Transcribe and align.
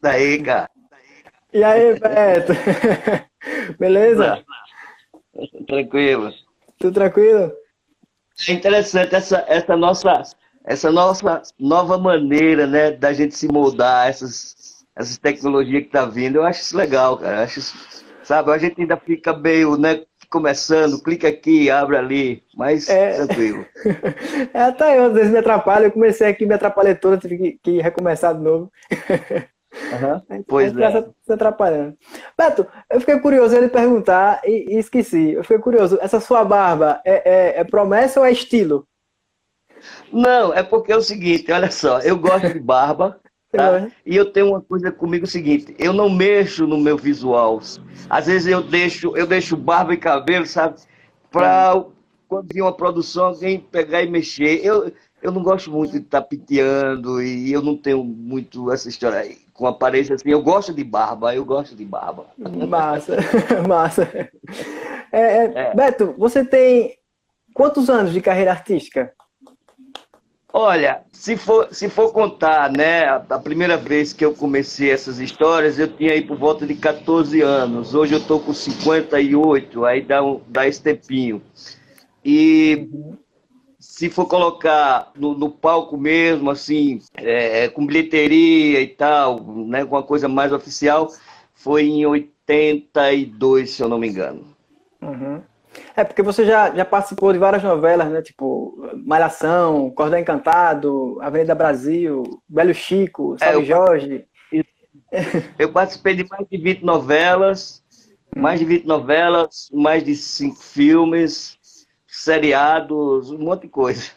Daí, 0.00 0.42
cara. 0.42 0.70
E 1.52 1.64
aí, 1.64 1.98
Beto? 1.98 2.52
Beleza? 3.78 4.44
Tranquilo. 5.66 6.32
Tudo 6.78 6.94
tranquilo? 6.94 7.52
É 8.48 8.52
interessante 8.52 9.14
essa, 9.14 9.44
essa 9.48 9.76
nossa 9.76 10.22
essa 10.64 10.92
nossa 10.92 11.42
nova 11.58 11.96
maneira, 11.96 12.66
né, 12.66 12.90
da 12.90 13.12
gente 13.12 13.34
se 13.34 13.48
moldar 13.48 14.08
essas 14.08 14.84
essas 14.94 15.16
tecnologias 15.16 15.84
que 15.84 15.90
tá 15.90 16.04
vindo. 16.04 16.36
Eu 16.36 16.44
acho 16.44 16.60
isso 16.60 16.76
legal, 16.76 17.16
cara. 17.16 17.36
Eu 17.36 17.42
acho 17.44 17.60
isso, 17.60 18.04
sabe, 18.22 18.50
a 18.50 18.58
gente 18.58 18.80
ainda 18.80 18.96
fica 18.96 19.36
meio, 19.36 19.76
né, 19.76 20.02
começando, 20.28 21.00
clica 21.02 21.28
aqui, 21.28 21.70
abre 21.70 21.96
ali, 21.96 22.42
mas 22.54 22.88
é... 22.88 23.24
tranquilo. 23.24 23.64
é, 24.52 24.60
até 24.60 24.98
eu 24.98 25.04
às 25.04 25.12
vezes 25.14 25.30
me 25.30 25.38
atrapalho, 25.38 25.86
eu 25.86 25.92
comecei 25.92 26.26
aqui, 26.28 26.44
me 26.44 26.54
atrapalhei 26.54 26.94
toda, 26.94 27.16
tive 27.16 27.38
que, 27.38 27.58
que 27.62 27.80
recomeçar 27.80 28.34
de 28.34 28.42
novo. 28.42 28.70
Uhum. 29.92 30.42
Pois 30.46 30.76
é. 30.76 31.08
Se 31.22 31.32
atrapalhando. 31.32 31.96
Beto, 32.36 32.66
eu 32.90 33.00
fiquei 33.00 33.18
curioso 33.18 33.56
ele 33.56 33.68
perguntar 33.68 34.40
e, 34.44 34.74
e, 34.74 34.78
esqueci. 34.78 35.32
Eu 35.32 35.42
fiquei 35.42 35.58
curioso. 35.58 35.98
Essa 36.00 36.20
sua 36.20 36.44
barba 36.44 37.00
é, 37.04 37.56
é, 37.56 37.60
é, 37.60 37.64
promessa 37.64 38.20
ou 38.20 38.26
é 38.26 38.32
estilo? 38.32 38.86
Não, 40.12 40.52
é 40.52 40.62
porque 40.62 40.92
é 40.92 40.96
o 40.96 41.02
seguinte, 41.02 41.50
olha 41.52 41.70
só, 41.70 42.00
eu 42.00 42.18
gosto 42.18 42.52
de 42.52 42.58
barba, 42.58 43.20
tá? 43.52 43.88
E 44.04 44.16
eu 44.16 44.32
tenho 44.32 44.48
uma 44.48 44.60
coisa 44.60 44.90
comigo 44.90 45.24
o 45.24 45.28
seguinte, 45.28 45.74
eu 45.78 45.92
não 45.92 46.10
mexo 46.10 46.66
no 46.66 46.78
meu 46.78 46.96
visual. 46.96 47.60
Às 48.10 48.26
vezes 48.26 48.48
eu 48.48 48.62
deixo, 48.62 49.16
eu 49.16 49.26
deixo 49.26 49.56
barba 49.56 49.94
e 49.94 49.96
cabelo, 49.96 50.46
sabe? 50.46 50.80
Para 51.30 51.84
quando 52.26 52.52
vir 52.52 52.62
uma 52.62 52.76
produção, 52.76 53.26
alguém 53.26 53.60
pegar 53.60 54.02
e 54.02 54.10
mexer. 54.10 54.64
Eu, 54.64 54.92
eu 55.22 55.30
não 55.30 55.42
gosto 55.42 55.70
muito 55.70 55.92
de 55.92 55.98
estar 55.98 56.22
piteando 56.22 57.22
e 57.22 57.52
eu 57.52 57.62
não 57.62 57.76
tenho 57.76 58.02
muito 58.02 58.72
essa 58.72 58.88
história 58.88 59.20
aí 59.20 59.47
com 59.58 59.66
aparência 59.66 60.14
assim. 60.14 60.30
Eu 60.30 60.40
gosto 60.40 60.72
de 60.72 60.84
barba, 60.84 61.34
eu 61.34 61.44
gosto 61.44 61.74
de 61.74 61.84
barba. 61.84 62.26
Massa, 62.38 63.16
massa. 63.66 64.30
É, 65.12 65.20
é, 65.20 65.52
é. 65.54 65.74
Beto, 65.74 66.14
você 66.16 66.44
tem 66.44 66.96
quantos 67.52 67.90
anos 67.90 68.12
de 68.12 68.20
carreira 68.20 68.52
artística? 68.52 69.12
Olha, 70.50 71.02
se 71.12 71.36
for, 71.36 71.68
se 71.72 71.90
for 71.90 72.12
contar, 72.12 72.72
né, 72.72 73.04
a, 73.04 73.16
a, 73.16 73.38
primeira 73.38 73.76
vez 73.76 74.12
que 74.12 74.24
eu 74.24 74.32
comecei 74.32 74.90
essas 74.90 75.18
histórias, 75.18 75.78
eu 75.78 75.88
tinha 75.88 76.12
aí 76.12 76.22
por 76.22 76.38
volta 76.38 76.64
de 76.64 76.74
14 76.74 77.42
anos. 77.42 77.94
Hoje 77.94 78.14
eu 78.14 78.24
tô 78.24 78.38
com 78.38 78.54
58, 78.54 79.84
aí 79.84 80.00
dá, 80.00 80.22
um, 80.22 80.40
dá 80.46 80.66
esse 80.66 80.80
tempinho. 80.80 81.42
E 82.24 82.88
se 83.78 84.10
for 84.10 84.26
colocar 84.26 85.12
no, 85.14 85.34
no 85.34 85.50
palco 85.50 85.96
mesmo, 85.96 86.50
assim, 86.50 87.00
é, 87.16 87.64
é, 87.64 87.68
com 87.68 87.86
bilheteria 87.86 88.80
e 88.80 88.88
tal, 88.88 89.40
né, 89.66 89.84
com 89.84 89.94
uma 89.94 90.02
coisa 90.02 90.28
mais 90.28 90.52
oficial, 90.52 91.08
foi 91.54 91.84
em 91.84 92.04
82, 92.04 93.70
se 93.70 93.82
eu 93.82 93.88
não 93.88 93.98
me 93.98 94.08
engano. 94.08 94.44
Uhum. 95.00 95.40
É, 95.94 96.02
porque 96.02 96.22
você 96.22 96.44
já, 96.44 96.74
já 96.74 96.84
participou 96.84 97.32
de 97.32 97.38
várias 97.38 97.62
novelas, 97.62 98.10
né? 98.10 98.22
Tipo, 98.22 98.90
Malhação, 99.04 99.90
Cordão 99.90 100.18
Encantado, 100.18 101.18
Avenida 101.20 101.54
Brasil, 101.54 102.24
Velho 102.48 102.74
Chico, 102.74 103.36
é, 103.40 103.44
Salve 103.44 103.58
é, 103.58 103.60
eu, 103.60 103.64
Jorge. 103.64 104.24
Eu 105.58 105.72
participei 105.72 106.14
de 106.14 106.28
mais 106.28 106.46
de 106.50 106.58
20 106.58 106.82
novelas, 106.84 107.82
mais 108.36 108.60
de 108.60 108.66
20 108.66 108.86
novelas, 108.86 109.70
mais 109.72 110.04
de 110.04 110.14
5 110.14 110.56
filmes, 110.56 111.57
seriados, 112.24 113.30
um 113.30 113.38
monte 113.38 113.62
de 113.62 113.68
coisa. 113.68 114.10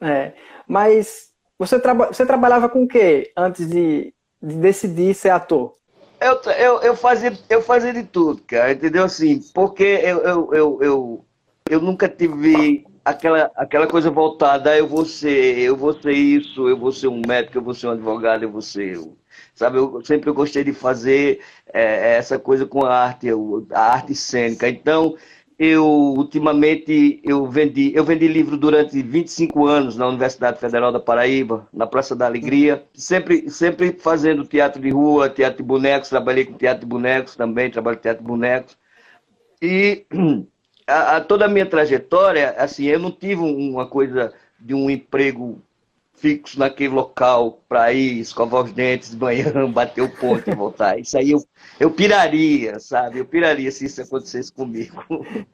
É, 0.00 0.32
mas 0.66 1.30
você, 1.58 1.78
traba 1.78 2.08
você 2.08 2.26
trabalhava 2.26 2.68
com 2.68 2.84
o 2.84 2.88
quê 2.88 3.32
antes 3.36 3.68
de, 3.68 4.12
de 4.42 4.54
decidir 4.56 5.14
ser 5.14 5.30
ator? 5.30 5.74
Eu, 6.20 6.40
eu, 6.52 6.80
eu, 6.80 6.96
fazia, 6.96 7.36
eu 7.50 7.60
fazia 7.60 7.92
de 7.92 8.02
tudo, 8.02 8.42
cara, 8.46 8.72
entendeu? 8.72 9.04
Assim, 9.04 9.40
porque 9.54 9.82
eu, 9.82 10.18
eu, 10.20 10.54
eu, 10.54 10.78
eu, 10.80 11.24
eu 11.68 11.80
nunca 11.80 12.08
tive 12.08 12.84
aquela, 13.04 13.50
aquela 13.54 13.86
coisa 13.86 14.10
voltada, 14.10 14.70
ah, 14.70 14.78
eu 14.78 14.88
vou 14.88 15.04
ser, 15.04 15.58
eu 15.58 15.76
vou 15.76 15.92
ser 15.92 16.12
isso, 16.12 16.68
eu 16.68 16.78
vou 16.78 16.92
ser 16.92 17.08
um 17.08 17.20
médico, 17.26 17.58
eu 17.58 17.62
vou 17.62 17.74
ser 17.74 17.88
um 17.88 17.90
advogado, 17.90 18.42
eu 18.42 18.50
vou 18.50 18.62
ser. 18.62 18.98
Sabe, 19.54 19.78
eu 19.78 20.02
sempre 20.04 20.30
gostei 20.32 20.64
de 20.64 20.72
fazer 20.72 21.40
é, 21.72 22.16
essa 22.16 22.38
coisa 22.38 22.66
com 22.66 22.84
a 22.84 22.92
arte, 22.92 23.28
a 23.70 23.92
arte 23.92 24.14
cênica. 24.14 24.68
Então, 24.68 25.16
eu 25.58 25.84
ultimamente 25.86 27.20
eu 27.22 27.46
vendi, 27.46 27.92
eu 27.94 28.04
vendi 28.04 28.26
livro 28.26 28.56
durante 28.56 29.00
25 29.02 29.66
anos 29.66 29.96
na 29.96 30.08
Universidade 30.08 30.58
Federal 30.58 30.90
da 30.90 31.00
Paraíba, 31.00 31.68
na 31.72 31.86
Praça 31.86 32.16
da 32.16 32.26
Alegria, 32.26 32.84
sempre 32.94 33.48
sempre 33.50 33.92
fazendo 33.92 34.44
teatro 34.44 34.82
de 34.82 34.90
rua, 34.90 35.28
teatro 35.30 35.58
de 35.58 35.62
bonecos, 35.62 36.08
trabalhei 36.08 36.44
com 36.44 36.54
teatro 36.54 36.80
de 36.80 36.86
bonecos 36.86 37.36
também, 37.36 37.70
trabalho 37.70 37.96
com 37.96 38.02
teatro 38.02 38.22
de 38.22 38.28
bonecos. 38.28 38.76
E 39.62 40.04
a, 40.86 41.16
a, 41.16 41.20
toda 41.20 41.46
a 41.46 41.48
minha 41.48 41.66
trajetória, 41.66 42.50
assim, 42.58 42.86
eu 42.86 42.98
não 42.98 43.10
tive 43.10 43.42
uma 43.42 43.86
coisa 43.86 44.32
de 44.58 44.74
um 44.74 44.90
emprego 44.90 45.62
fixo 46.24 46.58
naquele 46.58 46.94
local 46.94 47.60
para 47.68 47.92
ir 47.92 48.18
escovar 48.18 48.64
os 48.64 48.72
dentes 48.72 49.10
de 49.10 49.16
manhã, 49.18 49.52
bater 49.70 50.00
o 50.00 50.08
ponto 50.08 50.48
e 50.48 50.54
voltar. 50.54 50.98
Isso 50.98 51.18
aí 51.18 51.32
eu, 51.32 51.44
eu 51.78 51.90
piraria, 51.90 52.80
sabe? 52.80 53.18
Eu 53.18 53.26
piraria 53.26 53.70
se 53.70 53.84
isso 53.84 54.00
acontecesse 54.00 54.50
comigo. 54.50 55.04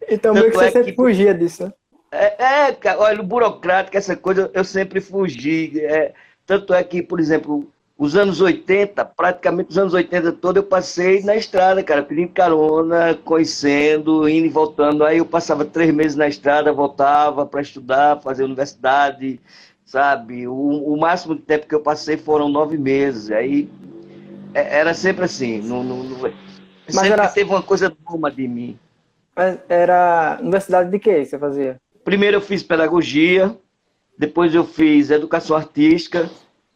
Então, 0.09 0.33
meio 0.33 0.51
que 0.51 0.57
você 0.57 0.67
é 0.67 0.71
sempre 0.71 0.93
que... 0.93 0.97
fugia 0.97 1.35
disso, 1.35 1.65
né? 1.65 1.73
É, 2.13 2.71
é, 2.71 2.97
olha, 2.97 3.21
o 3.21 3.25
burocrático, 3.25 3.97
essa 3.97 4.15
coisa, 4.15 4.49
eu 4.55 4.63
sempre 4.63 5.01
fugi. 5.01 5.81
É, 5.81 6.13
tanto 6.47 6.73
é 6.73 6.85
que, 6.85 7.03
por 7.03 7.19
exemplo, 7.19 7.69
os 7.99 8.15
anos 8.15 8.41
80, 8.41 9.05
praticamente 9.05 9.71
os 9.71 9.79
anos 9.79 9.93
80 9.93 10.33
todo, 10.33 10.57
eu 10.57 10.63
passei 10.63 11.23
na 11.23 11.35
estrada, 11.35 11.83
cara, 11.83 12.03
pedindo 12.05 12.31
carona, 12.31 13.19
conhecendo, 13.25 14.29
indo 14.29 14.47
e 14.47 14.49
voltando. 14.49 15.05
Aí 15.05 15.19
eu 15.19 15.27
passava 15.27 15.65
três 15.65 15.93
meses 15.93 16.17
na 16.17 16.29
estrada, 16.29 16.73
voltava 16.73 17.45
para 17.45 17.61
estudar, 17.61 18.21
fazer 18.23 18.45
universidade, 18.45 19.41
sabe? 19.91 20.47
O, 20.47 20.55
o, 20.55 20.97
máximo 20.97 21.35
de 21.35 21.43
tempo 21.43 21.67
que 21.67 21.75
eu 21.75 21.81
passei 21.81 22.17
foram 22.17 22.49
nove 22.49 22.79
meses. 22.79 23.29
Aí 23.33 23.69
é, 24.55 24.79
era 24.79 24.95
sempre 24.95 25.25
assim. 25.25 25.61
Não, 25.61 25.83
não, 25.83 26.05
não... 26.05 26.19
Mas 26.21 26.95
sempre 26.95 27.11
era... 27.11 27.29
teve 27.29 27.51
uma 27.51 27.63
coisa 27.63 27.95
boa 28.09 28.31
de 28.31 28.47
mim. 28.47 28.79
Mas 29.35 29.59
era 29.69 30.39
universidade 30.41 30.91
de 30.91 30.99
que 31.01 31.25
você 31.25 31.37
fazia? 31.37 31.77
Primeiro 32.05 32.37
eu 32.37 32.41
fiz 32.41 32.63
pedagogia, 32.63 33.57
depois 34.17 34.55
eu 34.55 34.65
fiz 34.65 35.11
educação 35.11 35.57
artística 35.57 36.31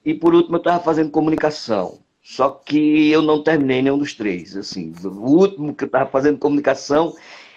e 0.05 0.13
por 0.13 0.35
último 0.35 0.57
eu 0.57 0.59
estava 0.59 0.83
fazendo 0.83 1.11
comunicação. 1.11 2.01
Só 2.21 2.51
que 2.51 3.11
eu 3.11 3.23
não 3.23 3.45
terminei 3.45 3.81
nenhum 3.81 3.99
dos 3.99 4.15
três. 4.15 4.57
Assim, 4.57 4.93
o 5.05 5.09
último 5.09 5.73
que 5.73 5.85
eu 5.85 5.87
estava 5.87 6.11
fazendo 6.11 6.39
comunicação 6.39 7.15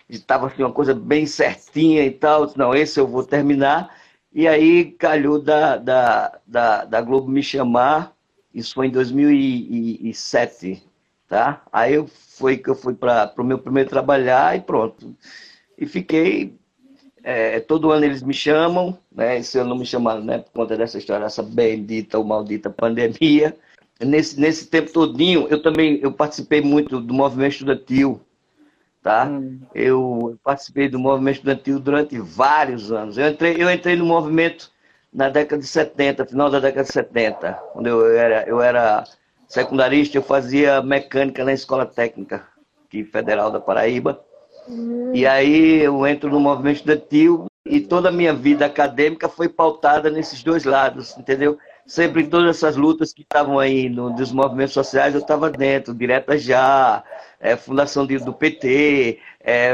estava 0.07 0.47
assim, 0.47 0.61
uma 0.61 0.71
coisa 0.71 0.93
bem 0.93 1.25
certinha 1.25 2.05
e 2.05 2.11
tal. 2.11 2.51
Não, 2.55 2.75
esse 2.75 2.99
eu 2.99 3.07
vou 3.07 3.23
terminar. 3.23 3.89
E 4.33 4.47
aí 4.47 4.85
calhou 4.91 5.41
da, 5.41 5.77
da, 5.77 6.39
da, 6.45 6.85
da 6.85 7.01
Globo 7.01 7.29
me 7.29 7.41
chamar, 7.41 8.13
isso 8.53 8.73
foi 8.73 8.87
em 8.87 8.91
2007, 8.91 10.83
tá? 11.27 11.61
Aí 11.71 11.93
eu, 11.93 12.07
foi 12.07 12.57
que 12.57 12.69
eu 12.69 12.75
fui 12.75 12.93
para 12.93 13.33
o 13.37 13.43
meu 13.43 13.57
primeiro 13.57 13.89
trabalhar 13.89 14.55
e 14.55 14.61
pronto. 14.61 15.15
E 15.77 15.85
fiquei, 15.85 16.55
é, 17.23 17.59
todo 17.59 17.91
ano 17.91 18.05
eles 18.05 18.21
me 18.21 18.33
chamam, 18.33 18.97
né? 19.11 19.37
Esse 19.39 19.59
ano 19.59 19.71
não 19.71 19.77
me 19.77 19.85
chamaram, 19.85 20.23
né? 20.23 20.39
Por 20.39 20.51
conta 20.51 20.77
dessa 20.77 20.97
história, 20.97 21.25
essa 21.25 21.43
bendita 21.43 22.17
ou 22.17 22.23
maldita 22.23 22.69
pandemia. 22.69 23.55
Nesse, 23.99 24.39
nesse 24.39 24.67
tempo 24.67 24.91
todinho, 24.91 25.47
eu 25.49 25.61
também 25.61 25.99
eu 26.01 26.11
participei 26.11 26.61
muito 26.61 26.99
do 26.99 27.13
movimento 27.13 27.53
estudantil, 27.53 28.21
tá? 29.07 29.25
Hum. 29.25 29.61
Eu 29.73 30.37
participei 30.43 30.89
do 30.89 30.99
movimento 30.99 31.35
estudantil 31.35 31.79
durante 31.79 32.19
vários 32.19 32.91
anos. 32.91 33.17
Eu 33.17 33.29
entrei, 33.29 33.55
eu 33.57 33.71
entrei 33.71 33.95
no 33.95 34.05
movimento 34.05 34.69
na 35.13 35.29
década 35.29 35.61
de 35.61 35.67
70, 35.67 36.25
final 36.25 36.49
da 36.49 36.59
década 36.59 36.83
de 36.83 36.91
70, 36.91 37.53
quando 37.71 37.87
eu 37.87 38.17
era, 38.17 38.43
eu 38.49 38.61
era 38.61 39.05
secundarista, 39.47 40.17
eu 40.17 40.21
fazia 40.21 40.81
mecânica 40.81 41.45
na 41.45 41.53
escola 41.53 41.85
técnica 41.85 42.45
aqui 42.85 43.05
federal 43.05 43.49
da 43.49 43.61
Paraíba. 43.61 44.19
Hum. 44.67 45.11
E 45.13 45.25
aí 45.25 45.81
eu 45.81 46.05
entro 46.05 46.29
no 46.29 46.41
movimento 46.41 46.75
estudantil 46.75 47.45
e 47.65 47.79
toda 47.79 48.09
a 48.09 48.11
minha 48.11 48.33
vida 48.33 48.65
acadêmica 48.65 49.29
foi 49.29 49.47
pautada 49.47 50.09
nesses 50.09 50.43
dois 50.43 50.65
lados, 50.65 51.17
entendeu? 51.17 51.57
Sempre 51.87 52.23
em 52.23 52.29
todas 52.29 52.57
essas 52.57 52.75
lutas 52.75 53.13
que 53.13 53.21
estavam 53.21 53.57
aí 53.57 53.87
no, 53.87 54.09
movimentos 54.33 54.73
sociais, 54.73 55.15
eu 55.15 55.21
estava 55.21 55.49
dentro, 55.49 55.95
direta 55.95 56.37
já, 56.37 57.01
é, 57.39 57.55
fundação 57.55 58.05
de, 58.05 58.17
do 58.17 58.33
PT, 58.33 59.19
é, 59.39 59.71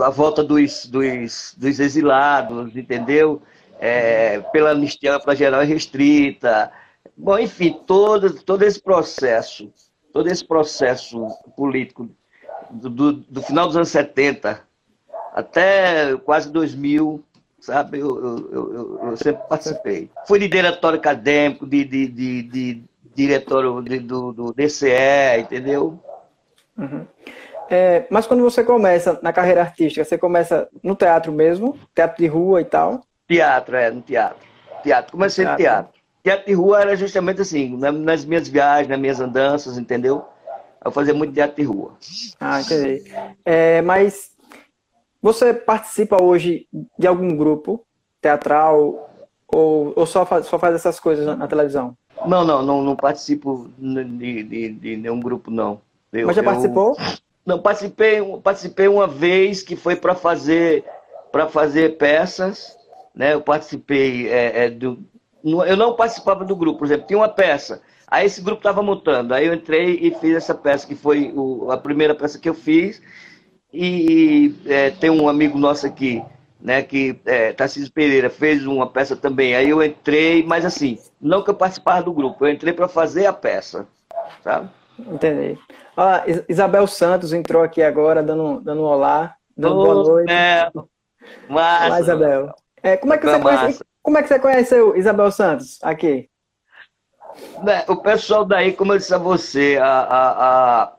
a 0.00 0.10
volta 0.10 0.44
dos, 0.44 0.86
dos, 0.86 1.56
dos 1.58 1.80
exilados, 1.80 2.76
entendeu? 2.76 3.42
É, 3.80 4.38
pela 4.52 4.70
anistia 4.70 5.18
para 5.18 5.34
geral 5.34 5.64
e 5.64 5.66
restrita. 5.66 6.70
Bom, 7.16 7.36
enfim, 7.36 7.80
todo, 7.84 8.40
todo 8.44 8.62
esse 8.62 8.80
processo, 8.80 9.72
todo 10.12 10.28
esse 10.28 10.46
processo 10.46 11.26
político 11.56 12.08
do, 12.70 12.88
do, 12.88 13.12
do 13.12 13.42
final 13.42 13.66
dos 13.66 13.76
anos 13.76 13.88
70 13.88 14.62
até 15.32 16.14
quase 16.18 16.52
2000, 16.52 17.24
sabe? 17.62 18.00
Eu, 18.00 18.08
eu, 18.08 18.52
eu, 18.52 19.00
eu 19.10 19.16
sempre 19.16 19.42
participei. 19.48 20.10
Fui 20.26 20.38
de 20.38 20.48
diretório 20.48 20.98
acadêmico, 20.98 21.66
de, 21.66 21.84
de, 21.84 22.08
de, 22.08 22.42
de 22.42 22.84
diretor 23.14 23.82
do, 23.82 24.32
do 24.32 24.52
DCE, 24.52 25.38
entendeu? 25.38 25.98
Uhum. 26.76 27.06
É, 27.70 28.04
mas 28.10 28.26
quando 28.26 28.42
você 28.42 28.64
começa 28.64 29.18
na 29.22 29.32
carreira 29.32 29.62
artística, 29.62 30.04
você 30.04 30.18
começa 30.18 30.68
no 30.82 30.94
teatro 30.94 31.32
mesmo? 31.32 31.78
Teatro 31.94 32.18
de 32.18 32.26
rua 32.26 32.60
e 32.60 32.64
tal? 32.64 33.00
Teatro, 33.28 33.76
é, 33.76 33.90
no 33.90 34.02
teatro. 34.02 34.38
Teatro, 34.82 35.12
comecei 35.12 35.44
teatro. 35.44 35.62
no 35.62 35.70
teatro. 35.70 36.02
Teatro 36.24 36.46
de 36.46 36.52
rua 36.52 36.80
era 36.80 36.96
justamente 36.96 37.40
assim, 37.40 37.76
nas 37.76 38.24
minhas 38.24 38.48
viagens, 38.48 38.88
nas 38.88 38.98
minhas 38.98 39.20
andanças, 39.20 39.78
entendeu? 39.78 40.24
Eu 40.84 40.90
fazia 40.90 41.14
muito 41.14 41.32
teatro 41.32 41.56
de 41.56 41.62
rua. 41.62 41.92
Ah, 42.40 42.60
entendi. 42.60 43.04
É, 43.44 43.80
mas 43.82 44.31
você 45.22 45.54
participa 45.54 46.20
hoje 46.20 46.66
de 46.98 47.06
algum 47.06 47.36
grupo 47.36 47.86
teatral 48.20 49.08
ou, 49.46 49.92
ou 49.94 50.06
só, 50.06 50.26
faz, 50.26 50.46
só 50.46 50.58
faz 50.58 50.74
essas 50.74 50.98
coisas 50.98 51.24
na, 51.24 51.36
na 51.36 51.46
televisão? 51.46 51.96
Não, 52.26 52.44
não, 52.44 52.62
não, 52.62 52.82
não 52.82 52.96
participo 52.96 53.70
de, 53.78 54.42
de, 54.42 54.68
de 54.72 54.96
nenhum 54.96 55.20
grupo, 55.20 55.50
não. 55.50 55.80
Eu, 56.12 56.26
Mas 56.26 56.36
já 56.36 56.42
participou? 56.42 56.96
Eu, 56.98 57.16
não, 57.44 57.58
participei, 57.58 58.20
participei 58.42 58.88
uma 58.88 59.06
vez 59.06 59.62
que 59.62 59.76
foi 59.76 59.96
para 59.96 60.14
fazer 60.14 60.84
para 61.30 61.48
fazer 61.48 61.96
peças, 61.96 62.76
né? 63.14 63.32
Eu 63.32 63.40
participei 63.40 64.28
é, 64.28 64.64
é, 64.64 64.70
do, 64.70 64.98
eu 65.42 65.76
não 65.76 65.96
participava 65.96 66.44
do 66.44 66.54
grupo, 66.54 66.80
por 66.80 66.84
exemplo, 66.84 67.06
tinha 67.06 67.18
uma 67.18 67.28
peça, 67.28 67.80
aí 68.06 68.26
esse 68.26 68.42
grupo 68.42 68.60
estava 68.60 68.82
montando, 68.82 69.32
aí 69.32 69.46
eu 69.46 69.54
entrei 69.54 69.98
e 70.02 70.14
fiz 70.14 70.36
essa 70.36 70.54
peça 70.54 70.86
que 70.86 70.94
foi 70.94 71.32
o, 71.34 71.70
a 71.70 71.78
primeira 71.78 72.14
peça 72.14 72.38
que 72.38 72.48
eu 72.48 72.54
fiz 72.54 73.00
e 73.72 74.54
é, 74.66 74.90
tem 74.90 75.10
um 75.10 75.28
amigo 75.28 75.58
nosso 75.58 75.86
aqui, 75.86 76.22
né, 76.60 76.82
que 76.82 77.18
é, 77.24 77.52
Tarcísio 77.52 77.92
Pereira 77.92 78.28
fez 78.28 78.66
uma 78.66 78.86
peça 78.86 79.16
também, 79.16 79.54
aí 79.54 79.70
eu 79.70 79.82
entrei, 79.82 80.44
mas 80.44 80.64
assim, 80.64 80.98
não 81.20 81.42
que 81.42 81.50
eu 81.50 81.54
participava 81.54 82.02
do 82.02 82.12
grupo, 82.12 82.44
eu 82.44 82.52
entrei 82.52 82.72
para 82.72 82.86
fazer 82.86 83.26
a 83.26 83.32
peça, 83.32 83.86
sabe? 84.44 84.68
Entendi. 84.98 85.58
Ah, 85.96 86.22
Isabel 86.48 86.86
Santos 86.86 87.32
entrou 87.32 87.62
aqui 87.62 87.82
agora, 87.82 88.22
dando, 88.22 88.60
dando 88.60 88.82
um 88.82 88.84
olá, 88.84 89.34
dando 89.56 89.78
oh, 89.78 89.84
boa 89.84 89.94
noite. 89.94 90.32
É. 90.32 90.70
Massa. 91.48 91.86
Olá, 91.86 92.00
Isabel. 92.00 92.54
É, 92.82 92.96
como, 92.96 93.14
é 93.14 93.18
que 93.18 93.26
você 93.26 93.40
conhece, 93.40 93.84
como 94.02 94.18
é 94.18 94.22
que 94.22 94.28
você 94.28 94.38
conheceu 94.38 94.96
Isabel 94.96 95.30
Santos 95.30 95.78
aqui? 95.82 96.28
O 97.88 97.96
pessoal 97.96 98.44
daí, 98.44 98.72
como 98.72 98.92
eu 98.92 98.98
disse 98.98 99.14
a 99.14 99.18
você, 99.18 99.78
a, 99.80 99.86
a, 99.86 100.82
a 100.82 100.92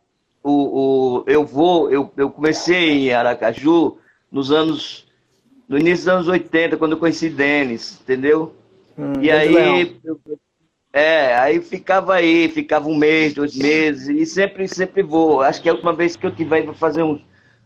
o, 0.43 0.51
o, 0.51 1.23
eu 1.25 1.45
vou, 1.45 1.89
eu, 1.89 2.11
eu 2.17 2.29
comecei 2.29 3.09
em 3.09 3.13
Aracaju 3.13 3.97
nos 4.31 4.51
anos, 4.51 5.07
no 5.67 5.77
início 5.77 6.05
dos 6.05 6.13
anos 6.13 6.27
80, 6.27 6.77
quando 6.77 6.91
eu 6.91 6.97
conheci 6.97 7.29
Denis, 7.29 7.99
entendeu? 8.01 8.53
Hum, 8.97 9.13
e 9.21 9.31
aí, 9.31 9.99
eu, 10.03 10.19
é, 10.91 11.35
aí 11.35 11.61
ficava 11.61 12.15
aí, 12.15 12.49
ficava 12.49 12.87
um 12.87 12.95
mês, 12.95 13.33
dois 13.33 13.55
meses, 13.55 14.09
e 14.09 14.25
sempre, 14.25 14.67
sempre 14.67 15.01
vou. 15.01 15.41
Acho 15.41 15.61
que 15.61 15.69
é 15.69 15.71
a 15.71 15.73
última 15.73 15.93
vez 15.93 16.15
que 16.15 16.25
eu 16.25 16.31
tive 16.31 16.55
aí, 16.55 16.61
vai 16.63 16.75
fazer 16.75 17.03
uns, 17.03 17.21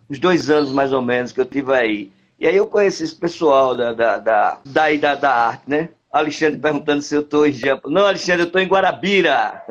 uns 0.09 0.19
dois 0.19 0.50
anos 0.50 0.71
mais 0.71 0.94
ou 0.94 1.01
menos 1.01 1.31
que 1.31 1.41
eu 1.41 1.45
tive 1.45 1.74
aí. 1.74 2.12
E 2.39 2.47
aí 2.47 2.56
eu 2.56 2.68
conheci 2.68 3.03
esse 3.03 3.15
pessoal 3.15 3.75
da, 3.75 3.94
da, 3.94 4.18
da, 4.19 4.59
da, 4.63 4.95
da, 4.95 5.15
da 5.15 5.33
arte, 5.33 5.63
né? 5.68 5.89
Alexandre 6.12 6.59
perguntando 6.59 7.01
se 7.01 7.15
eu 7.15 7.21
estou 7.21 7.45
em 7.45 7.51
Jampa. 7.51 7.89
Não, 7.89 8.06
Alexandre, 8.06 8.44
eu 8.44 8.47
estou 8.47 8.62
em 8.62 8.68
Guarabira. 8.68 9.63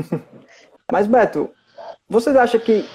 Mas, 0.90 1.06
Beto, 1.06 1.50
vocês 2.08 2.34
acham 2.36 2.60
que, 2.60 2.88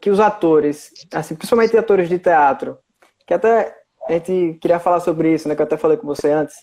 que 0.00 0.10
os 0.10 0.20
atores, 0.20 0.92
assim, 1.12 1.34
principalmente 1.34 1.76
atores 1.76 2.08
de 2.08 2.18
teatro, 2.18 2.78
que 3.26 3.34
até 3.34 3.74
a 4.08 4.12
gente 4.12 4.58
queria 4.60 4.78
falar 4.78 5.00
sobre 5.00 5.34
isso, 5.34 5.48
né? 5.48 5.54
Que 5.54 5.62
eu 5.62 5.66
até 5.66 5.76
falei 5.76 5.96
com 5.96 6.06
você 6.06 6.30
antes 6.30 6.56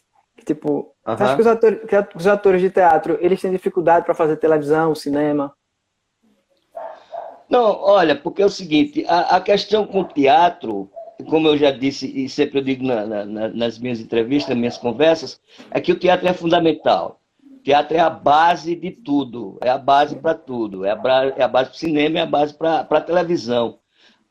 Tipo, 0.45 0.93
uhum. 1.07 1.15
você 1.15 1.23
acha 1.23 1.35
que 1.35 1.41
os, 1.41 1.47
atores, 1.47 1.79
que 1.87 2.17
os 2.17 2.27
atores 2.27 2.61
de 2.61 2.69
teatro, 2.69 3.17
eles 3.21 3.39
têm 3.39 3.51
dificuldade 3.51 4.05
para 4.05 4.15
fazer 4.15 4.37
televisão, 4.37 4.95
cinema? 4.95 5.53
Não, 7.49 7.79
olha, 7.81 8.15
porque 8.15 8.41
é 8.41 8.45
o 8.45 8.49
seguinte, 8.49 9.05
a, 9.07 9.37
a, 9.37 9.41
questão 9.41 9.85
com 9.85 10.01
o 10.01 10.07
teatro, 10.07 10.89
como 11.29 11.47
eu 11.47 11.57
já 11.57 11.71
disse 11.71 12.07
e 12.07 12.27
sempre 12.27 12.59
eu 12.59 12.63
digo 12.63 12.83
na, 12.83 13.05
na, 13.05 13.47
nas 13.49 13.77
minhas 13.77 13.99
entrevistas, 13.99 14.49
nas 14.49 14.57
minas 14.57 14.77
conversas, 14.77 15.39
é 15.69 15.79
que 15.79 15.91
o 15.91 15.99
teatro 15.99 16.27
é 16.27 16.33
fundamental. 16.33 17.19
Teatro 17.63 17.95
é 17.95 17.99
a 17.99 18.09
base 18.09 18.75
de 18.75 18.91
tudo, 18.91 19.57
é 19.61 19.69
a 19.69 19.77
base 19.77 20.17
para 20.17 20.33
tudo, 20.33 20.83
é 20.83 20.91
a, 20.91 21.33
é 21.37 21.43
a 21.43 21.47
base 21.47 21.69
para 21.69 21.75
o 21.75 21.79
cinema, 21.79 22.19
é 22.19 22.21
a 22.21 22.25
base 22.25 22.53
para 22.53 22.81
a 22.81 23.01
televisão. 23.01 23.79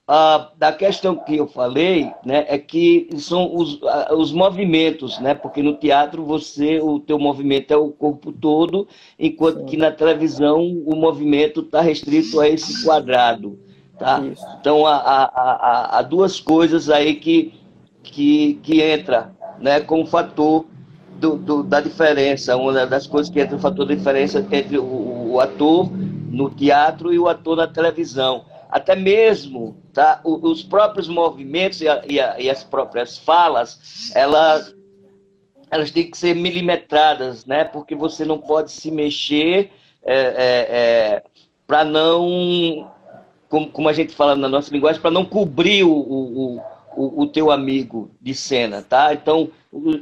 Ah, 0.07 0.51
da 0.59 0.73
questão 0.73 1.17
que 1.17 1.37
eu 1.37 1.47
falei, 1.47 2.13
né, 2.27 2.45
é 2.49 2.59
que 2.59 3.09
são 3.17 3.55
os, 3.55 3.81
os 4.11 4.33
movimentos, 4.33 5.19
né, 5.21 5.33
porque 5.33 5.63
no 5.63 5.75
teatro 5.77 6.25
você, 6.25 6.81
o 6.81 6.99
teu 7.01 7.19
movimento 7.19 7.71
é 7.73 7.77
o 7.77 7.91
corpo 7.91 8.33
todo, 8.33 8.87
enquanto 9.19 9.65
que 9.65 9.77
na 9.77 9.91
televisão 9.91 10.61
o 10.85 10.95
movimento 10.97 11.61
está 11.61 11.81
restrito 11.81 12.41
a 12.41 12.49
esse 12.49 12.85
quadrado, 12.85 13.59
tá? 13.99 14.21
Isso. 14.21 14.45
Então 14.61 14.85
há, 14.87 14.97
há, 14.97 15.25
há, 15.25 15.99
há, 15.99 16.03
duas 16.03 16.41
coisas 16.41 16.91
aí 16.91 17.15
que, 17.15 17.55
que, 18.03 18.61
que 18.63 18.83
entra, 18.83 19.33
né, 19.59 19.81
como 19.81 20.05
fator 20.05 20.67
do, 21.23 21.37
do, 21.37 21.63
da 21.63 21.81
diferença, 21.81 22.57
uma 22.57 22.85
das 22.85 23.07
coisas 23.07 23.33
que 23.33 23.41
entra 23.41 23.57
o 23.57 23.61
fator 23.61 23.87
da 23.87 23.95
diferença 23.95 24.45
entre 24.51 24.77
o, 24.77 25.33
o 25.33 25.41
ator 25.41 25.91
no 26.31 26.51
teatro 26.51 27.13
e 27.13 27.19
o 27.19 27.29
ator 27.29 27.57
na 27.57 27.67
televisão 27.67 28.45
até 28.73 28.97
mesmo 28.97 29.77
tá, 29.93 30.23
os 30.25 30.63
próprios 30.63 31.07
movimentos 31.07 31.83
e, 31.83 31.89
a, 31.89 32.03
e, 32.09 32.19
a, 32.19 32.41
e 32.41 32.49
as 32.49 32.65
próprias 32.65 33.19
falas, 33.19 34.11
elas, 34.15 34.75
elas 35.71 35.91
têm 35.91 36.11
que 36.11 36.17
ser 36.17 36.35
milimetradas, 36.35 37.45
né? 37.45 37.65
Porque 37.65 37.95
você 37.95 38.25
não 38.25 38.39
pode 38.39 38.73
se 38.73 38.91
mexer 38.91 39.71
é, 40.03 40.15
é, 40.15 40.67
é, 40.71 41.23
para 41.67 41.85
não, 41.85 42.91
como, 43.51 43.69
como, 43.71 43.91
a 43.91 43.93
gente 43.93 44.15
fala 44.15 44.35
na 44.35 44.49
nossa 44.49 44.73
linguagem, 44.73 45.03
para 45.03 45.11
não 45.11 45.27
cobrir 45.27 45.85
o, 45.85 45.93
o, 45.93 46.63
o, 46.97 47.23
o, 47.23 47.27
teu 47.27 47.51
amigo 47.51 48.11
de 48.21 48.35
cena, 48.35 48.83
tá? 48.83 49.13
Então, 49.13 49.51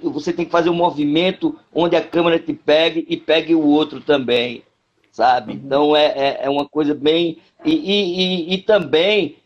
você 0.02 0.32
tem 0.32 0.44
que 0.44 0.50
fazer 0.50 0.70
um 0.70 0.74
movimento 0.74 1.58
onde 1.72 1.96
a 1.96 2.04
câmera 2.04 2.38
te 2.38 2.52
pegue 2.52 3.06
e 3.08 3.16
pegue 3.16 3.54
o 3.54 3.64
outro 3.64 4.00
também 4.00 4.64
sabe? 5.12 5.52
Uhum. 5.52 5.58
Então 5.58 5.96
é, 5.96 6.06
é, 6.06 6.38
é, 6.44 6.50
uma 6.50 6.68
coisa 6.68 6.94
bem. 6.94 7.38
E, 7.64 7.72
e, 7.72 8.20
e, 8.20 8.54
e, 8.54 8.58
também, 8.58 9.36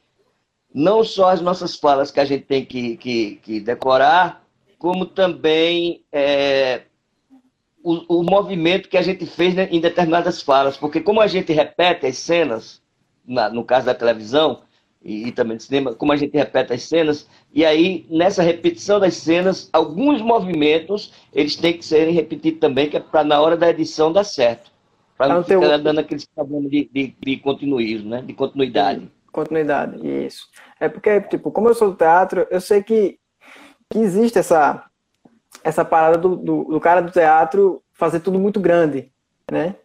não 0.73 1.03
só 1.03 1.31
as 1.31 1.41
nossas 1.41 1.77
falas 1.77 2.11
que 2.11 2.21
a 2.21 2.25
gente 2.25 2.45
tem 2.45 2.65
que, 2.65 2.97
que, 2.97 3.37
que 3.43 3.61
decorar, 3.61 4.45
como 4.79 5.07
também 5.07 6.05
é, 6.13 6.83
o, 7.83 8.21
o 8.21 8.23
movimento 8.23 8.89
que 8.89 8.97
a 8.97 9.03
gente 9.03 9.27
fez 9.27 9.57
em 9.57 9.81
determinadas 9.81 10.43
falas. 10.43 10.77
Porque, 10.77 11.01
como 11.01 11.21
a 11.21 11.27
gente 11.27 11.53
repete 11.53 12.07
as 12.07 12.19
cenas, 12.19 12.83
na, 13.27 13.49
no 13.49 13.65
caso 13.65 13.87
da 13.87 13.95
televisão, 13.95 14.63
e, 15.05 15.29
e, 15.29 15.33
também 15.33 15.57
do 15.57 15.63
cinema, 15.63 15.95
como 15.95 16.13
a 16.13 16.17
gente 16.17 16.37
repete 16.37 16.73
as 16.73 16.83
cenas, 16.85 17.29
e 17.53 17.65
aí 17.65 18.07
nessa 18.09 18.43
repetição 18.43 18.99
das 18.99 19.15
cenas, 19.15 19.69
alguns 19.71 20.23
movimentos 20.23 21.13
eles 21.33 21.57
têm 21.57 21.77
que 21.77 21.85
serem 21.85 22.15
repetidos 22.15 22.59
também, 22.59 22.89
que 22.89 22.97
é 22.97 23.01
para 23.01 23.23
na 23.23 23.41
hora 23.41 23.57
da 23.57 23.69
edição 23.69 24.11
dar 24.11 24.25
certo. 24.25 24.73
Para 25.17 25.29
não 25.29 25.45
ficar 25.45 25.61
teu... 25.61 25.83
dando 25.83 26.01
aqueles 26.01 26.25
problemas 26.25 26.71
de, 26.71 26.91
de, 26.93 27.15
de 27.21 27.37
continuismo, 27.37 28.11
né? 28.11 28.23
De 28.23 28.33
continuidade. 28.33 29.09
Continuidade, 29.31 30.07
isso. 30.27 30.49
É 30.81 30.89
porque, 30.89 31.21
tipo, 31.23 31.51
como 31.51 31.69
eu 31.69 31.75
sou 31.75 31.91
do 31.91 31.97
teatro, 31.97 32.47
eu 32.51 32.61
sei 32.61 32.83
que, 32.83 33.19
que 33.91 33.99
existe 33.99 34.39
essa, 34.39 34.85
essa 35.63 35.85
parada 35.85 36.17
do, 36.17 36.35
do, 36.35 36.65
do 36.65 36.81
cara 36.81 37.01
do 37.01 37.13
teatro 37.13 37.83
fazer 37.93 38.21
tudo 38.21 38.39
muito 38.39 38.59
grande, 38.59 39.13
né? 39.51 39.77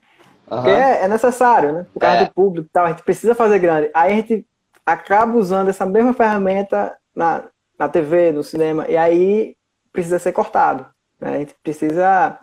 Uhum. 0.49 0.57
Porque 0.57 0.69
é, 0.69 1.03
é, 1.03 1.07
necessário, 1.07 1.73
né? 1.73 1.85
Por 1.93 1.99
causa 1.99 2.17
é. 2.17 2.25
do 2.25 2.33
público 2.33 2.67
e 2.67 2.71
tal, 2.71 2.85
a 2.85 2.89
gente 2.89 3.03
precisa 3.03 3.35
fazer 3.35 3.59
grande. 3.59 3.91
Aí 3.93 4.13
a 4.13 4.15
gente 4.15 4.45
acaba 4.93 5.37
usando 5.37 5.69
essa 5.69 5.85
mesma 5.85 6.13
ferramenta 6.13 6.97
na, 7.15 7.45
na 7.77 7.89
TV, 7.89 8.31
no 8.31 8.43
cinema, 8.43 8.85
e 8.87 8.97
aí 8.97 9.55
precisa 9.91 10.19
ser 10.19 10.31
cortado. 10.31 10.85
Né? 11.19 11.35
A 11.35 11.39
gente 11.39 11.55
precisa 11.63 12.39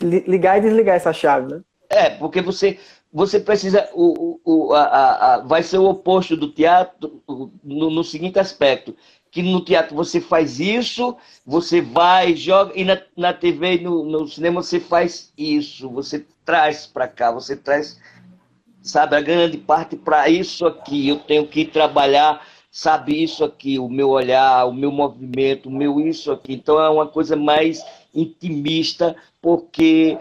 ligar 0.00 0.58
e 0.58 0.62
desligar 0.62 0.96
essa 0.96 1.12
chave, 1.12 1.54
né? 1.54 1.60
É, 1.88 2.08
porque 2.10 2.40
você, 2.40 2.78
você 3.12 3.40
precisa. 3.40 3.88
O, 3.92 4.40
o, 4.44 4.72
a, 4.72 5.34
a, 5.34 5.38
vai 5.38 5.62
ser 5.62 5.78
o 5.78 5.88
oposto 5.88 6.36
do 6.36 6.52
teatro 6.52 7.20
no, 7.64 7.90
no, 7.90 8.04
seguinte 8.04 8.38
aspecto. 8.38 8.94
Que 9.30 9.42
no 9.42 9.64
teatro 9.64 9.94
você 9.94 10.20
faz 10.20 10.58
isso, 10.58 11.16
você 11.44 11.80
vai, 11.80 12.34
joga, 12.34 12.72
e 12.74 12.84
na, 12.84 13.00
na 13.16 13.32
TV 13.32 13.76
e 13.76 13.80
no, 13.82 14.04
no 14.04 14.26
cinema 14.26 14.62
você 14.62 14.80
faz 14.80 15.32
isso, 15.36 15.88
você 15.88 16.26
traz 16.44 16.86
para 16.86 17.06
cá, 17.06 17.30
você 17.30 17.56
traz, 17.56 18.00
sabe, 18.82 19.16
a 19.16 19.20
grande 19.20 19.58
parte 19.58 19.96
para 19.96 20.28
isso 20.28 20.66
aqui. 20.66 21.08
Eu 21.08 21.16
tenho 21.18 21.46
que 21.46 21.64
trabalhar, 21.64 22.44
sabe, 22.70 23.22
isso 23.22 23.44
aqui, 23.44 23.78
o 23.78 23.88
meu 23.88 24.10
olhar, 24.10 24.66
o 24.66 24.72
meu 24.72 24.90
movimento, 24.90 25.68
o 25.68 25.72
meu 25.72 26.00
isso 26.00 26.30
aqui. 26.32 26.54
Então 26.54 26.80
é 26.80 26.88
uma 26.88 27.06
coisa 27.06 27.36
mais 27.36 27.84
intimista, 28.14 29.16
porque 29.40 30.18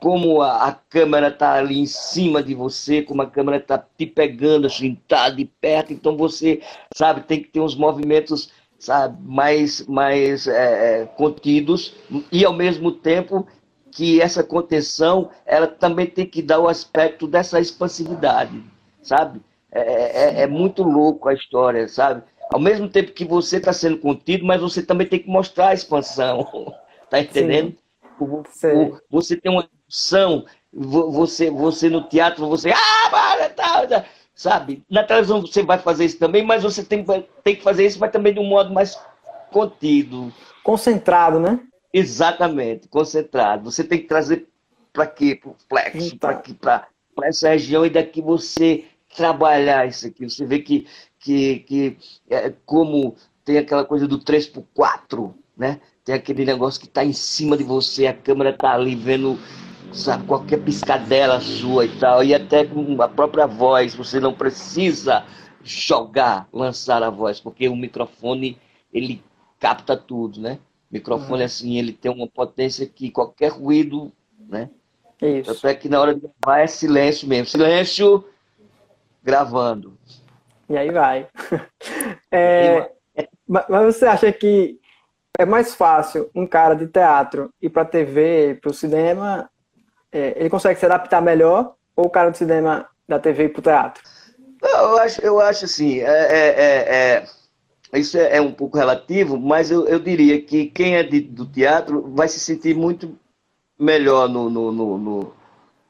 como 0.00 0.42
a, 0.42 0.66
a 0.68 0.72
câmera 0.72 1.28
está 1.28 1.54
ali 1.54 1.78
em 1.78 1.86
cima 1.86 2.42
de 2.42 2.54
você, 2.54 3.02
como 3.02 3.22
a 3.22 3.30
câmera 3.30 3.58
está 3.58 3.78
te 3.78 4.04
pegando, 4.04 4.66
assim, 4.66 4.98
tá 5.06 5.30
de 5.30 5.44
perto, 5.44 5.92
então 5.92 6.16
você, 6.16 6.60
sabe, 6.94 7.20
tem 7.22 7.40
que 7.40 7.48
ter 7.48 7.60
uns 7.60 7.76
movimentos, 7.76 8.50
sabe, 8.80 9.16
mais, 9.22 9.86
mais 9.86 10.48
é, 10.48 11.02
é 11.02 11.06
contidos 11.06 11.94
e 12.32 12.44
ao 12.44 12.52
mesmo 12.52 12.90
tempo 12.90 13.46
que 13.92 14.20
essa 14.20 14.42
contenção 14.42 15.30
ela 15.44 15.66
também 15.66 16.06
tem 16.06 16.26
que 16.26 16.42
dar 16.42 16.58
o 16.58 16.66
aspecto 16.66 17.26
dessa 17.26 17.60
expansividade, 17.60 18.64
sabe? 19.02 19.40
É, 19.70 20.40
é, 20.40 20.42
é 20.42 20.46
muito 20.46 20.82
louco 20.82 21.28
a 21.28 21.34
história, 21.34 21.86
sabe? 21.86 22.22
Ao 22.52 22.58
mesmo 22.58 22.88
tempo 22.88 23.12
que 23.12 23.24
você 23.24 23.58
está 23.58 23.72
sendo 23.72 23.98
contido, 23.98 24.44
mas 24.44 24.60
você 24.60 24.82
também 24.82 25.06
tem 25.06 25.18
que 25.18 25.28
mostrar 25.28 25.68
a 25.68 25.74
expansão, 25.74 26.74
tá 27.08 27.20
entendendo? 27.20 27.76
O, 28.18 28.24
o, 28.24 28.98
você 29.10 29.36
tem 29.36 29.52
uma 29.52 29.68
emoção, 29.86 30.44
você, 30.72 31.50
você 31.50 31.88
no 31.88 32.02
teatro, 32.02 32.48
você. 32.48 32.70
Ah, 32.70 33.10
para, 33.10 33.48
tá, 33.50 33.86
tá, 33.86 34.04
sabe? 34.34 34.82
Na 34.88 35.04
televisão 35.04 35.40
você 35.40 35.62
vai 35.62 35.78
fazer 35.78 36.06
isso 36.06 36.18
também, 36.18 36.44
mas 36.44 36.62
você 36.62 36.82
tem, 36.82 37.04
tem 37.44 37.56
que 37.56 37.62
fazer 37.62 37.86
isso, 37.86 38.00
mas 38.00 38.10
também 38.10 38.32
de 38.32 38.40
um 38.40 38.46
modo 38.46 38.72
mais 38.72 38.98
contido. 39.50 40.32
Concentrado, 40.62 41.38
né? 41.38 41.60
Exatamente, 41.92 42.88
concentrado. 42.88 43.70
Você 43.70 43.84
tem 43.84 43.98
que 44.00 44.06
trazer 44.06 44.48
para 44.92 45.06
quê? 45.06 45.36
Para 45.36 45.50
o 45.50 45.56
flexo, 45.68 46.16
para 46.18 46.88
essa 47.24 47.50
região, 47.50 47.84
e 47.84 47.90
daqui 47.90 48.22
você 48.22 48.84
trabalhar 49.14 49.86
isso 49.86 50.06
aqui. 50.06 50.28
Você 50.28 50.46
vê 50.46 50.60
que, 50.60 50.86
que, 51.18 51.60
que 51.60 51.98
é, 52.30 52.52
como 52.64 53.14
tem 53.44 53.58
aquela 53.58 53.84
coisa 53.84 54.08
do 54.08 54.18
3x4, 54.18 55.34
né? 55.56 55.80
Tem 56.04 56.14
aquele 56.14 56.44
negócio 56.44 56.80
que 56.80 56.86
está 56.86 57.04
em 57.04 57.12
cima 57.12 57.56
de 57.56 57.62
você, 57.62 58.06
a 58.06 58.14
câmera 58.14 58.50
está 58.50 58.72
ali 58.72 58.96
vendo 58.96 59.38
sabe, 59.92 60.26
qualquer 60.26 60.58
piscadela 60.58 61.40
sua 61.40 61.84
e 61.84 61.98
tal, 61.98 62.24
e 62.24 62.34
até 62.34 62.64
com 62.64 63.00
a 63.02 63.08
própria 63.08 63.46
voz, 63.46 63.94
você 63.94 64.18
não 64.18 64.32
precisa 64.32 65.24
jogar, 65.62 66.48
lançar 66.52 67.02
a 67.02 67.10
voz, 67.10 67.38
porque 67.38 67.68
o 67.68 67.76
microfone, 67.76 68.58
ele 68.92 69.22
capta 69.60 69.96
tudo, 69.96 70.40
né? 70.40 70.58
Microfone, 70.92 71.40
uhum. 71.40 71.46
assim, 71.46 71.78
ele 71.78 71.92
tem 71.92 72.12
uma 72.12 72.28
potência 72.28 72.86
que 72.86 73.10
qualquer 73.10 73.48
ruído, 73.48 74.12
né? 74.46 74.68
Isso. 75.22 75.54
Tanto 75.54 75.66
é 75.66 75.74
que 75.74 75.88
na 75.88 75.98
hora 75.98 76.14
de 76.14 76.20
gravar 76.20 76.60
é 76.60 76.66
silêncio 76.66 77.26
mesmo. 77.26 77.46
Silêncio, 77.46 78.28
gravando. 79.22 79.96
E 80.68 80.76
aí 80.76 80.90
vai. 80.90 81.26
É, 82.34 82.90
mas 83.46 83.94
você 83.94 84.06
acha 84.06 84.32
que 84.32 84.80
é 85.38 85.44
mais 85.44 85.74
fácil 85.74 86.30
um 86.34 86.46
cara 86.46 86.74
de 86.74 86.86
teatro 86.86 87.50
ir 87.60 87.68
para 87.68 87.84
TV, 87.84 88.58
para 88.58 88.70
o 88.70 88.74
cinema, 88.74 89.50
é, 90.10 90.32
ele 90.38 90.48
consegue 90.48 90.80
se 90.80 90.86
adaptar 90.86 91.20
melhor 91.20 91.74
ou 91.94 92.06
o 92.06 92.10
cara 92.10 92.30
do 92.30 92.36
cinema 92.38 92.88
da 93.06 93.18
TV 93.18 93.44
ir 93.44 93.48
para 93.50 93.60
o 93.60 93.62
teatro? 93.62 94.02
Eu 94.62 94.96
acho, 94.96 95.20
eu 95.20 95.40
acho 95.40 95.66
assim, 95.66 95.98
é, 95.98 96.06
é, 96.06 96.48
é, 96.48 96.94
é 96.94 97.26
isso 98.00 98.16
é, 98.16 98.40
um 98.40 98.52
pouco 98.52 98.78
relativo, 98.78 99.38
mas 99.38 99.70
eu, 99.70 99.86
eu 99.86 99.98
diria 99.98 100.40
que 100.40 100.66
quem 100.66 100.96
é 100.96 101.02
de, 101.02 101.20
do 101.20 101.44
teatro 101.46 102.10
vai 102.14 102.28
se 102.28 102.40
sentir 102.40 102.74
muito 102.74 103.18
melhor 103.78 104.28
no, 104.28 104.48
no, 104.48 104.72
no, 104.72 105.34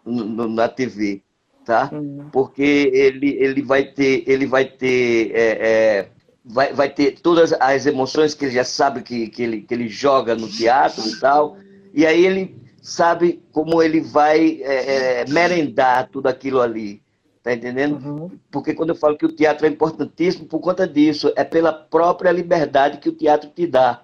no 0.05 0.49
na 0.49 0.69
TV, 0.69 1.23
tá? 1.65 1.91
Uhum. 1.93 2.29
Porque 2.33 2.91
ele, 2.93 3.37
ele 3.39 3.63
vai 3.63 3.85
ter, 3.85 4.25
ele 4.27 4.47
vai 4.47 4.65
ter 4.65 5.31
é, 5.33 6.09
vai, 6.45 6.73
vai 6.73 6.89
ter 6.89 7.21
todas 7.21 7.53
as 7.53 7.87
emoções 7.87 8.35
que 8.35 8.47
ele 8.47 8.55
já 8.55 8.65
sabe 8.65 9.03
que, 9.03 9.29
que, 9.29 9.43
ele, 9.43 9.63
que 9.63 9.73
ele 9.73 9.89
joga 9.89 10.35
no 10.35 10.49
teatro 10.49 11.07
e 11.09 11.21
tal. 11.21 11.57
E 11.95 12.07
aí 12.07 12.25
ele 12.25 12.57
sabe 12.81 13.43
como 13.53 13.83
ele 13.83 14.01
vai 14.01 14.61
é, 14.63 15.21
é, 15.21 15.25
merendar 15.29 16.09
tudo 16.09 16.27
aquilo 16.27 16.61
ali. 16.61 17.02
Tá 17.43 17.53
entendendo? 17.53 17.97
Uhum. 17.97 18.39
Porque 18.51 18.73
quando 18.73 18.91
eu 18.91 18.95
falo 18.95 19.19
que 19.19 19.27
o 19.27 19.33
teatro 19.33 19.67
é 19.67 19.69
importantíssimo, 19.69 20.47
por 20.47 20.61
conta 20.61 20.87
disso, 20.87 21.33
é 21.35 21.43
pela 21.43 21.73
própria 21.73 22.31
liberdade 22.31 22.99
que 22.99 23.09
o 23.09 23.17
teatro 23.17 23.51
te 23.51 23.67
dá. 23.67 24.03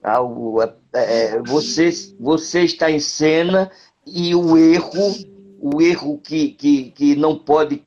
Tá? 0.00 0.20
O, 0.22 0.62
é, 0.62 0.72
é 0.94 1.42
você, 1.42 1.90
você 2.18 2.62
está 2.62 2.90
em 2.90 3.00
cena 3.00 3.70
e 4.06 4.34
o 4.34 4.56
erro, 4.56 5.14
o 5.58 5.82
erro 5.82 6.18
que, 6.18 6.50
que, 6.52 6.90
que 6.92 7.16
não 7.16 7.36
pode 7.36 7.82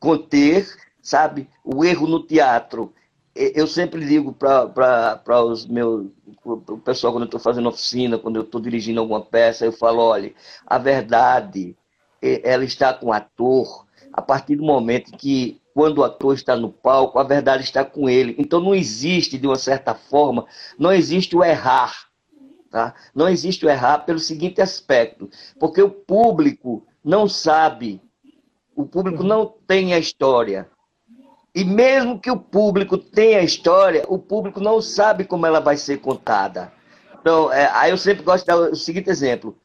conter, 0.00 0.66
sabe? 1.02 1.48
O 1.62 1.84
erro 1.84 2.06
no 2.06 2.26
teatro 2.26 2.92
eu 3.34 3.66
sempre 3.66 4.06
digo 4.06 4.32
para 4.32 5.44
os 5.44 5.66
meus 5.66 6.06
o 6.44 6.78
pessoal 6.78 7.12
quando 7.12 7.24
eu 7.24 7.26
estou 7.26 7.40
fazendo 7.40 7.68
oficina, 7.68 8.18
quando 8.18 8.36
eu 8.36 8.42
estou 8.42 8.60
dirigindo 8.60 9.00
alguma 9.00 9.20
peça, 9.20 9.64
eu 9.64 9.72
falo, 9.72 10.02
olha, 10.02 10.32
a 10.66 10.78
verdade 10.78 11.76
ela 12.22 12.64
está 12.64 12.94
com 12.94 13.06
o 13.06 13.12
ator 13.12 13.86
a 14.14 14.22
partir 14.22 14.54
do 14.54 14.62
momento 14.62 15.10
que 15.18 15.60
quando 15.74 15.98
o 15.98 16.04
ator 16.04 16.34
está 16.34 16.54
no 16.54 16.70
palco, 16.70 17.18
a 17.18 17.24
verdade 17.24 17.64
está 17.64 17.84
com 17.84 18.08
ele. 18.08 18.36
Então 18.38 18.60
não 18.60 18.72
existe, 18.72 19.36
de 19.36 19.44
uma 19.44 19.56
certa 19.56 19.92
forma, 19.92 20.46
não 20.78 20.92
existe 20.92 21.36
o 21.36 21.42
errar. 21.42 21.92
Tá? 22.70 22.94
Não 23.12 23.28
existe 23.28 23.66
o 23.66 23.68
errar 23.68 23.98
pelo 23.98 24.20
seguinte 24.20 24.62
aspecto, 24.62 25.28
porque 25.58 25.82
o 25.82 25.90
público 25.90 26.86
não 27.04 27.28
sabe, 27.28 28.00
o 28.74 28.84
público 28.84 29.24
não 29.24 29.52
tem 29.66 29.92
a 29.94 29.98
história. 29.98 30.68
E 31.52 31.64
mesmo 31.64 32.20
que 32.20 32.30
o 32.30 32.38
público 32.38 32.96
tenha 32.96 33.42
história, 33.42 34.04
o 34.08 34.18
público 34.18 34.60
não 34.60 34.80
sabe 34.80 35.24
como 35.24 35.46
ela 35.46 35.60
vai 35.60 35.76
ser 35.76 35.98
contada. 35.98 36.72
Então, 37.20 37.52
é, 37.52 37.68
aí 37.72 37.90
eu 37.90 37.98
sempre 37.98 38.22
gosto 38.22 38.44
de 38.44 38.46
dar 38.46 38.58
o 38.58 38.76
seguinte 38.76 39.10
exemplo. 39.10 39.56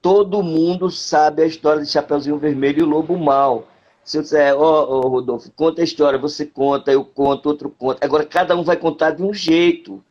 Todo 0.00 0.42
mundo 0.42 0.88
sabe 0.90 1.42
a 1.42 1.46
história 1.46 1.82
de 1.82 1.90
Chapeuzinho 1.90 2.38
Vermelho 2.38 2.80
e 2.80 2.82
o 2.82 2.88
Lobo 2.88 3.18
Mal. 3.18 3.66
Se 4.08 4.16
eu 4.16 4.22
disser, 4.22 4.56
ó, 4.56 4.84
oh, 4.84 4.96
oh, 4.96 5.08
Rodolfo, 5.08 5.50
conta 5.52 5.82
a 5.82 5.84
história, 5.84 6.18
você 6.18 6.46
conta, 6.46 6.90
eu 6.90 7.04
conto, 7.04 7.46
outro 7.46 7.68
conta. 7.68 8.04
Agora, 8.04 8.24
cada 8.24 8.56
um 8.56 8.62
vai 8.62 8.76
contar 8.76 9.10
de 9.10 9.22
um 9.22 9.34
jeito. 9.34 10.02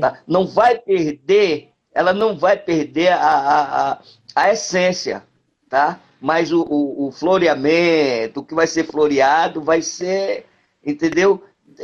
Tá? 0.00 0.18
Não 0.26 0.48
vai 0.48 0.76
perder, 0.76 1.70
ela 1.94 2.12
não 2.12 2.36
vai 2.36 2.56
perder 2.56 3.12
a, 3.12 3.18
a, 3.20 3.92
a, 3.92 3.98
a 4.34 4.52
essência, 4.52 5.22
tá? 5.68 6.00
Mas 6.20 6.50
o, 6.50 6.62
o, 6.62 7.06
o 7.06 7.12
floreamento, 7.12 8.40
o 8.40 8.44
que 8.44 8.52
vai 8.52 8.66
ser 8.66 8.82
floreado, 8.82 9.62
vai 9.62 9.80
ser 9.80 10.46
entendeu? 10.84 11.40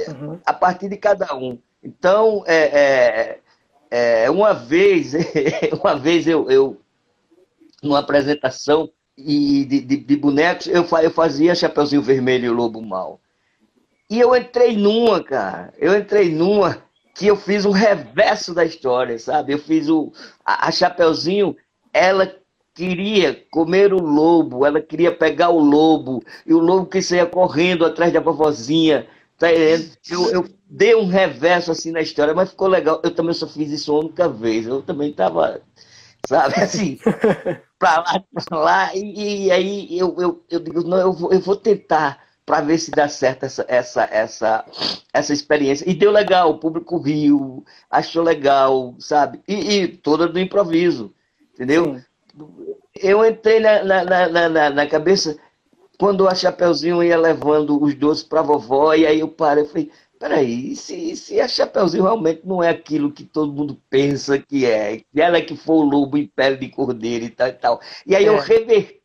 Uhum. 0.09 0.40
A 0.45 0.52
partir 0.52 0.88
de 0.88 0.97
cada 0.97 1.33
um. 1.37 1.59
Então, 1.81 2.42
é, 2.45 3.38
é, 3.90 4.25
é 4.25 4.31
uma 4.31 4.52
vez, 4.52 5.12
uma 5.81 5.97
vez 5.97 6.26
eu, 6.26 6.50
eu 6.50 6.81
numa 7.81 8.00
apresentação 8.00 8.90
de, 9.23 9.81
de, 9.81 9.97
de, 9.97 10.17
bonecos, 10.17 10.67
eu, 10.67 10.87
eu 11.02 11.11
fazia 11.11 11.55
Chapeuzinho 11.55 12.02
Vermelho 12.02 12.47
e 12.47 12.50
o 12.50 12.55
Lobo 12.55 12.83
Mal. 12.83 13.21
E 14.11 14.21
eu 14.21 14.35
entrei 14.37 14.76
numa, 14.76 15.23
cara. 15.23 15.73
Eu 15.79 15.97
entrei 15.97 16.31
numa 16.31 16.83
que 17.14 17.26
eu 17.26 17.37
fiz 17.37 17.64
um 17.64 17.71
reverso 17.71 18.55
da 18.55 18.64
história, 18.64 19.19
sabe? 19.19 19.52
Eu 19.52 19.59
fiz 19.59 19.88
o. 19.88 20.12
A, 20.45 20.69
a 20.69 20.71
Chapeuzinho, 20.71 21.57
ela 21.93 22.35
queria 22.75 23.43
comer 23.50 23.93
o 23.93 24.00
lobo, 24.00 24.64
ela 24.64 24.81
queria 24.81 25.12
pegar 25.14 25.50
o 25.50 25.59
lobo, 25.59 26.23
e 26.47 26.55
o 26.55 26.59
lobo 26.59 26.87
que 26.87 27.02
saía 27.02 27.26
correndo 27.26 27.85
atrás 27.85 28.12
da 28.12 28.21
vovozinha. 28.21 29.07
Tá 29.38 29.52
eu, 29.52 30.31
eu 30.31 30.49
dei 30.69 30.95
um 30.95 31.07
reverso 31.07 31.73
assim 31.73 31.91
na 31.91 32.00
história, 32.00 32.35
mas 32.35 32.50
ficou 32.50 32.69
legal. 32.69 33.00
Eu 33.02 33.11
também 33.11 33.35
só 33.35 33.47
fiz 33.47 33.71
isso 33.71 33.93
uma 33.93 34.00
única 34.00 34.29
vez. 34.29 34.67
Eu 34.67 34.83
também 34.83 35.11
estava, 35.11 35.61
sabe, 36.26 36.55
assim, 36.61 36.99
para 37.79 38.00
lá, 38.00 38.25
para 38.45 38.59
lá, 38.59 38.97
e, 38.97 39.47
e, 39.47 39.50
aí 39.50 39.99
eu, 39.99 40.14
eu, 40.19 40.45
eu 40.50 40.61
digo, 40.61 40.83
não, 40.83 40.99
eu 40.99 41.12
vou, 41.12 41.33
eu 41.33 41.41
vou 41.41 41.57
tentar 41.57 42.23
para 42.45 42.61
ver 42.61 42.79
se 42.79 42.91
dá 42.91 43.09
certo 43.09 43.45
essa, 43.45 43.64
essa, 43.69 44.05
essa, 44.11 44.64
essa 45.12 45.33
experiência. 45.33 45.88
E 45.88 45.95
deu 45.95 46.11
legal, 46.11 46.50
o 46.50 46.59
público 46.59 46.99
riu, 46.99 47.64
achou 47.91 48.23
legal, 48.23 48.95
sabe? 48.99 49.41
E, 49.47 49.55
e 49.55 49.88
toda 49.88 50.26
do 50.26 50.41
improviso, 50.41 51.14
entendeu? 51.55 51.97
Sim 51.97 52.05
eu 52.95 53.25
entrei 53.25 53.61
na, 53.61 53.83
na, 53.85 54.05
na, 54.05 54.49
na, 54.49 54.71
na 54.71 54.87
cabeça 54.87 55.37
quando 55.99 56.26
a 56.26 56.35
Chapeuzinho 56.35 57.02
ia 57.02 57.19
levando 57.19 57.81
os 57.81 57.95
doces 57.95 58.25
para 58.25 58.43
vovó, 58.43 58.93
e 58.95 59.07
aí 59.07 59.21
eu 59.21 59.29
parei 59.29 59.64
e 59.64 59.69
falei, 59.69 59.91
peraí, 60.23 60.76
se, 60.76 61.17
se 61.17 61.41
a 61.41 61.49
Chapeuzinho 61.49 62.05
realmente 62.05 62.43
não 62.45 62.62
é 62.62 62.69
aquilo 62.69 63.11
que 63.11 63.25
todo 63.25 63.52
mundo 63.52 63.76
pensa 63.91 64.38
que 64.38 64.64
é, 64.64 64.99
que 64.99 65.21
ela 65.21 65.38
é 65.38 65.41
que 65.41 65.57
foi 65.57 65.75
o 65.75 65.83
lobo 65.83 66.17
em 66.17 66.29
pele 66.29 66.59
de 66.59 66.69
cordeiro 66.69 67.25
e 67.25 67.29
tal 67.29 67.49
e 67.49 67.52
tal. 67.52 67.81
E 68.07 68.14
aí 68.14 68.25
é. 68.25 68.29
eu 68.29 68.38
reverti, 68.38 69.00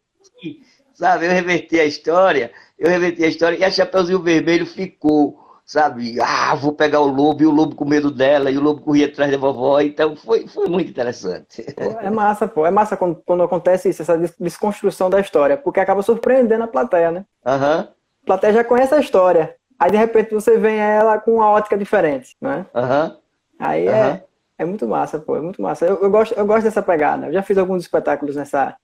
sabe, 0.94 1.26
eu 1.26 1.32
reverti 1.32 1.80
a 1.80 1.86
história, 1.86 2.52
eu 2.78 2.88
reverti 2.88 3.24
a 3.24 3.28
história, 3.28 3.58
e 3.58 3.64
a 3.64 3.72
Chapeuzinho 3.72 4.22
Vermelho 4.22 4.68
ficou 4.68 5.44
sabe? 5.66 6.22
Ah, 6.22 6.54
vou 6.56 6.72
pegar 6.72 7.02
o 7.02 7.08
lobo, 7.08 7.42
e 7.42 7.48
o 7.48 7.52
lobo 7.52 7.76
com 7.76 7.84
medo 7.84 8.12
dela, 8.12 8.52
e 8.52 8.58
o 8.58 8.62
lobo 8.62 8.82
corria 8.82 9.08
atrás 9.08 9.32
da 9.32 9.38
vovó, 9.38 9.82
então 9.82 10.16
foi, 10.16 10.48
foi 10.48 10.70
muito 10.70 10.90
interessante. 10.92 11.66
É 11.76 12.10
massa, 12.12 12.48
pô, 12.48 12.66
é 12.66 12.72
massa 12.72 12.96
quando, 12.96 13.22
quando 13.26 13.44
acontece 13.44 13.90
isso, 13.90 14.04
essa 14.04 14.18
desconstrução 14.40 15.10
da 15.10 15.20
história, 15.20 15.58
porque 15.58 15.80
acaba 15.80 16.04
surpreendendo 16.04 16.64
a 16.64 16.68
plateia, 16.68 17.12
né? 17.12 17.26
Uhum. 17.46 17.80
A 17.80 17.90
plateia 18.26 18.54
já 18.54 18.64
conhece 18.64 18.94
a 18.94 19.00
história, 19.00 19.57
aí 19.80 19.92
de 19.92 19.98
repente 19.98 20.34
você 20.34 20.58
vem 20.58 20.78
ela 20.78 21.20
com 21.20 21.36
uma 21.36 21.50
ótica 21.50 21.78
diferente, 21.78 22.36
né? 22.42 22.66
Uhum. 22.74 23.18
Aí 23.60 23.88
uhum. 23.88 23.94
É, 23.94 24.24
é 24.60 24.66
muito 24.66 24.88
massa, 24.88 25.20
pô, 25.20 25.36
é 25.36 25.42
muito 25.42 25.62
massa. 25.62 25.86
Eu, 25.86 26.02
eu, 26.02 26.10
gosto, 26.10 26.34
eu 26.34 26.46
gosto 26.46 26.64
dessa 26.64 26.82
pegada, 26.82 27.28
eu 27.28 27.34
já 27.34 27.44
fiz 27.44 27.58
alguns 27.58 27.84
espetáculos 27.84 28.36
nessa, 28.36 28.76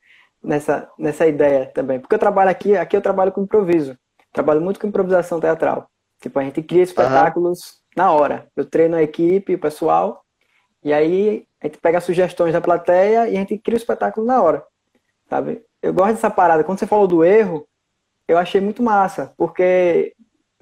nessa, 0.44 0.90
nessa 0.98 1.28
ideia 1.28 1.66
também, 1.68 2.00
porque 2.00 2.16
eu 2.16 2.20
trabalho 2.20 2.50
aqui, 2.50 2.76
aqui 2.76 2.96
eu 2.96 3.02
trabalho 3.02 3.32
com 3.32 3.44
improviso, 3.44 3.98
trabalho 4.32 4.62
muito 4.62 4.80
com 4.80 4.88
improvisação 4.88 5.40
teatral. 5.40 5.88
Tipo, 6.22 6.40
a 6.40 6.44
gente 6.44 6.64
cria 6.64 6.84
espetáculos 6.84 7.60
uhum. 7.60 7.76
na 7.98 8.12
hora. 8.14 8.48
Eu 8.56 8.64
treino 8.64 8.96
a 8.96 9.04
equipe, 9.04 9.56
o 9.56 9.60
pessoal, 9.60 10.24
e 10.84 10.92
aí 10.94 11.48
A 11.62 11.68
gente 11.68 11.78
pega 11.78 12.02
sugestões 12.02 12.52
da 12.52 12.60
plateia 12.60 13.30
e 13.30 13.38
a 13.38 13.40
gente 13.40 13.58
cria 13.58 13.76
o 13.76 13.78
espetáculo 13.78 14.28
na 14.28 14.42
hora, 14.42 14.66
sabe? 15.30 15.64
Eu 15.82 15.94
gosto 15.94 16.16
dessa 16.16 16.30
parada. 16.30 16.64
Quando 16.64 16.80
você 16.80 16.86
falou 16.86 17.08
do 17.08 17.24
erro, 17.24 17.66
eu 18.28 18.38
achei 18.38 18.60
muito 18.60 18.84
massa, 18.84 19.34
porque 19.38 20.14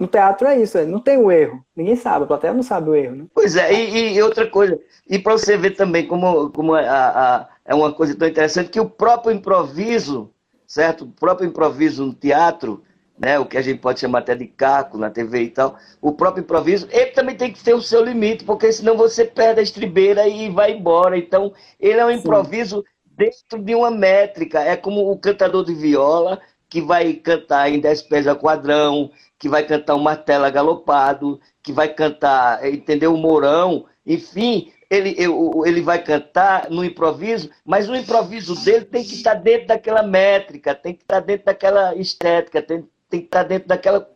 no 0.01 0.07
teatro 0.07 0.47
é 0.47 0.59
isso, 0.59 0.79
é, 0.79 0.85
não 0.85 0.99
tem 0.99 1.15
o 1.17 1.31
erro. 1.31 1.63
Ninguém 1.75 1.95
sabe, 1.95 2.23
a 2.23 2.27
plateia 2.27 2.53
não 2.53 2.63
sabe 2.63 2.89
o 2.89 2.95
erro. 2.95 3.15
Né? 3.17 3.25
Pois 3.35 3.55
é, 3.55 3.71
e, 3.71 4.15
e 4.15 4.21
outra 4.23 4.47
coisa, 4.47 4.79
e 5.07 5.19
para 5.19 5.33
você 5.33 5.55
ver 5.55 5.71
também 5.71 6.07
como, 6.07 6.49
como 6.49 6.73
a, 6.73 6.81
a, 6.81 7.49
é 7.63 7.75
uma 7.75 7.93
coisa 7.93 8.15
tão 8.15 8.27
interessante, 8.27 8.71
que 8.71 8.79
o 8.79 8.89
próprio 8.89 9.31
improviso, 9.31 10.31
certo? 10.65 11.05
O 11.05 11.11
próprio 11.11 11.47
improviso 11.47 12.03
no 12.03 12.15
teatro, 12.15 12.81
né, 13.15 13.37
o 13.37 13.45
que 13.45 13.59
a 13.59 13.61
gente 13.61 13.79
pode 13.79 13.99
chamar 13.99 14.19
até 14.19 14.33
de 14.33 14.47
caco 14.47 14.97
na 14.97 15.11
TV 15.11 15.43
e 15.43 15.49
tal, 15.49 15.77
o 16.01 16.11
próprio 16.11 16.41
improviso, 16.41 16.87
ele 16.89 17.11
também 17.11 17.35
tem 17.35 17.53
que 17.53 17.63
ter 17.63 17.75
o 17.75 17.81
seu 17.81 18.03
limite, 18.03 18.43
porque 18.43 18.71
senão 18.73 18.97
você 18.97 19.23
perde 19.23 19.59
a 19.59 19.63
estribeira 19.63 20.27
e 20.27 20.49
vai 20.49 20.71
embora. 20.71 21.15
Então, 21.15 21.53
ele 21.79 21.99
é 21.99 22.05
um 22.05 22.09
improviso 22.09 22.77
Sim. 22.77 22.83
dentro 23.15 23.63
de 23.63 23.75
uma 23.75 23.91
métrica. 23.91 24.61
É 24.61 24.75
como 24.75 25.11
o 25.11 25.19
cantador 25.19 25.63
de 25.63 25.75
viola, 25.75 26.41
que 26.71 26.81
vai 26.81 27.13
cantar 27.15 27.69
em 27.69 27.81
10 27.81 28.03
pés 28.03 28.25
a 28.25 28.33
quadrão, 28.33 29.11
que 29.37 29.49
vai 29.49 29.61
cantar 29.61 29.93
um 29.93 29.99
martelo 29.99 30.49
galopado, 30.49 31.37
que 31.61 31.73
vai 31.73 31.89
cantar, 31.93 32.65
entendeu? 32.65 33.13
O 33.13 33.17
morão, 33.17 33.85
enfim, 34.05 34.71
ele, 34.89 35.17
ele 35.65 35.81
vai 35.81 36.01
cantar 36.01 36.69
no 36.69 36.85
improviso, 36.85 37.49
mas 37.65 37.89
o 37.89 37.95
improviso 37.95 38.55
dele 38.63 38.85
tem 38.85 39.03
que 39.03 39.15
estar 39.15 39.33
dentro 39.33 39.67
daquela 39.67 40.01
métrica, 40.01 40.73
tem 40.73 40.95
que 40.95 41.01
estar 41.01 41.19
dentro 41.19 41.47
daquela 41.47 41.93
estética, 41.93 42.61
tem, 42.61 42.87
tem 43.09 43.19
que 43.19 43.25
estar 43.25 43.43
dentro 43.43 43.67
daquela, 43.67 44.09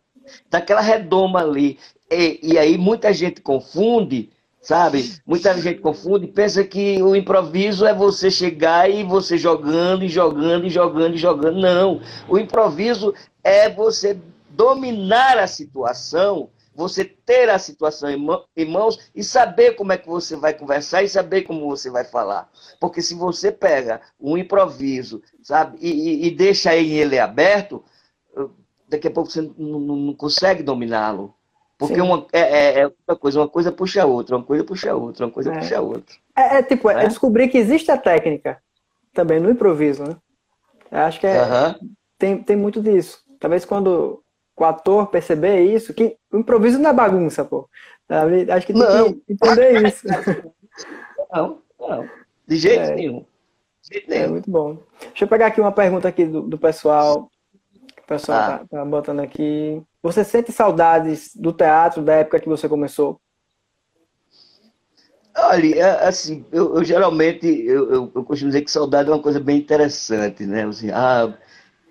daquela 0.49 0.81
redoma 0.81 1.41
ali. 1.41 1.77
E, 2.09 2.39
e 2.41 2.57
aí 2.57 2.77
muita 2.77 3.11
gente 3.11 3.41
confunde 3.41 4.29
sabe? 4.65 5.15
Muita 5.25 5.55
gente 5.61 5.79
confunde 5.79 6.27
pensa 6.27 6.63
que 6.63 7.01
o 7.01 7.15
improviso 7.15 7.85
é 7.85 7.93
você 7.93 8.31
chegar 8.31 8.89
e 8.89 9.03
você 9.03 9.37
jogando 9.37 10.03
e 10.03 10.09
jogando 10.09 10.65
e 10.65 10.69
jogando 10.69 11.13
e 11.13 11.17
jogando. 11.17 11.61
Não. 11.61 12.01
O 12.27 12.37
improviso 12.37 13.13
é 13.43 13.69
você 13.69 14.19
dominar 14.49 15.37
a 15.37 15.45
situação, 15.45 16.49
você 16.73 17.05
ter 17.05 17.47
a 17.49 17.59
situação 17.59 18.09
em 18.09 18.65
mãos 18.65 18.99
e 19.13 19.23
saber 19.23 19.73
como 19.73 19.93
é 19.93 19.97
que 19.97 20.07
você 20.07 20.35
vai 20.35 20.53
conversar 20.53 21.03
e 21.03 21.09
saber 21.09 21.43
como 21.43 21.69
você 21.69 21.91
vai 21.91 22.03
falar. 22.03 22.49
Porque 22.81 23.01
se 23.01 23.13
você 23.13 23.51
pega 23.51 24.01
um 24.19 24.35
improviso, 24.35 25.21
sabe, 25.43 25.77
e, 25.79 25.91
e, 25.91 26.27
e 26.27 26.31
deixa 26.31 26.75
ele 26.75 27.19
aberto, 27.19 27.83
daqui 28.89 29.07
a 29.07 29.11
pouco 29.11 29.29
você 29.29 29.41
não, 29.41 29.79
não 29.79 30.13
consegue 30.13 30.63
dominá-lo. 30.63 31.34
Porque 31.77 31.99
uma, 31.99 32.25
é, 32.31 32.39
é, 32.39 32.79
é, 32.79 32.85
outra 32.85 33.15
coisa, 33.17 33.39
uma 33.39 33.49
coisa 33.49 33.71
puxa 33.71 34.03
a 34.03 34.05
outra, 34.05 34.37
uma 34.37 34.45
coisa 34.45 34.63
puxa 34.63 34.91
a 34.91 34.95
outra, 34.95 35.25
uma 35.25 35.31
coisa 35.31 35.51
é. 35.51 35.57
puxa 35.59 35.77
a 35.77 35.81
outra. 35.81 36.15
É, 36.35 36.57
é 36.57 36.63
tipo, 36.63 36.89
é? 36.89 37.07
descobrir 37.07 37.49
que 37.49 37.57
existe 37.57 37.91
a 37.91 37.97
técnica 37.97 38.61
também 39.13 39.39
no 39.39 39.49
improviso, 39.49 40.03
né? 40.03 40.15
Eu 40.91 40.99
acho 40.99 41.19
que 41.19 41.27
é, 41.27 41.75
tem, 42.17 42.41
tem 42.41 42.55
muito 42.55 42.81
disso. 42.81 43.21
Talvez 43.39 43.65
quando 43.65 44.23
o 44.57 44.63
ator 44.63 45.07
perceber 45.07 45.61
isso, 45.61 45.93
que 45.93 46.15
o 46.31 46.37
improviso 46.37 46.79
não 46.79 46.89
é 46.89 46.93
bagunça, 46.93 47.43
pô. 47.43 47.69
Acho 48.07 48.67
que 48.67 48.73
tem 48.73 48.81
não. 48.81 49.13
que 49.13 49.23
entender 49.29 49.87
isso. 49.87 50.05
Não, 51.33 51.61
não. 51.79 52.07
De 52.47 52.55
jeito 52.55 52.91
é. 52.91 52.95
nenhum. 52.95 53.25
De 53.81 53.93
jeito 53.93 54.09
nenhum. 54.09 54.23
É 54.23 54.27
muito 54.27 54.49
bom. 54.49 54.77
Deixa 55.01 55.25
eu 55.25 55.27
pegar 55.27 55.47
aqui 55.47 55.59
uma 55.59 55.71
pergunta 55.71 56.07
aqui 56.07 56.25
do, 56.25 56.41
do 56.41 56.57
pessoal. 56.57 57.29
O 58.05 58.07
pessoal 58.07 58.37
ah. 58.37 58.57
tá, 58.59 58.65
tá 58.69 58.85
botando 58.85 59.19
aqui. 59.19 59.81
Você 60.03 60.23
sente 60.23 60.51
saudades 60.51 61.35
do 61.35 61.51
teatro 61.51 62.03
da 62.03 62.13
época 62.13 62.39
que 62.39 62.47
você 62.47 62.69
começou? 62.69 63.19
Olha, 65.35 65.75
é, 65.75 66.07
assim, 66.07 66.45
eu, 66.51 66.75
eu 66.75 66.83
geralmente 66.83 67.47
eu, 67.47 67.91
eu, 67.91 68.11
eu, 68.15 68.23
costumo 68.23 68.51
dizer 68.51 68.61
que 68.61 68.69
saudade 68.71 69.09
é 69.09 69.13
uma 69.13 69.21
coisa 69.21 69.39
bem 69.39 69.57
interessante, 69.57 70.45
né? 70.45 70.65
Assim, 70.65 70.91
ah, 70.91 71.35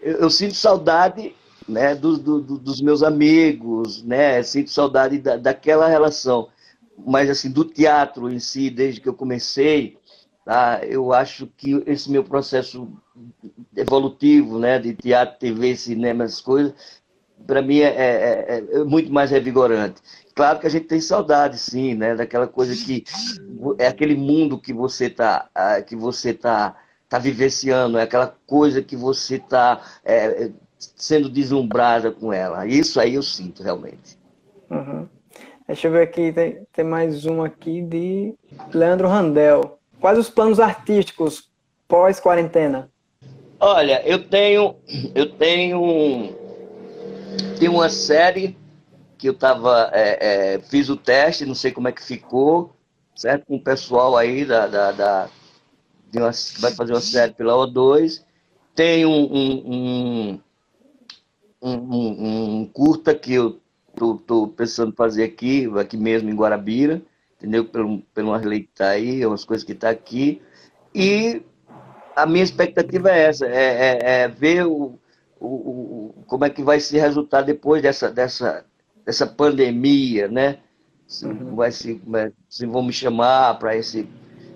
eu, 0.01 0.19
eu 0.19 0.31
sinto 0.31 0.55
saudade 0.55 1.35
né, 1.69 1.97
do, 1.97 2.17
do, 2.17 2.41
dos 2.41 2.81
meus 2.81 3.03
amigos, 3.03 4.03
né? 4.05 4.41
Sinto 4.45 4.71
saudade 4.71 5.19
da, 5.19 5.37
daquela 5.37 5.89
relação. 5.89 6.49
Mas 7.05 7.29
assim, 7.29 7.51
do 7.51 7.65
teatro 7.65 8.31
em 8.31 8.39
si, 8.39 8.71
desde 8.71 9.01
que 9.01 9.09
eu 9.09 9.15
comecei, 9.15 9.99
tá? 10.45 10.81
Eu 10.85 11.13
acho 11.13 11.47
que 11.57 11.83
esse 11.87 12.11
meu 12.11 12.23
processo 12.23 12.89
evolutivo, 13.77 14.59
né, 14.59 14.79
de 14.79 14.95
teatro, 14.95 15.39
TV, 15.39 15.77
cinema, 15.77 16.25
essas 16.25 16.41
coisas, 16.41 16.75
para 17.47 17.63
mim 17.63 17.79
é, 17.79 17.89
é, 17.89 18.47
é, 18.49 18.65
é, 18.73 18.85
muito 18.85 19.13
mais 19.13 19.31
revigorante. 19.31 20.01
Claro 20.35 20.59
que 20.59 20.67
a 20.67 20.71
gente 20.71 20.87
tem 20.87 21.01
saudade, 21.01 21.59
sim, 21.59 21.95
né, 21.95 22.15
daquela 22.15 22.47
coisa 22.47 22.75
que 22.75 23.05
é 23.79 23.87
aquele 23.87 24.17
mundo 24.17 24.59
que 24.59 24.73
você 24.73 25.09
tá, 25.09 25.49
que 25.87 25.95
você 25.95 26.35
tá, 26.35 26.77
tá 27.09 27.19
vivenciando, 27.19 27.99
é 27.99 28.03
aquela 28.03 28.35
coisa 28.47 28.83
que 28.83 28.97
você 28.97 29.39
tá 29.39 29.81
é, 30.05 30.51
sendo 30.97 31.29
deslumbrada 31.29 32.11
com 32.11 32.33
ela. 32.33 32.67
Isso 32.67 33.01
aí 33.01 33.15
eu 33.15 33.23
sinto 33.23 33.63
realmente. 33.63 34.19
Uhum. 34.71 35.09
Deixa 35.67 35.89
eu 35.89 35.93
ver 35.93 36.03
aqui, 36.03 36.33
tem, 36.33 36.67
tem 36.73 36.85
mais 36.85 37.25
um 37.25 37.43
aqui 37.43 37.81
de 37.81 38.35
Leandro 38.73 39.09
Randel. 39.09 39.79
Quais 40.05 40.19
os 40.19 40.29
planos 40.29 40.61
artísticos 40.61 41.49
pós-quarentena? 41.89 42.91
Olha, 43.59 44.07
eu 44.07 44.23
tenho, 44.23 44.77
eu 45.15 45.31
tenho, 45.31 46.37
tenho 47.59 47.73
uma 47.73 47.89
série 47.89 48.55
que 49.17 49.31
eu 49.31 49.33
tava, 49.33 49.89
é, 49.95 50.57
é, 50.57 50.59
fiz 50.61 50.91
o 50.91 50.97
teste, 50.99 51.47
não 51.47 51.55
sei 51.55 51.73
como 51.73 51.89
é 51.89 51.93
que 51.93 52.05
ficou, 52.05 52.77
certo? 53.17 53.47
Com 53.47 53.57
o 53.57 53.65
pessoal 53.65 54.15
aí 54.15 54.45
da, 54.45 54.67
da, 54.67 54.93
da 54.93 55.31
uma, 56.15 56.31
vai 56.59 56.73
fazer 56.73 56.93
uma 56.93 57.01
série 57.01 57.33
pela 57.33 57.55
O2. 57.55 58.23
Tem 58.75 59.07
um, 59.07 59.25
um, 59.25 60.41
um, 61.63 61.71
um, 61.73 62.59
um 62.61 62.67
curta 62.67 63.15
que 63.15 63.33
eu 63.33 63.59
tô, 63.97 64.17
tô 64.17 64.49
pensando 64.49 64.93
fazer 64.95 65.25
aqui, 65.25 65.67
aqui 65.81 65.97
mesmo 65.97 66.29
em 66.29 66.37
Guarabira, 66.37 67.01
entendeu? 67.45 67.65
Pelo, 67.67 68.01
pelo 68.15 68.31
Marley 68.31 68.63
que 68.63 68.75
tá 68.75 68.89
aí, 68.89 69.25
umas 69.25 69.45
coisas 69.45 69.65
que 69.65 69.75
tá 69.75 69.91
aqui. 69.91 70.41
E 70.95 71.43
a 72.17 72.25
minha 72.25 72.43
expectativa 72.43 73.11
é 73.11 73.25
essa, 73.25 73.47
é, 73.47 73.51
é, 73.53 73.99
é 74.23 74.29
ver 74.29 74.67
o, 74.67 74.99
o, 75.39 75.47
o, 75.47 76.15
como 76.27 76.45
é 76.45 76.51
que 76.51 76.63
vai 76.63 76.81
se 76.81 76.99
resultar 76.99 77.43
depois 77.43 77.83
dessa, 77.83 78.11
dessa, 78.11 78.65
dessa 79.05 79.27
pandemia, 79.27 80.27
né? 80.27 80.59
Se, 81.07 81.27
uhum. 81.27 81.55
vai 81.55 81.71
se, 81.71 82.01
se 82.49 82.67
vão 82.67 82.83
me 82.83 82.93
chamar 82.93 83.59
para 83.59 83.77
esse. 83.77 84.09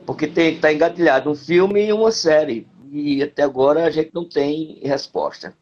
Porque 0.07 0.25
está 0.25 0.73
engatilhado 0.73 1.31
um 1.31 1.35
filme 1.35 1.87
e 1.87 1.93
uma 1.93 2.11
série. 2.11 2.67
E 2.91 3.23
até 3.23 3.43
agora 3.43 3.85
a 3.85 3.91
gente 3.91 4.11
não 4.15 4.27
tem 4.27 4.81
resposta. 4.83 5.53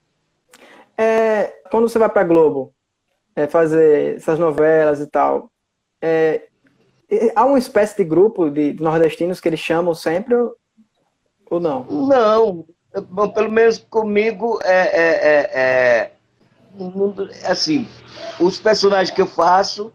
É, 0.96 1.52
quando 1.70 1.88
você 1.88 1.98
vai 1.98 2.08
para 2.08 2.22
Globo 2.22 2.72
é, 3.34 3.48
fazer 3.48 4.14
essas 4.16 4.38
novelas 4.38 5.00
e 5.00 5.06
tal, 5.08 5.50
é, 6.00 6.48
há 7.34 7.44
uma 7.44 7.58
espécie 7.58 7.96
de 7.96 8.04
grupo 8.04 8.50
de 8.50 8.74
nordestinos 8.74 9.40
que 9.40 9.48
eles 9.48 9.60
chamam 9.60 9.94
sempre 9.94 10.34
ou 11.50 11.60
não? 11.60 11.84
Não. 11.84 12.64
Bom, 13.10 13.28
pelo 13.28 13.50
menos 13.50 13.78
comigo 13.78 14.58
é, 14.62 14.72
é, 14.72 15.10
é, 15.22 15.50
é, 15.60 16.12
assim, 17.44 17.86
os 18.40 18.58
personagens 18.58 19.14
que 19.14 19.20
eu 19.20 19.26
faço, 19.26 19.92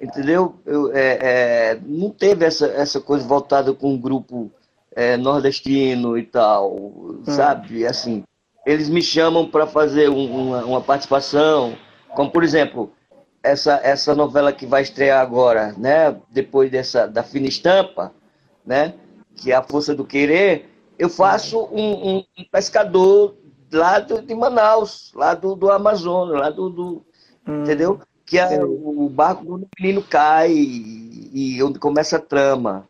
entendeu? 0.00 0.54
Eu, 0.66 0.92
é, 0.92 1.18
é, 1.20 1.80
não 1.84 2.10
teve 2.10 2.44
essa, 2.44 2.66
essa 2.66 3.00
coisa 3.00 3.26
voltada 3.26 3.72
com 3.72 3.94
um 3.94 3.98
grupo 3.98 4.50
é, 4.94 5.16
nordestino 5.16 6.18
e 6.18 6.24
tal, 6.24 6.76
hum. 6.76 7.22
sabe? 7.24 7.86
Assim, 7.86 8.22
eles 8.66 8.88
me 8.88 9.02
chamam 9.02 9.48
para 9.48 9.66
fazer 9.66 10.08
um, 10.08 10.48
uma, 10.48 10.64
uma, 10.64 10.80
participação, 10.80 11.76
como 12.14 12.30
por 12.30 12.44
exemplo, 12.44 12.92
essa, 13.42 13.80
essa 13.82 14.14
novela 14.14 14.52
que 14.52 14.66
vai 14.66 14.82
estrear 14.82 15.20
agora, 15.20 15.74
né? 15.76 16.16
Depois 16.30 16.70
dessa 16.70 17.06
da 17.06 17.22
fina 17.22 17.48
estampa, 17.48 18.12
né? 18.64 18.94
Que 19.34 19.52
é 19.52 19.54
a 19.54 19.62
força 19.62 19.94
do 19.94 20.04
querer 20.04 20.72
eu 21.02 21.08
faço 21.08 21.64
um, 21.72 22.18
um, 22.18 22.24
pescador 22.50 23.36
lá 23.72 23.98
do, 23.98 24.22
de 24.22 24.34
Manaus, 24.36 25.12
lá 25.14 25.34
do, 25.34 25.56
do 25.56 25.70
Amazonas, 25.70 26.38
lá 26.38 26.48
do. 26.48 26.70
do 26.70 27.06
hum, 27.46 27.62
entendeu? 27.62 28.00
Que 28.24 28.38
é, 28.38 28.64
o 28.64 29.08
barco 29.08 29.58
do 29.58 29.68
menino 29.78 30.00
cai 30.00 30.52
e, 30.52 31.56
e, 31.56 31.62
onde 31.62 31.80
começa 31.80 32.16
a 32.16 32.20
trama. 32.20 32.88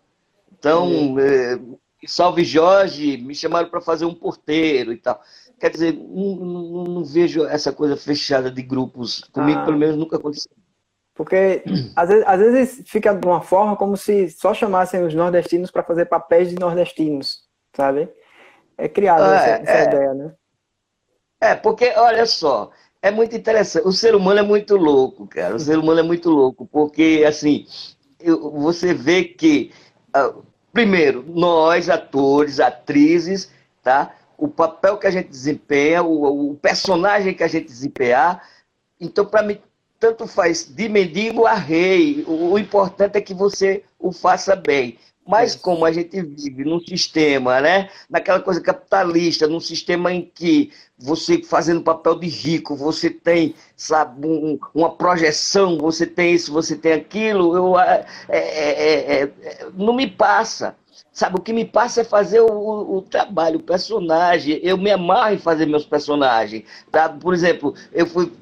Então, 0.58 0.86
hum. 0.86 1.18
é, 1.18 1.58
Salve 2.06 2.44
Jorge, 2.44 3.16
me 3.16 3.34
chamaram 3.34 3.68
para 3.68 3.80
fazer 3.80 4.04
um 4.04 4.14
porteiro 4.14 4.92
e 4.92 4.98
tal. 4.98 5.20
Quer 5.62 5.70
dizer, 5.70 5.92
não, 5.92 6.34
não, 6.34 6.84
não, 6.84 7.04
vejo 7.04 7.46
essa 7.46 7.72
coisa 7.72 7.96
fechada 7.96 8.50
de 8.50 8.62
grupos. 8.62 9.20
Comigo, 9.32 9.60
ah. 9.60 9.64
pelo 9.64 9.78
menos, 9.78 9.96
nunca 9.96 10.16
aconteceu. 10.16 10.50
Porque 11.14 11.62
às 11.94 12.08
vezes, 12.08 12.24
às 12.26 12.40
vezes 12.40 12.82
fica 12.84 13.14
de 13.14 13.24
uma 13.24 13.40
forma 13.40 13.76
como 13.76 13.96
se 13.96 14.28
só 14.30 14.52
chamassem 14.52 15.04
os 15.04 15.14
nordestinos 15.14 15.70
para 15.70 15.84
fazer 15.84 16.06
papéis 16.06 16.48
de 16.48 16.58
nordestinos 16.58 17.46
sabe? 17.76 18.08
É 18.76 18.88
criada 18.88 19.36
essa, 19.36 19.46
é, 19.46 19.62
essa 19.62 19.72
é, 19.72 19.84
ideia, 19.84 20.14
né? 20.14 20.34
É, 21.40 21.54
porque, 21.54 21.92
olha 21.96 22.26
só, 22.26 22.72
é 23.00 23.12
muito 23.12 23.36
interessante. 23.36 23.86
O 23.86 23.92
ser 23.92 24.16
humano 24.16 24.40
é 24.40 24.42
muito 24.42 24.76
louco, 24.76 25.28
cara. 25.28 25.54
O 25.54 25.60
ser 25.60 25.78
humano 25.78 26.00
é 26.00 26.02
muito 26.02 26.28
louco, 26.28 26.66
porque, 26.66 27.24
assim, 27.24 27.68
eu, 28.20 28.50
você 28.50 28.92
vê 28.92 29.22
que 29.22 29.72
uh, 30.16 30.42
primeiro, 30.72 31.24
nós, 31.28 31.88
atores, 31.88 32.60
atrizes, 32.60 33.52
tá? 33.82 34.14
O 34.42 34.48
papel 34.48 34.98
que 34.98 35.06
a 35.06 35.10
gente 35.10 35.28
desempenha, 35.28 36.02
o, 36.02 36.50
o 36.50 36.56
personagem 36.56 37.32
que 37.32 37.44
a 37.44 37.48
gente 37.48 37.66
desempenhar. 37.66 38.44
Então, 39.00 39.24
para 39.24 39.40
mim, 39.40 39.56
tanto 40.00 40.26
faz 40.26 40.64
de 40.64 40.88
mendigo 40.88 41.46
a 41.46 41.54
rei. 41.54 42.24
O, 42.26 42.50
o 42.50 42.58
importante 42.58 43.16
é 43.16 43.20
que 43.20 43.32
você 43.32 43.84
o 44.00 44.10
faça 44.10 44.56
bem. 44.56 44.98
Mas 45.26 45.54
como 45.54 45.84
a 45.84 45.92
gente 45.92 46.20
vive 46.20 46.64
num 46.64 46.80
sistema, 46.80 47.60
né? 47.60 47.88
Naquela 48.10 48.40
coisa 48.40 48.60
capitalista, 48.60 49.46
num 49.46 49.60
sistema 49.60 50.12
em 50.12 50.22
que 50.22 50.72
você 50.98 51.42
fazendo 51.42 51.82
papel 51.82 52.18
de 52.18 52.26
rico, 52.26 52.74
você 52.74 53.08
tem, 53.08 53.54
sabe, 53.76 54.26
um, 54.26 54.58
uma 54.74 54.90
projeção, 54.90 55.78
você 55.78 56.06
tem 56.06 56.34
isso, 56.34 56.52
você 56.52 56.76
tem 56.76 56.92
aquilo, 56.92 57.56
eu, 57.56 57.78
é, 57.78 58.04
é, 58.28 59.22
é, 59.22 59.32
não 59.74 59.94
me 59.94 60.08
passa. 60.08 60.76
Sabe, 61.12 61.36
o 61.38 61.42
que 61.42 61.52
me 61.52 61.64
passa 61.64 62.00
é 62.00 62.04
fazer 62.04 62.40
o, 62.40 62.96
o, 62.96 63.02
trabalho, 63.02 63.58
o 63.58 63.62
personagem. 63.62 64.58
Eu 64.62 64.78
me 64.78 64.90
amarro 64.90 65.34
em 65.34 65.38
fazer 65.38 65.66
meus 65.66 65.84
personagens. 65.84 66.64
Tá? 66.90 67.08
Por 67.08 67.34
exemplo, 67.34 67.74
eu 67.92 68.06
fui 68.06 68.32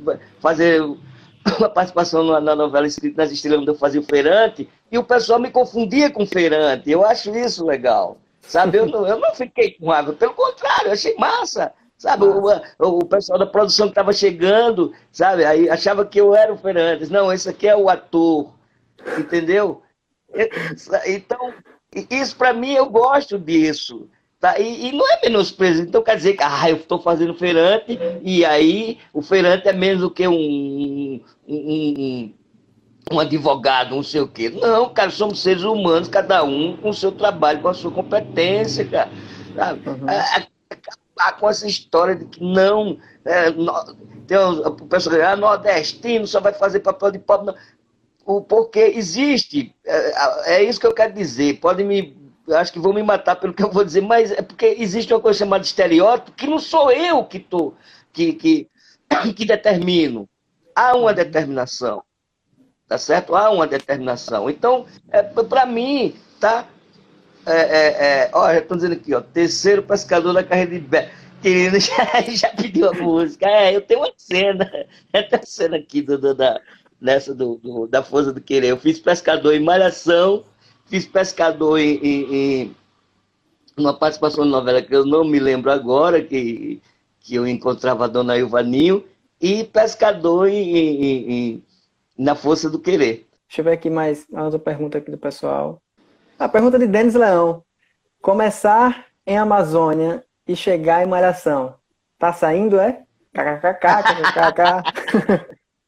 fazer 0.41 0.81
uma 1.59 1.69
participação 1.69 2.25
na, 2.25 2.41
na 2.41 2.55
novela 2.55 2.87
escrita 2.87 3.23
nas 3.23 3.33
estrelas, 3.33 3.61
onde 3.61 3.71
eu 3.71 3.75
fazia 3.75 4.01
o 4.01 4.05
feirante, 4.05 4.69
e 4.91 4.99
o 4.99 5.05
pessoal 5.05 5.39
me 5.39 5.51
confundia 5.51 6.11
com 6.11 6.27
feirante. 6.27 6.91
Eu 6.91 7.05
acho 7.05 7.35
isso 7.37 7.65
legal. 7.65 8.19
Sabe, 8.43 8.79
eu 8.79 8.87
não, 8.87 9.07
eu 9.07 9.19
não 9.19 9.35
fiquei 9.35 9.73
com 9.73 9.91
raiva, 9.91 10.13
pelo 10.13 10.35
contrário, 10.35 10.91
achei 10.91 11.15
massa. 11.17 11.73
Sabe, 11.97 12.25
o, 12.25 12.43
o, 12.79 13.05
pessoal 13.05 13.39
da 13.39 13.47
produção 13.47 13.87
que 13.87 13.93
estava 13.93 14.13
chegando, 14.13 14.93
sabe, 15.13 15.45
aí 15.45 15.69
achava 15.69 16.05
que 16.05 16.19
eu 16.19 16.35
era 16.35 16.53
o 16.53 16.57
Fernandes. 16.57 17.11
Não, 17.11 17.31
esse 17.31 17.49
aqui 17.49 17.69
é 17.69 17.77
o 17.77 17.91
ator, 17.91 18.55
entendeu? 19.19 19.83
Então, 21.07 21.53
isso 22.11 22.37
para 22.37 22.55
mim 22.55 22.73
eu 22.73 22.89
gosto 22.89 23.39
disso. 23.39 24.09
Tá? 24.41 24.59
E, 24.59 24.89
e, 24.89 24.93
não 24.93 25.07
é 25.13 25.21
menosprezo. 25.23 25.83
Então 25.83 26.03
quer 26.03 26.17
dizer 26.17 26.35
que 26.35 26.43
ah, 26.43 26.71
eu 26.71 26.77
estou 26.77 26.99
fazendo 26.99 27.35
feirante 27.35 27.99
e 28.23 28.43
aí 28.47 28.99
o 29.13 29.21
feirante 29.21 29.69
é 29.69 29.73
menos 29.73 30.01
do 30.01 30.11
que 30.11 30.27
um, 30.27 30.33
um, 30.35 31.21
um, 31.47 32.35
um 33.11 33.19
advogado, 33.19 33.97
não 33.97 34.03
sei 34.03 34.21
o 34.21 34.29
quê. 34.29 34.51
Não, 34.51 34.89
cara, 34.89 35.11
somos 35.11 35.43
seres 35.43 35.65
humanos, 35.65 36.09
cada 36.09 36.45
um 36.45 36.77
com 36.77 36.91
o 36.91 36.95
seu 36.95 37.11
trabalho, 37.11 37.61
com 37.61 37.69
a 37.69 37.75
sua 37.75 37.91
competência, 37.91 38.85
cara. 38.85 39.11
Uhum. 39.85 40.07
Acabar 40.71 41.39
com 41.39 41.49
essa 41.49 41.67
história 41.67 42.15
de 42.15 42.25
que 42.27 42.43
não. 42.43 42.99
É, 43.25 43.51
no, 43.51 43.73
tem 44.27 44.39
o 44.39 44.73
pessoal 44.87 45.17
que 45.17 45.23
ah, 45.23 45.37
nordestino 45.37 46.27
só 46.27 46.41
vai 46.41 46.53
fazer 46.53 46.81
papel 46.81 47.11
de 47.11 47.19
pobre. 47.19 47.47
Não. 47.47 47.55
O 48.25 48.41
porquê 48.41 48.93
existe. 48.95 49.75
É, 49.85 50.55
é 50.55 50.63
isso 50.63 50.79
que 50.79 50.87
eu 50.87 50.95
quero 50.95 51.13
dizer. 51.13 51.59
Pode 51.59 51.83
me 51.83 52.17
acho 52.55 52.73
que 52.73 52.79
vão 52.79 52.93
me 52.93 53.03
matar 53.03 53.37
pelo 53.37 53.55
que 53.55 53.63
eu 53.63 53.71
vou 53.71 53.85
dizer, 53.85 54.01
mas 54.01 54.33
é 54.33 54.43
porque 54.43 54.77
existe 54.79 55.13
uma 55.13 55.21
coisa 55.21 55.39
chamada 55.39 55.65
estereótipo 55.65 56.33
que 56.33 56.47
não 56.47 56.59
sou 56.59 56.91
eu 56.91 57.25
que, 57.25 57.39
tô, 57.39 57.75
que, 58.13 58.33
que, 58.33 58.69
que 59.37 59.45
determino. 59.45 60.29
Há 60.75 60.97
uma 60.97 61.13
determinação. 61.13 62.03
Tá 62.91 62.99
certo? 62.99 63.37
Há 63.37 63.51
uma 63.51 63.69
determinação. 63.69 64.51
Então, 64.51 64.85
é, 65.13 65.23
para 65.23 65.65
mim, 65.65 66.13
tá? 66.41 66.67
É, 67.47 67.61
é, 67.61 67.87
é, 68.25 68.31
ó, 68.33 68.53
já 68.53 68.59
estão 68.59 68.77
dizendo 68.77 68.95
aqui, 68.95 69.15
ó, 69.15 69.21
terceiro 69.21 69.81
pescador 69.85 70.33
da 70.33 70.43
carreira 70.43 70.73
de 70.73 70.81
Bé. 70.81 71.13
Querido, 71.41 71.79
já, 71.79 72.21
já 72.29 72.49
pediu 72.49 72.91
a 72.91 72.93
música. 72.93 73.47
É, 73.47 73.77
eu 73.77 73.81
tenho 73.81 74.01
uma 74.01 74.13
cena, 74.17 74.69
é 75.15 75.21
uma 75.21 75.43
cena 75.45 75.77
aqui 75.77 76.03
do, 76.03 76.19
do 76.19 76.35
da, 76.35 76.61
nessa 77.01 77.33
do, 77.33 77.61
do, 77.63 77.87
da 77.87 78.03
Força 78.03 78.33
do 78.33 78.41
Querer. 78.41 78.71
Eu 78.71 78.77
fiz 78.77 78.99
pescador 78.99 79.55
em 79.55 79.61
Malhação 79.61 80.45
Fiz 80.91 81.07
pescador 81.07 81.79
em, 81.79 81.95
em, 82.03 82.35
em 82.35 82.77
uma 83.77 83.95
participação 83.95 84.43
de 84.43 84.51
novela 84.51 84.83
que 84.83 84.93
eu 84.93 85.07
não 85.07 85.25
me 85.25 85.39
lembro 85.39 85.71
agora, 85.71 86.21
que, 86.21 86.83
que 87.21 87.37
eu 87.37 87.47
encontrava 87.47 88.07
a 88.07 88.09
dona 88.09 88.37
Ilvaninho, 88.37 89.05
e 89.41 89.63
pescador 89.63 90.49
em, 90.49 90.77
em, 90.77 91.33
em, 91.33 91.63
na 92.21 92.35
Força 92.35 92.69
do 92.69 92.79
Querer. 92.79 93.27
Deixa 93.49 93.63
eu 93.63 93.65
ver 93.65 93.73
aqui 93.73 93.89
mais 93.89 94.27
uma 94.29 94.45
outra 94.45 94.59
pergunta 94.59 94.99
aqui 94.99 95.11
do 95.11 95.17
pessoal. 95.17 95.81
A 96.39 96.49
pergunta 96.49 96.79
de 96.79 96.87
Denis 96.87 97.15
Leão. 97.15 97.65
Começar 98.21 99.07
em 99.27 99.39
Amazônia 99.39 100.23
e 100.47 100.55
chegar 100.55 101.03
em 101.03 101.09
Malhação. 101.09 101.75
Tá 102.19 102.31
saindo, 102.33 102.79
é? 102.79 103.03
KKKK, 103.33 104.83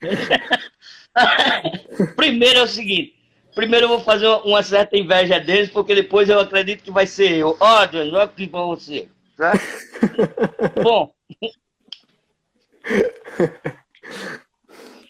Primeiro 2.17 2.61
é 2.61 2.63
o 2.63 2.67
seguinte, 2.67 3.15
Primeiro 3.55 3.85
eu 3.85 3.91
vou 3.91 4.01
fazer 4.01 4.29
uma 4.29 4.63
certa 4.63 4.97
inveja 4.97 5.39
deles, 5.39 5.69
porque 5.69 5.95
depois 5.95 6.31
eu 6.31 6.41
acredito 6.41 6.83
que 6.83 6.91
vai 6.91 7.07
ser 7.07 7.33
eu. 7.33 7.55
Ó, 7.61 7.85
Deus, 7.85 8.11
não 8.11 8.21
é 8.21 8.27
que 8.27 8.47
pra 8.47 8.63
você. 8.63 9.07
Tá? 9.37 9.53
Bom. 10.83 11.13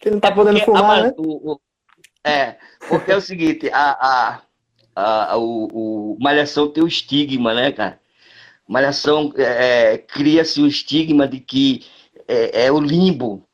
Que 0.02 0.10
não 0.10 0.18
tá 0.18 0.28
é 0.28 0.32
podendo 0.32 0.60
fumar, 0.60 0.98
a, 0.98 1.02
né? 1.04 1.12
O, 1.16 1.52
o, 1.52 1.60
é, 2.24 2.56
porque 2.88 3.12
é 3.12 3.16
o 3.16 3.20
seguinte, 3.20 3.70
a, 3.72 4.42
a, 4.96 5.32
a, 5.32 5.36
o, 5.38 6.14
o 6.14 6.18
Malhação 6.20 6.68
tem 6.68 6.82
o 6.82 6.88
estigma, 6.88 7.54
né, 7.54 7.70
cara? 7.70 8.00
Malhação 8.68 9.32
é, 9.36 9.94
é 9.94 9.98
cria-se 9.98 10.60
o 10.60 10.66
estigma 10.66 11.28
de 11.28 11.38
que 11.38 11.86
é, 12.26 12.64
é 12.64 12.72
o 12.72 12.80
limbo, 12.80 13.46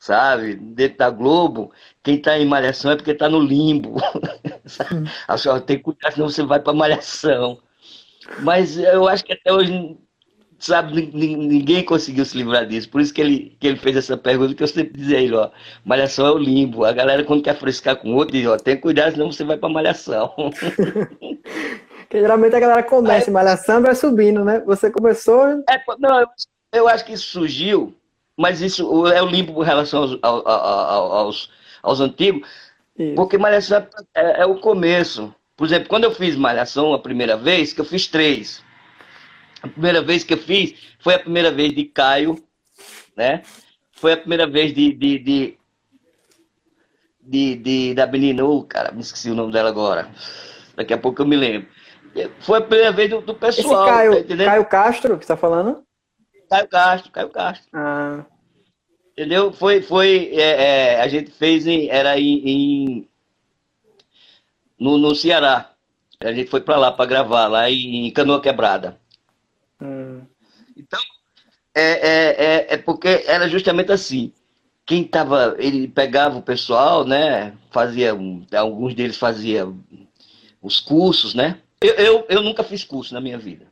sabe? 0.00 0.56
Dentro 0.56 0.98
da 0.98 1.08
Globo, 1.08 1.72
quem 2.02 2.16
está 2.16 2.36
em 2.36 2.46
malhação 2.46 2.90
é 2.90 2.96
porque 2.96 3.12
está 3.12 3.28
no 3.28 3.38
limbo. 3.38 3.94
a 5.28 5.38
senhora 5.38 5.60
tem 5.60 5.76
que 5.76 5.84
cuidar, 5.84 6.10
senão 6.10 6.28
você 6.28 6.42
vai 6.42 6.58
para 6.58 6.72
malhação. 6.72 7.60
Mas 8.40 8.76
eu 8.76 9.06
acho 9.06 9.24
que 9.24 9.32
até 9.32 9.52
hoje, 9.52 9.96
sabe, 10.58 11.10
ninguém 11.12 11.84
conseguiu 11.84 12.24
se 12.24 12.36
livrar 12.36 12.66
disso. 12.66 12.88
Por 12.88 13.00
isso 13.00 13.12
que 13.12 13.20
ele, 13.20 13.56
que 13.58 13.66
ele 13.66 13.76
fez 13.76 13.96
essa 13.96 14.16
pergunta, 14.16 14.54
que 14.54 14.62
eu 14.62 14.68
sempre 14.68 14.98
dizia 14.98 15.18
a 15.18 15.20
ele, 15.20 15.34
ó, 15.34 15.50
malhação 15.84 16.26
é 16.26 16.32
o 16.32 16.38
limbo. 16.38 16.84
A 16.84 16.92
galera, 16.92 17.24
quando 17.24 17.42
quer 17.42 17.58
frescar 17.58 17.96
com 17.96 18.14
outro, 18.14 18.36
diz, 18.36 18.46
ó, 18.46 18.56
tem 18.56 18.76
cuidar, 18.76 19.12
senão 19.12 19.30
você 19.30 19.44
vai 19.44 19.56
para 19.56 19.68
malhação. 19.68 20.32
Porque 22.00 22.20
geralmente 22.20 22.54
a 22.54 22.60
galera 22.60 22.82
começa 22.84 23.30
Aí, 23.30 23.32
malhação 23.32 23.82
vai 23.82 23.94
subindo, 23.94 24.44
né? 24.44 24.60
Você 24.64 24.90
começou. 24.90 25.44
É, 25.68 25.82
não, 25.98 26.20
eu, 26.20 26.28
eu 26.72 26.88
acho 26.88 27.04
que 27.04 27.12
isso 27.12 27.26
surgiu 27.26 27.92
mas 28.36 28.60
isso 28.60 29.06
é 29.08 29.22
o 29.22 29.26
limpo 29.26 29.62
em 29.62 29.66
relação 29.66 30.02
aos, 30.02 30.18
aos, 30.22 30.46
aos, 30.46 31.50
aos 31.82 32.00
antigos, 32.00 32.46
isso. 32.98 33.14
porque 33.14 33.38
Malhação 33.38 33.86
é, 34.14 34.42
é, 34.42 34.46
o 34.46 34.56
começo. 34.56 35.34
Por 35.56 35.66
exemplo, 35.66 35.88
quando 35.88 36.04
eu 36.04 36.12
fiz 36.12 36.36
Malhação 36.36 36.92
a 36.92 36.98
primeira 36.98 37.36
vez, 37.36 37.72
que 37.72 37.80
eu 37.80 37.84
fiz 37.84 38.06
três. 38.06 38.62
A 39.62 39.68
primeira 39.68 40.02
vez 40.02 40.22
que 40.24 40.34
eu 40.34 40.38
fiz 40.38 40.74
foi 40.98 41.14
a 41.14 41.18
primeira 41.18 41.50
vez 41.50 41.74
de 41.74 41.84
Caio, 41.84 42.42
né? 43.16 43.42
Foi 43.92 44.12
a 44.12 44.16
primeira 44.16 44.46
vez 44.46 44.74
de, 44.74 44.92
de, 44.92 45.18
de, 45.18 45.58
de, 47.22 47.56
de 47.56 47.94
da 47.94 48.06
menina, 48.06 48.44
oh, 48.44 48.62
cara, 48.62 48.92
me 48.92 49.00
esqueci 49.00 49.30
o 49.30 49.34
nome 49.34 49.52
dela 49.52 49.68
agora. 49.68 50.10
Daqui 50.76 50.92
a 50.92 50.98
pouco 50.98 51.22
eu 51.22 51.26
me 51.26 51.36
lembro. 51.36 51.68
Foi 52.40 52.58
a 52.58 52.62
primeira 52.62 52.92
vez 52.92 53.10
do, 53.10 53.20
do 53.20 53.34
pessoal. 53.34 53.84
Esse 53.84 53.94
Caio, 53.94 54.24
tá 54.24 54.44
Caio 54.44 54.66
Castro, 54.66 55.18
que 55.18 55.24
você 55.24 55.32
tá 55.32 55.36
falando? 55.36 55.82
Caio 56.48 56.68
Castro, 56.68 57.12
Caio 57.12 57.30
Castro. 57.30 57.68
Ah. 57.72 58.24
Entendeu? 59.12 59.52
Foi, 59.52 59.80
foi 59.80 60.30
é, 60.34 60.96
é, 60.96 61.00
a 61.00 61.08
gente 61.08 61.30
fez 61.30 61.66
em, 61.66 61.88
era 61.88 62.18
em, 62.18 62.48
em 62.48 63.08
no, 64.78 64.98
no 64.98 65.14
Ceará. 65.14 65.70
A 66.20 66.32
gente 66.32 66.50
foi 66.50 66.60
para 66.60 66.76
lá 66.76 66.92
para 66.92 67.06
gravar, 67.06 67.46
lá 67.46 67.70
em 67.70 68.10
Canoa 68.10 68.40
Quebrada. 68.40 68.98
Hum. 69.80 70.22
Então, 70.76 71.00
é, 71.74 71.82
é, 71.82 72.44
é, 72.44 72.74
é, 72.74 72.76
porque 72.76 73.24
era 73.26 73.48
justamente 73.48 73.92
assim. 73.92 74.32
Quem 74.84 75.02
tava, 75.02 75.56
ele 75.58 75.88
pegava 75.88 76.38
o 76.38 76.42
pessoal, 76.42 77.04
né? 77.04 77.56
Fazia, 77.72 78.16
alguns 78.56 78.94
deles 78.94 79.16
faziam 79.16 79.82
os 80.62 80.78
cursos, 80.78 81.34
né? 81.34 81.60
Eu, 81.80 81.94
eu, 81.94 82.26
eu 82.28 82.42
nunca 82.42 82.62
fiz 82.62 82.84
curso 82.84 83.12
na 83.12 83.20
minha 83.20 83.36
vida. 83.36 83.66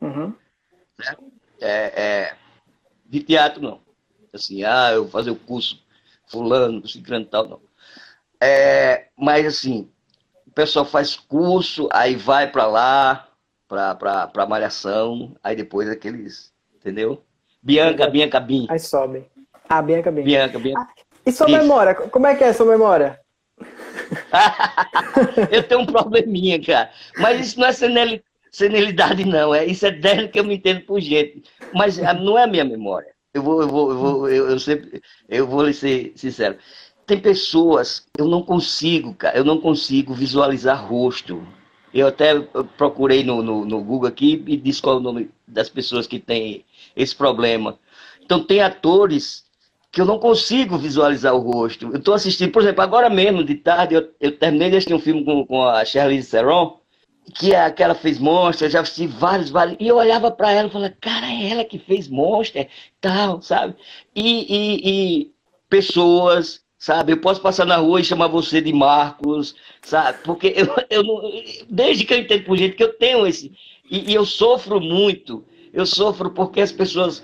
Uhum. 0.00 0.32
Né? 0.98 1.16
é, 1.60 2.02
é, 2.02 2.36
de 3.04 3.20
teatro, 3.20 3.62
não. 3.62 3.80
Assim, 4.32 4.64
ah, 4.64 4.90
eu 4.92 5.02
vou 5.02 5.10
fazer 5.10 5.30
o 5.30 5.36
curso 5.36 5.82
fulano, 6.26 6.86
ciclano 6.86 7.24
tal, 7.26 7.48
não. 7.48 7.60
É, 8.40 9.08
mas 9.16 9.46
assim, 9.46 9.88
o 10.46 10.50
pessoal 10.50 10.84
faz 10.84 11.16
curso, 11.16 11.88
aí 11.90 12.14
vai 12.14 12.50
para 12.50 12.66
lá, 12.66 13.25
para 13.68 14.46
malhação, 14.48 15.36
aí 15.42 15.56
depois 15.56 15.88
aqueles, 15.88 16.52
entendeu? 16.76 17.22
Bianca, 17.62 18.08
Bianca, 18.08 18.40
Bianca. 18.40 18.72
Aí 18.72 18.78
sobe. 18.78 19.26
Ah, 19.68 19.82
Bianca, 19.82 20.10
Bianca. 20.10 20.28
Bianca, 20.28 20.58
Bianca. 20.58 20.80
Ah, 20.80 20.88
e 21.26 21.32
sua 21.32 21.48
Isso. 21.48 21.58
memória? 21.58 21.94
Como 21.94 22.26
é 22.26 22.36
que 22.36 22.44
é 22.44 22.52
sua 22.52 22.66
memória? 22.66 23.20
eu 25.50 25.62
tenho 25.62 25.80
um 25.80 25.86
probleminha, 25.86 26.62
cara. 26.62 26.90
Mas 27.18 27.44
isso 27.44 27.58
não 27.58 27.66
é 27.66 27.72
senil 27.72 28.20
senilidade, 28.52 29.24
não. 29.24 29.54
É, 29.54 29.66
isso 29.66 29.84
é 29.86 29.90
dela 29.90 30.28
que 30.28 30.38
eu 30.38 30.44
me 30.44 30.54
entendo 30.54 30.82
por 30.82 31.00
gente. 31.00 31.42
Mas 31.74 31.98
ah, 31.98 32.14
não 32.14 32.38
é 32.38 32.44
a 32.44 32.46
minha 32.46 32.64
memória. 32.64 33.12
Eu 33.34 33.42
vou, 33.42 33.60
eu 33.60 33.68
vou, 33.68 33.90
eu 33.90 33.98
vou, 33.98 34.28
eu, 34.30 34.50
eu 34.50 34.58
sempre, 34.58 35.02
eu 35.28 35.46
vou 35.46 35.62
lhe 35.62 35.74
ser 35.74 36.12
sincero. 36.16 36.56
Tem 37.06 37.20
pessoas, 37.20 38.06
eu 38.16 38.26
não 38.26 38.42
consigo, 38.42 39.14
cara, 39.14 39.36
eu 39.36 39.44
não 39.44 39.60
consigo 39.60 40.14
visualizar 40.14 40.86
rosto. 40.86 41.46
Eu 41.98 42.08
até 42.08 42.38
procurei 42.76 43.24
no, 43.24 43.42
no, 43.42 43.64
no 43.64 43.82
Google 43.82 44.08
aqui 44.08 44.44
e 44.46 44.56
disse 44.56 44.82
qual 44.82 44.96
é 44.96 44.98
o 44.98 45.02
nome 45.02 45.30
das 45.48 45.68
pessoas 45.68 46.06
que 46.06 46.18
têm 46.18 46.64
esse 46.94 47.14
problema. 47.14 47.78
Então, 48.22 48.44
tem 48.44 48.60
atores 48.60 49.46
que 49.90 50.00
eu 50.00 50.04
não 50.04 50.18
consigo 50.18 50.76
visualizar 50.76 51.34
o 51.34 51.38
rosto. 51.38 51.86
Eu 51.86 51.98
estou 51.98 52.12
assistindo, 52.12 52.52
por 52.52 52.60
exemplo, 52.60 52.82
agora 52.82 53.08
mesmo, 53.08 53.42
de 53.42 53.54
tarde, 53.54 53.94
eu, 53.94 54.10
eu 54.20 54.36
terminei 54.36 54.68
de 54.68 54.76
assistir 54.76 54.92
um 54.92 54.98
filme 54.98 55.24
com, 55.24 55.46
com 55.46 55.64
a 55.64 55.84
Charlize 55.86 56.30
Theron, 56.30 56.78
que 57.34 57.54
é 57.54 57.64
aquela 57.64 57.94
fez 57.94 58.18
Monster, 58.18 58.66
eu 58.66 58.72
já 58.72 58.80
assisti 58.80 59.06
vários, 59.06 59.48
vários, 59.48 59.76
e 59.80 59.88
eu 59.88 59.96
olhava 59.96 60.30
para 60.30 60.52
ela 60.52 60.68
e 60.68 60.70
falava, 60.70 60.94
cara, 61.00 61.26
é 61.26 61.50
ela 61.50 61.64
que 61.64 61.78
fez 61.78 62.08
Monster, 62.08 62.68
tal, 63.00 63.40
sabe? 63.40 63.74
E, 64.14 64.46
e, 64.54 64.90
e, 64.90 65.32
pessoas, 65.68 66.60
sabe? 66.78 67.12
Eu 67.12 67.20
posso 67.20 67.40
passar 67.40 67.64
na 67.64 67.76
rua 67.76 68.00
e 68.00 68.04
chamar 68.04 68.28
você 68.28 68.60
de 68.60 68.72
Marcos, 68.72 69.54
sabe? 69.82 70.18
Porque 70.24 70.54
eu, 70.56 70.68
eu 70.90 71.02
não, 71.02 71.22
desde 71.68 72.04
que 72.04 72.14
eu 72.14 72.18
entendo 72.18 72.44
por 72.44 72.56
gente 72.56 72.76
que 72.76 72.84
eu 72.84 72.92
tenho 72.92 73.26
esse, 73.26 73.52
e, 73.90 74.10
e 74.10 74.14
eu 74.14 74.24
sofro 74.24 74.80
muito, 74.80 75.44
eu 75.72 75.86
sofro 75.86 76.30
porque 76.30 76.60
as 76.60 76.72
pessoas 76.72 77.22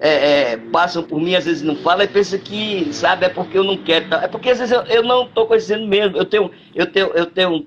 é, 0.00 0.52
é, 0.52 0.56
passam 0.56 1.02
por 1.02 1.20
mim, 1.20 1.34
às 1.34 1.44
vezes 1.44 1.62
não 1.62 1.76
falam, 1.76 2.04
e 2.04 2.08
pensam 2.08 2.38
que, 2.38 2.92
sabe, 2.92 3.26
é 3.26 3.28
porque 3.28 3.56
eu 3.56 3.64
não 3.64 3.76
quero. 3.76 4.14
É 4.14 4.28
porque 4.28 4.50
às 4.50 4.58
vezes 4.58 4.72
eu, 4.72 4.82
eu 4.82 5.02
não 5.02 5.26
estou 5.26 5.46
conhecendo 5.46 5.86
mesmo. 5.86 6.16
Eu 6.16 6.24
tenho, 6.24 6.50
eu 6.74 6.86
tenho, 6.86 7.06
eu 7.08 7.26
tenho 7.26 7.66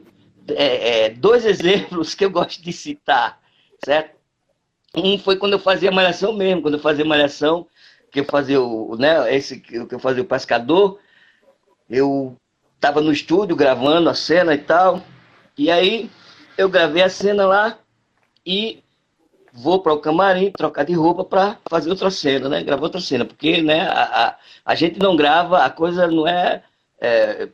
é, 0.50 1.06
é, 1.06 1.10
dois 1.10 1.46
exemplos 1.46 2.14
que 2.14 2.26
eu 2.26 2.30
gosto 2.30 2.62
de 2.62 2.72
citar, 2.72 3.40
certo? 3.84 4.18
Um 4.96 5.18
foi 5.18 5.38
quando 5.38 5.54
eu 5.54 5.60
fazia 5.60 5.92
malhação 5.92 6.34
mesmo, 6.34 6.62
quando 6.62 6.76
eu 6.76 6.80
fazia 6.80 7.06
malhação, 7.06 7.68
que 8.12 8.20
eu 8.20 8.26
fazia 8.26 8.60
o, 8.60 8.96
né, 8.98 9.36
esse 9.36 9.60
que 9.60 9.78
eu 9.78 10.00
fazia 10.00 10.24
o 10.24 10.26
pescador, 10.26 11.00
eu 11.90 12.36
estava 12.76 13.02
no 13.02 13.12
estúdio 13.12 13.56
gravando 13.56 14.10
a 14.10 14.14
cena 14.14 14.54
e 14.54 14.58
tal, 14.58 15.04
e 15.58 15.70
aí 15.70 16.10
eu 16.58 16.70
gravei 16.70 17.04
a 17.04 17.10
cena 17.10 17.46
lá 17.46 17.78
e 18.46 18.84
vou 19.54 19.80
para 19.80 19.94
o 19.94 20.00
camarim 20.00 20.52
trocar 20.52 20.86
de 20.86 20.94
roupa 20.94 21.24
para 21.24 21.58
fazer 21.70 21.90
outra 21.90 22.10
cena, 22.10 22.48
né? 22.48 22.64
Gravar 22.64 22.84
outra 22.84 23.02
cena, 23.02 23.26
porque 23.26 23.62
né, 23.62 23.82
a, 23.82 24.28
a, 24.28 24.36
a, 24.66 24.76
gente 24.76 25.00
não 25.00 25.16
grava, 25.16 25.64
a 25.64 25.70
coisa 25.70 26.08
não 26.08 26.28
é, 26.28 26.64
é, 27.02 27.50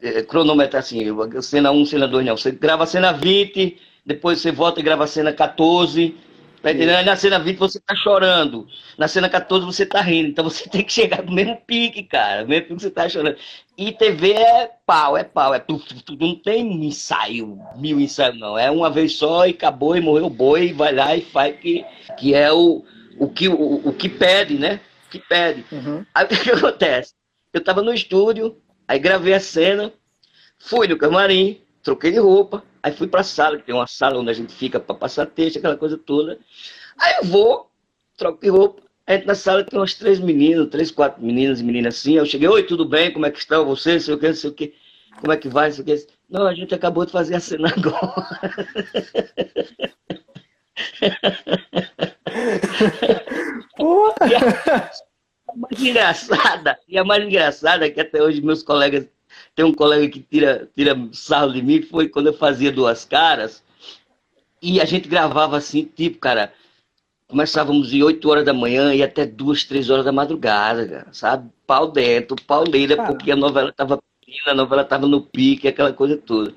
é 0.00 0.22
cronometrar 0.22 0.80
assim, 0.80 1.04
cena 1.42 1.70
1, 1.70 1.86
cena 1.86 2.08
2, 2.08 2.26
não. 2.26 2.36
Você 2.36 2.50
grava 2.52 2.84
a 2.84 2.86
cena 2.86 3.12
20, 3.12 3.78
depois 4.06 4.40
você 4.40 4.50
volta 4.52 4.80
e 4.80 4.82
grava 4.82 5.04
a 5.04 5.08
cena 5.08 5.32
14, 5.32 6.16
Tá 6.62 6.70
entendendo? 6.70 7.04
Na 7.04 7.16
cena 7.16 7.40
20 7.40 7.58
você 7.58 7.80
tá 7.80 7.94
chorando. 7.96 8.68
Na 8.96 9.08
cena 9.08 9.28
14 9.28 9.66
você 9.66 9.84
tá 9.84 10.00
rindo. 10.00 10.28
Então 10.28 10.44
você 10.44 10.68
tem 10.70 10.84
que 10.84 10.92
chegar 10.92 11.22
no 11.22 11.32
mesmo 11.32 11.60
pique, 11.66 12.04
cara. 12.04 12.44
Mesmo 12.44 12.62
pique 12.62 12.76
que 12.76 12.82
você 12.82 12.90
tá 12.90 13.08
chorando. 13.08 13.36
E 13.76 13.90
TV 13.90 14.32
é 14.32 14.70
pau, 14.86 15.16
é 15.16 15.24
pau. 15.24 15.52
É 15.52 15.58
tudo. 15.58 15.82
Não 16.20 16.36
tem 16.36 16.86
ensaio, 16.86 17.58
mil 17.76 17.98
ensaios, 18.00 18.38
não. 18.38 18.56
É 18.56 18.70
uma 18.70 18.88
vez 18.88 19.16
só 19.16 19.44
e 19.44 19.50
acabou 19.50 19.96
e 19.96 20.00
morreu 20.00 20.26
o 20.26 20.30
boi. 20.30 20.68
E 20.68 20.72
vai 20.72 20.94
lá 20.94 21.16
e 21.16 21.22
faz 21.22 21.58
que, 21.58 21.84
que 22.16 22.32
é 22.32 22.52
o, 22.52 22.84
o, 23.18 23.28
que, 23.28 23.48
o, 23.48 23.88
o 23.88 23.92
que 23.92 24.08
pede, 24.08 24.56
né? 24.56 24.80
O 25.08 25.10
que 25.10 25.18
pede. 25.18 25.64
Uhum. 25.72 26.06
Aí 26.14 26.24
o 26.24 26.28
que, 26.28 26.36
que 26.36 26.50
acontece? 26.52 27.12
Eu 27.52 27.62
tava 27.62 27.82
no 27.82 27.92
estúdio, 27.92 28.56
aí 28.86 28.98
gravei 28.98 29.34
a 29.34 29.40
cena, 29.40 29.92
fui 30.58 30.88
no 30.88 30.96
camarim, 30.96 31.60
troquei 31.82 32.12
de 32.12 32.18
roupa, 32.18 32.64
aí 32.82 32.92
fui 32.92 33.06
pra 33.06 33.22
sala, 33.22 33.58
que 33.58 33.64
tem 33.64 33.74
uma 33.74 33.86
sala 33.86 34.18
onde 34.18 34.30
a 34.30 34.34
gente 34.34 34.52
fica 34.52 34.80
para 34.80 34.94
passar 34.94 35.26
texto, 35.26 35.58
aquela 35.58 35.76
coisa 35.76 35.96
toda. 35.96 36.38
Aí 36.98 37.14
eu 37.18 37.24
vou, 37.24 37.70
troco 38.16 38.40
de 38.40 38.48
roupa, 38.48 38.82
entro 39.08 39.26
na 39.26 39.34
sala, 39.34 39.64
tem 39.64 39.78
umas 39.78 39.94
três 39.94 40.18
meninas, 40.18 40.68
três, 40.68 40.90
quatro 40.90 41.22
meninas 41.22 41.60
e 41.60 41.64
meninas 41.64 41.96
assim. 41.96 42.14
Eu 42.14 42.26
cheguei, 42.26 42.48
oi, 42.48 42.62
tudo 42.64 42.84
bem? 42.84 43.12
Como 43.12 43.26
é 43.26 43.30
que 43.30 43.38
estão 43.38 43.64
vocês? 43.64 44.04
Sei 44.04 44.14
o 44.14 44.18
que, 44.18 44.28
não 44.28 44.34
sei 44.34 44.50
o 44.50 44.54
que. 44.54 44.74
Como 45.20 45.32
é 45.32 45.36
que 45.36 45.48
vai? 45.48 45.70
Sei 45.70 45.82
o 45.82 45.86
que. 45.86 46.06
Não, 46.28 46.46
a 46.46 46.54
gente 46.54 46.74
acabou 46.74 47.04
de 47.04 47.12
fazer 47.12 47.36
a 47.36 47.40
cena 47.40 47.68
agora. 47.68 48.26
e 54.28 54.34
a 54.34 55.54
mais 55.54 55.82
engraçada, 55.82 56.78
e 56.88 56.98
a 56.98 57.04
mais 57.04 57.24
engraçada 57.24 57.86
é 57.86 57.90
que 57.90 58.00
até 58.00 58.22
hoje 58.22 58.40
meus 58.40 58.62
colegas 58.62 59.06
tem 59.54 59.64
um 59.64 59.74
colega 59.74 60.08
que 60.08 60.20
tira, 60.20 60.68
tira 60.74 60.96
sarro 61.12 61.52
de 61.52 61.62
mim, 61.62 61.82
foi 61.82 62.08
quando 62.08 62.28
eu 62.28 62.34
fazia 62.34 62.72
duas 62.72 63.04
caras, 63.04 63.62
e 64.60 64.80
a 64.80 64.84
gente 64.84 65.08
gravava 65.08 65.56
assim, 65.56 65.84
tipo, 65.84 66.18
cara, 66.18 66.52
começávamos 67.28 67.88
de 67.90 68.02
8 68.02 68.28
horas 68.28 68.44
da 68.44 68.52
manhã 68.52 68.94
e 68.94 69.02
até 69.02 69.26
2, 69.26 69.64
3 69.64 69.90
horas 69.90 70.04
da 70.04 70.12
madrugada, 70.12 70.86
cara, 70.86 71.08
sabe? 71.12 71.50
Pau 71.66 71.90
dentro, 71.90 72.36
pau 72.46 72.64
leira, 72.68 73.04
porque 73.04 73.32
a 73.32 73.36
novela 73.36 73.72
tava 73.72 74.02
a 74.46 74.54
novela 74.54 74.82
tava 74.82 75.06
no 75.06 75.20
pique, 75.20 75.68
aquela 75.68 75.92
coisa 75.92 76.16
toda. 76.16 76.54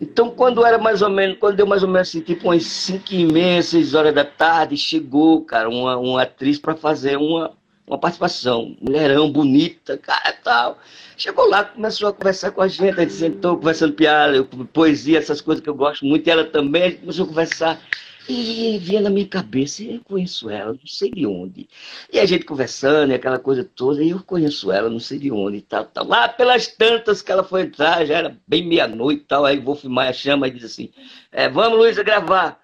Então, 0.00 0.30
quando 0.30 0.64
era 0.64 0.78
mais 0.78 1.02
ou 1.02 1.10
menos, 1.10 1.36
quando 1.38 1.56
deu 1.56 1.66
mais 1.66 1.82
ou 1.82 1.88
menos 1.88 2.08
assim, 2.08 2.20
tipo 2.20 2.46
umas 2.46 2.64
5 2.64 3.04
e 3.12 3.26
meia, 3.26 3.62
6 3.62 3.94
horas 3.94 4.14
da 4.14 4.24
tarde, 4.24 4.76
chegou, 4.76 5.44
cara, 5.44 5.68
uma, 5.68 5.96
uma 5.96 6.22
atriz 6.22 6.58
para 6.58 6.74
fazer 6.74 7.18
uma, 7.18 7.52
uma 7.90 7.98
participação. 7.98 8.76
Mulherão, 8.80 9.30
bonita, 9.30 9.98
cara, 9.98 10.32
tal. 10.44 10.78
Chegou 11.16 11.48
lá, 11.48 11.64
começou 11.64 12.08
a 12.08 12.12
conversar 12.12 12.52
com 12.52 12.62
a 12.62 12.68
gente, 12.68 12.98
a 12.98 13.02
gente 13.02 13.12
sentou 13.12 13.56
conversando 13.56 13.92
piada, 13.94 14.44
poesia, 14.72 15.18
essas 15.18 15.40
coisas 15.40 15.62
que 15.62 15.68
eu 15.68 15.74
gosto 15.74 16.06
muito, 16.06 16.26
e 16.26 16.30
ela 16.30 16.44
também, 16.44 16.82
a 16.82 16.90
gente 16.90 17.00
começou 17.00 17.24
a 17.24 17.28
conversar. 17.28 17.82
E 18.28 18.78
vinha 18.78 19.00
na 19.00 19.10
minha 19.10 19.26
cabeça, 19.26 19.82
eu 19.82 20.00
conheço 20.04 20.48
ela, 20.48 20.72
não 20.72 20.86
sei 20.86 21.10
de 21.10 21.26
onde. 21.26 21.68
E 22.12 22.20
a 22.20 22.24
gente 22.24 22.44
conversando, 22.44 23.10
e 23.10 23.14
aquela 23.14 23.40
coisa 23.40 23.64
toda, 23.64 24.04
e 24.04 24.10
eu 24.10 24.22
conheço 24.22 24.70
ela, 24.70 24.88
não 24.88 25.00
sei 25.00 25.18
de 25.18 25.32
onde 25.32 25.56
e 25.56 25.62
tal, 25.62 25.84
tal. 25.86 26.06
Lá 26.06 26.28
pelas 26.28 26.68
tantas 26.68 27.22
que 27.22 27.32
ela 27.32 27.42
foi 27.42 27.62
entrar, 27.62 28.04
já 28.06 28.18
era 28.18 28.38
bem 28.46 28.64
meia-noite 28.64 29.22
e 29.22 29.26
tal, 29.26 29.44
aí 29.44 29.58
o 29.58 29.62
Wolf 29.62 29.82
Maia 29.84 30.12
chama 30.12 30.46
e 30.46 30.52
diz 30.52 30.64
assim, 30.64 30.90
é, 31.32 31.48
vamos, 31.48 31.76
Luísa, 31.76 32.04
gravar. 32.04 32.60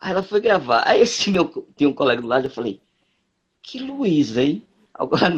Aí 0.00 0.10
ela 0.10 0.22
foi 0.22 0.40
gravar. 0.40 0.82
Aí 0.84 1.00
esse 1.02 1.30
meu, 1.30 1.64
tinha 1.76 1.88
um 1.88 1.94
colega 1.94 2.20
do 2.20 2.26
lado, 2.26 2.46
eu 2.46 2.50
falei, 2.50 2.80
que 3.64 3.78
Luísa, 3.78 4.42
hein? 4.42 4.62
Agora, 4.92 5.32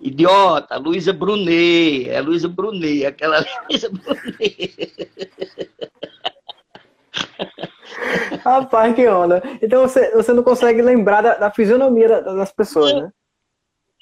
idiota, 0.00 0.78
Luísa 0.78 1.12
Brunet, 1.12 2.08
é 2.08 2.18
Luísa 2.22 2.48
Brunet, 2.48 3.04
aquela 3.04 3.44
Luísa 3.68 3.90
Brunet. 3.90 4.96
Rapaz, 8.42 8.94
que 8.94 9.06
onda. 9.06 9.42
Então 9.60 9.82
você, 9.82 10.12
você 10.12 10.32
não 10.32 10.42
consegue 10.42 10.80
lembrar 10.80 11.20
da, 11.20 11.34
da 11.34 11.50
fisionomia 11.50 12.22
das 12.22 12.52
pessoas, 12.52 12.94
não, 12.94 13.02
né? 13.02 13.12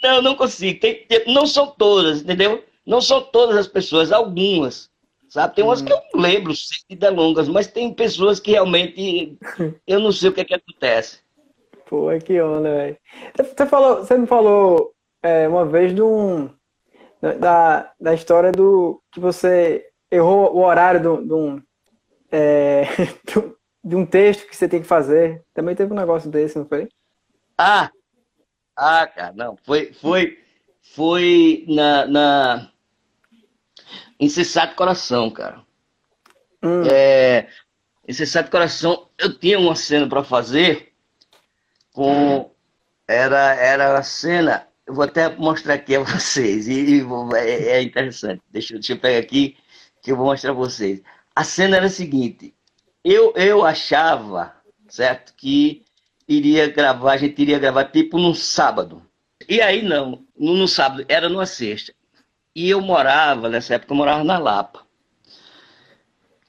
Não, 0.03 0.23
não 0.23 0.37
consigo. 0.37 0.79
Tem, 0.79 1.05
tem, 1.07 1.25
não 1.33 1.47
são 1.47 1.69
todas, 1.69 2.21
entendeu? 2.21 2.63
Não 2.87 3.01
são 3.01 3.23
todas 3.23 3.57
as 3.57 3.67
pessoas, 3.67 4.13
algumas. 4.13 4.91
Sabe? 5.29 5.57
Tem 5.57 5.65
umas 5.65 5.81
hum. 5.81 5.87
que 5.87 5.93
eu 5.93 6.01
não 6.13 6.21
lembro, 6.21 6.55
sei 6.55 6.97
de 6.97 7.11
longas, 7.11 7.49
mas 7.49 7.67
tem 7.67 7.93
pessoas 7.93 8.39
que 8.39 8.53
realmente 8.53 9.37
eu 9.87 9.99
não 9.99 10.13
sei 10.13 10.29
o 10.29 10.33
que, 10.33 10.43
é 10.43 10.45
que 10.45 10.55
acontece. 10.55 11.24
Pô, 11.95 12.09
que 12.19 12.41
onda, 12.41 12.75
velho. 12.75 12.99
Você, 13.37 13.67
falou, 13.67 13.99
você 13.99 14.19
me 14.19 14.27
falou 14.27 14.93
é, 15.23 15.47
uma 15.47 15.65
vez 15.65 15.95
de 15.95 16.03
um, 16.03 16.51
da, 17.39 17.93
da 18.01 18.13
história 18.13 18.51
do 18.51 19.01
que 19.13 19.21
você 19.21 19.89
errou 20.11 20.53
o 20.57 20.65
horário 20.65 21.01
de, 21.01 21.33
um, 21.33 21.63
é, 22.33 22.83
de 23.85 23.95
um 23.95 24.05
texto 24.05 24.45
que 24.49 24.57
você 24.57 24.69
tem 24.69 24.83
que 24.83 24.89
fazer. 24.89 25.45
Também 25.55 25.77
teve 25.77 25.93
um 25.93 25.97
negócio 25.97 26.29
desse, 26.29 26.59
não 26.59 26.67
foi? 26.67 26.89
Ah! 27.57 27.89
Ah, 28.75 29.07
cara, 29.07 29.33
não. 29.37 29.57
Foi, 29.65 29.93
foi, 29.93 30.37
foi 30.97 31.65
na, 31.69 32.07
na... 32.09 32.71
Incessado 34.19 34.75
Coração, 34.75 35.31
cara. 35.31 35.63
Hum. 36.61 36.83
É, 36.91 37.47
Incessado 38.09 38.51
Coração, 38.51 39.09
eu 39.17 39.39
tinha 39.39 39.61
uma 39.61 39.77
cena 39.77 40.09
para 40.09 40.25
fazer 40.25 40.93
com 41.95 42.51
era 43.09 43.55
era 43.55 43.99
a 43.99 44.03
cena. 44.03 44.69
Eu 44.87 44.95
vou 44.95 45.05
até 45.05 45.35
mostrar 45.37 45.75
aqui 45.75 45.97
a 45.97 46.01
vocês 46.05 46.69
e, 46.69 47.01
e 47.01 47.07
é, 47.37 47.79
é, 47.79 47.83
interessante. 47.83 48.43
Deixa, 48.51 48.75
deixa 48.75 48.93
eu 48.93 48.99
pegar 48.99 49.19
aqui 49.19 49.57
que 50.03 50.13
eu 50.13 50.17
vou 50.17 50.27
mostrar 50.27 50.51
a 50.51 50.55
vocês. 50.55 51.01
A 51.35 51.45
cena 51.45 51.79
era 51.79 51.87
a 51.87 51.91
seguinte 51.91 52.55
eu 53.03 53.33
eu 53.37 53.65
achava 53.65 54.55
certo 54.89 55.35
que 55.37 55.85
iria 56.29 56.69
gravar 56.69 57.13
a 57.13 57.17
gente 57.17 57.41
iria 57.41 57.59
gravar 57.59 57.85
tipo 57.87 58.19
num 58.19 58.35
sábado. 58.35 59.03
E 59.49 59.61
aí 59.61 59.83
não 59.83 60.25
no, 60.37 60.55
no 60.55 60.69
sábado 60.69 61.05
era 61.09 61.29
numa 61.29 61.47
sexta. 61.47 61.95
E 62.55 62.71
eu 62.71 62.81
morava 62.81 63.49
nessa 63.49 63.75
época 63.75 63.93
eu 63.93 63.97
morava 63.97 64.25
na 64.25 64.39
Lapa. 64.39 64.85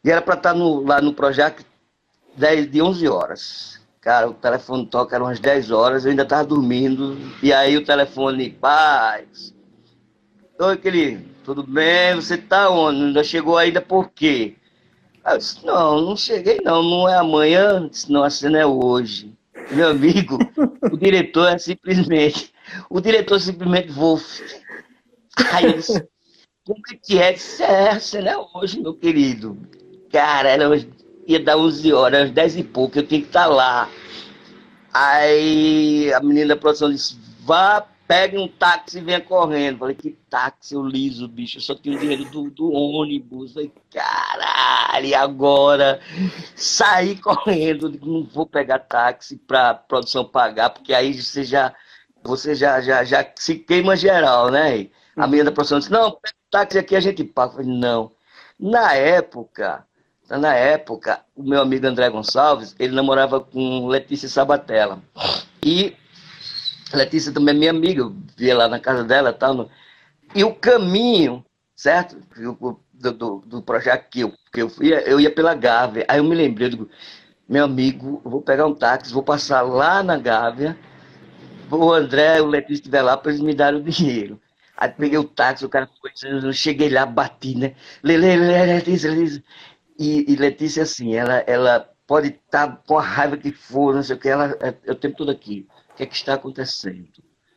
E 0.04 0.12
era 0.12 0.22
para 0.22 0.36
estar 0.36 0.54
no, 0.54 0.82
lá 0.82 1.02
no 1.02 1.14
projeto 1.14 1.66
10 2.38 2.72
de 2.72 2.82
11 2.82 3.08
horas 3.08 3.85
Cara, 4.06 4.30
o 4.30 4.36
telefone 4.36 4.86
toca, 4.86 5.16
eram 5.16 5.26
umas 5.26 5.40
10 5.40 5.72
horas, 5.72 6.06
eu 6.06 6.12
ainda 6.12 6.22
estava 6.22 6.46
dormindo. 6.46 7.18
E 7.42 7.52
aí 7.52 7.76
o 7.76 7.84
telefone, 7.84 8.52
paz. 8.52 9.52
Oi, 10.60 10.78
querido, 10.78 11.28
tudo 11.44 11.64
bem? 11.64 12.14
Você 12.14 12.36
está 12.36 12.70
onde? 12.70 13.02
Ainda 13.02 13.24
chegou 13.24 13.58
ainda 13.58 13.82
por 13.82 14.12
quê? 14.12 14.58
Eu 15.26 15.40
disse, 15.40 15.66
não, 15.66 16.00
não 16.00 16.16
cheguei 16.16 16.60
não, 16.64 16.84
não 16.84 17.10
é 17.10 17.16
amanhã, 17.16 17.90
disse, 17.90 18.12
não, 18.12 18.24
a 18.24 18.30
cena 18.30 18.60
é 18.60 18.66
hoje. 18.66 19.34
Meu 19.72 19.90
amigo, 19.90 20.38
o 20.94 20.96
diretor 20.96 21.48
é 21.48 21.58
simplesmente, 21.58 22.54
o 22.88 23.02
diretor 23.02 23.42
simplesmente 23.42 23.92
Wolf. 23.92 24.40
Aí 25.52 25.66
eu 25.66 25.74
disse, 25.74 26.08
como 26.64 26.80
é 26.92 26.96
que 27.04 27.18
é? 27.18 27.34
Disse, 27.34 27.64
é, 27.64 27.90
a 27.90 28.00
cena 28.00 28.30
é 28.30 28.38
hoje, 28.54 28.80
meu 28.80 28.94
querido. 28.94 29.58
cara, 30.12 30.50
era, 30.50 30.70
ia 31.28 31.40
dar 31.40 31.58
11 31.58 31.94
horas, 31.94 32.24
às 32.24 32.32
10 32.32 32.58
e 32.58 32.64
pouco, 32.64 32.98
eu 32.98 33.08
tinha 33.08 33.22
que 33.22 33.28
estar 33.28 33.48
lá. 33.48 33.90
Aí 34.94 36.14
a 36.14 36.20
menina 36.22 36.50
da 36.50 36.56
produção 36.56 36.90
disse, 36.90 37.18
vá, 37.42 37.86
pegue 38.08 38.38
um 38.38 38.48
táxi 38.48 39.00
e 39.00 39.02
venha 39.02 39.20
correndo. 39.20 39.80
Falei, 39.80 39.96
que 39.96 40.12
táxi, 40.30 40.76
eu 40.76 40.84
liso, 40.84 41.28
bicho, 41.28 41.58
eu 41.58 41.62
só 41.62 41.76
tenho 41.76 41.96
o 41.96 42.00
dinheiro 42.00 42.26
do, 42.26 42.50
do 42.50 42.72
ônibus. 42.72 43.54
Falei, 43.54 43.72
caralho, 43.92 45.06
e 45.06 45.14
agora? 45.14 46.00
Saí 46.56 47.16
correndo, 47.18 47.92
digo, 47.92 48.06
não 48.06 48.24
vou 48.24 48.46
pegar 48.46 48.80
táxi 48.80 49.36
pra 49.36 49.74
produção 49.74 50.24
pagar, 50.24 50.70
porque 50.70 50.94
aí 50.94 51.14
você 51.14 51.44
já, 51.44 51.74
você 52.24 52.56
já, 52.56 52.80
já, 52.82 53.04
já 53.04 53.26
se 53.36 53.56
queima 53.56 53.96
geral, 53.96 54.50
né? 54.50 54.88
A 55.16 55.28
menina 55.28 55.46
da 55.46 55.52
produção 55.52 55.80
disse, 55.80 55.92
não, 55.92 56.12
pega 56.12 56.36
o 56.36 56.52
táxi 56.52 56.78
aqui, 56.78 56.96
a 56.96 57.00
gente 57.00 57.24
paga. 57.24 57.54
falei, 57.54 57.68
não. 57.68 58.12
Na 58.58 58.94
época, 58.94 59.86
na 60.30 60.54
época, 60.54 61.22
o 61.36 61.44
meu 61.44 61.62
amigo 61.62 61.86
André 61.86 62.10
Gonçalves, 62.10 62.76
ele 62.80 62.96
namorava 62.96 63.40
com 63.40 63.88
Letícia 63.88 64.28
Sabatella. 64.28 65.02
E 65.64 65.96
Letícia 66.94 67.32
também 67.32 67.56
é 67.56 67.58
minha 67.58 67.72
amiga, 67.72 68.02
eu 68.02 68.16
via 68.36 68.58
lá 68.58 68.68
na 68.68 68.80
casa 68.80 69.04
dela 69.04 69.34
tal. 69.34 69.54
No... 69.54 69.70
E 70.34 70.44
o 70.44 70.54
caminho, 70.54 71.46
certo? 71.76 72.18
Do, 72.36 73.12
do, 73.12 73.44
do, 73.46 73.62
projeto 73.62 74.10
que 74.10 74.22
eu, 74.22 74.34
que 74.52 74.62
eu 74.62 74.72
ia, 74.82 75.02
eu 75.02 75.20
ia 75.20 75.30
pela 75.30 75.54
Gávea. 75.54 76.06
Aí 76.08 76.18
eu 76.18 76.24
me 76.24 76.36
lembrei, 76.36 76.68
eu 76.68 76.72
digo, 76.72 76.90
meu 77.48 77.66
amigo, 77.66 78.22
vou 78.24 78.42
pegar 78.42 78.66
um 78.66 78.74
táxi, 78.74 79.14
vou 79.14 79.24
passar 79.24 79.62
lá 79.62 80.02
na 80.02 80.18
Gávea, 80.18 80.78
o 81.70 81.92
André, 81.92 82.42
o 82.42 82.48
Letícia 82.48 82.74
estiver 82.76 83.02
lá 83.02 83.18
para 83.18 83.32
eles 83.32 83.42
me 83.42 83.54
darem 83.54 83.80
o 83.80 83.84
dinheiro. 83.84 84.40
Aí 84.78 84.90
peguei 84.90 85.18
o 85.18 85.24
táxi, 85.24 85.66
o 85.66 85.70
cara 85.70 85.90
foi, 86.02 86.12
eu 86.24 86.52
cheguei 86.52 86.90
lá, 86.90 87.06
bati, 87.06 87.56
né? 87.56 87.76
Lele, 88.04 88.36
Letícia, 88.36 89.12
Letícia. 89.12 89.44
E, 89.98 90.32
e 90.32 90.36
Letícia, 90.36 90.84
assim, 90.84 91.16
ela, 91.16 91.44
ela 91.48 91.90
pode 92.06 92.28
estar 92.28 92.68
tá 92.68 92.82
com 92.86 92.98
a 92.98 93.02
raiva 93.02 93.38
que 93.38 93.52
for, 93.52 93.96
não 93.96 94.04
sei 94.04 94.16
o 94.16 94.20
que, 94.20 94.30
ela, 94.30 94.56
é, 94.62 94.76
eu 94.84 94.96
tenho 94.96 95.16
tudo 95.16 95.32
aqui. 95.32 95.68
O 95.92 95.96
que 95.96 96.04
é 96.04 96.06
que 96.06 96.16
está 96.16 96.34
acontecendo? 96.34 97.08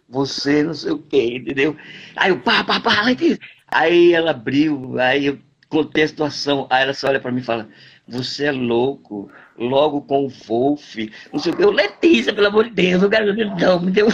Você 0.09 0.63
não 0.63 0.73
sei 0.73 0.93
o 0.93 0.99
que, 0.99 1.37
entendeu? 1.37 1.77
Aí 2.17 2.31
eu, 2.31 2.41
pá, 2.41 2.65
pá, 2.65 2.81
pá, 2.81 3.03
Letícia. 3.03 3.39
Aí 3.67 4.15
ela 4.15 4.31
abriu, 4.31 4.99
aí 4.99 5.27
eu 5.27 5.39
contei 5.69 6.05
a 6.05 6.09
situação. 6.09 6.67
Aí 6.71 6.83
ela 6.83 6.95
só 6.95 7.09
olha 7.09 7.21
para 7.21 7.31
mim 7.31 7.41
e 7.41 7.45
fala: 7.45 7.69
Você 8.07 8.47
é 8.47 8.53
louco, 8.53 9.31
logo 9.59 10.01
com 10.03 10.25
o 10.25 10.29
Wolf, 10.29 10.97
não 11.31 11.39
sei 11.39 11.53
o 11.53 11.57
que. 11.57 11.63
Eu, 11.63 11.71
Letícia, 11.71 12.33
pelo 12.33 12.47
amor 12.47 12.65
de 12.65 12.71
Deus, 12.71 13.03
eu 13.03 13.11
quero 13.11 13.35
não, 13.35 13.81
me 13.81 13.91
deu 13.91 14.09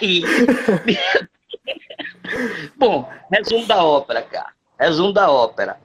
aí. 0.00 0.22
Bom, 2.76 3.10
resumo 3.32 3.66
da 3.66 3.82
ópera, 3.82 4.22
cara. 4.22 4.52
Resumo 4.78 5.12
da 5.12 5.30
ópera 5.30 5.78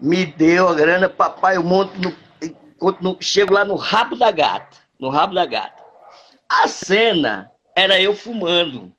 me 0.00 0.26
deu 0.26 0.68
a 0.68 0.74
grana, 0.74 1.08
papai, 1.08 1.56
eu 1.56 1.62
monto 1.62 1.92
no, 3.00 3.16
chego 3.20 3.54
lá 3.54 3.64
no 3.64 3.76
rabo 3.76 4.16
da 4.16 4.30
gata, 4.30 4.76
no 4.98 5.08
rabo 5.08 5.34
da 5.34 5.46
gata. 5.46 5.82
A 6.48 6.68
cena 6.68 7.50
era 7.74 8.00
eu 8.00 8.14
fumando, 8.14 8.92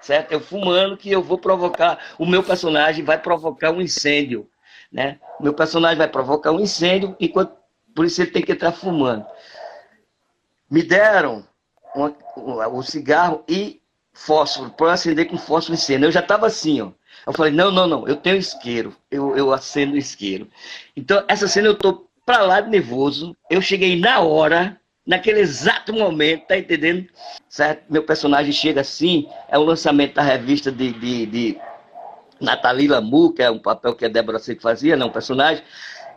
certo? 0.00 0.32
Eu 0.32 0.40
fumando 0.40 0.96
que 0.96 1.10
eu 1.10 1.22
vou 1.22 1.38
provocar, 1.38 1.98
o 2.18 2.26
meu 2.26 2.42
personagem 2.42 3.04
vai 3.04 3.18
provocar 3.18 3.70
um 3.70 3.80
incêndio, 3.80 4.48
né? 4.90 5.18
O 5.38 5.44
meu 5.44 5.54
personagem 5.54 5.98
vai 5.98 6.08
provocar 6.08 6.52
um 6.52 6.60
incêndio, 6.60 7.16
enquanto, 7.18 7.56
por 7.94 8.04
isso 8.04 8.20
ele 8.20 8.30
tem 8.30 8.42
que 8.42 8.52
entrar 8.52 8.72
fumando. 8.72 9.24
Me 10.70 10.82
deram 10.82 11.46
uma, 11.94 12.14
um 12.68 12.82
cigarro 12.82 13.44
e 13.48 13.80
fósforo, 14.12 14.70
para 14.70 14.92
acender 14.92 15.28
com 15.28 15.38
fósforo 15.38 15.76
cena. 15.78 16.06
Eu 16.06 16.12
já 16.12 16.20
estava 16.20 16.46
assim, 16.46 16.80
ó. 16.80 16.90
Eu 17.26 17.32
falei, 17.32 17.52
não, 17.52 17.70
não, 17.70 17.86
não, 17.86 18.08
eu 18.08 18.16
tenho 18.16 18.36
isqueiro, 18.36 18.94
eu, 19.10 19.36
eu 19.36 19.52
acendo 19.52 19.96
isqueiro. 19.96 20.48
Então, 20.96 21.22
essa 21.28 21.46
cena 21.46 21.68
eu 21.68 21.74
tô 21.74 22.06
pra 22.26 22.42
lá 22.42 22.60
de 22.60 22.70
nervoso, 22.70 23.36
eu 23.50 23.60
cheguei 23.60 23.98
na 23.98 24.20
hora, 24.20 24.80
naquele 25.06 25.40
exato 25.40 25.92
momento, 25.92 26.46
tá 26.46 26.58
entendendo? 26.58 27.06
Certo? 27.48 27.84
Meu 27.90 28.02
personagem 28.02 28.52
chega 28.52 28.80
assim, 28.80 29.28
é 29.48 29.58
o 29.58 29.64
lançamento 29.64 30.14
da 30.14 30.22
revista 30.22 30.70
de, 30.70 30.92
de, 30.92 31.26
de 31.26 31.58
Nathalie 32.40 32.88
Lamu, 32.88 33.32
que 33.32 33.42
é 33.42 33.50
um 33.50 33.58
papel 33.58 33.94
que 33.94 34.04
a 34.04 34.08
Débora 34.08 34.38
Seco 34.38 34.62
fazia, 34.62 34.96
né, 34.96 35.04
um 35.04 35.10
personagem. 35.10 35.62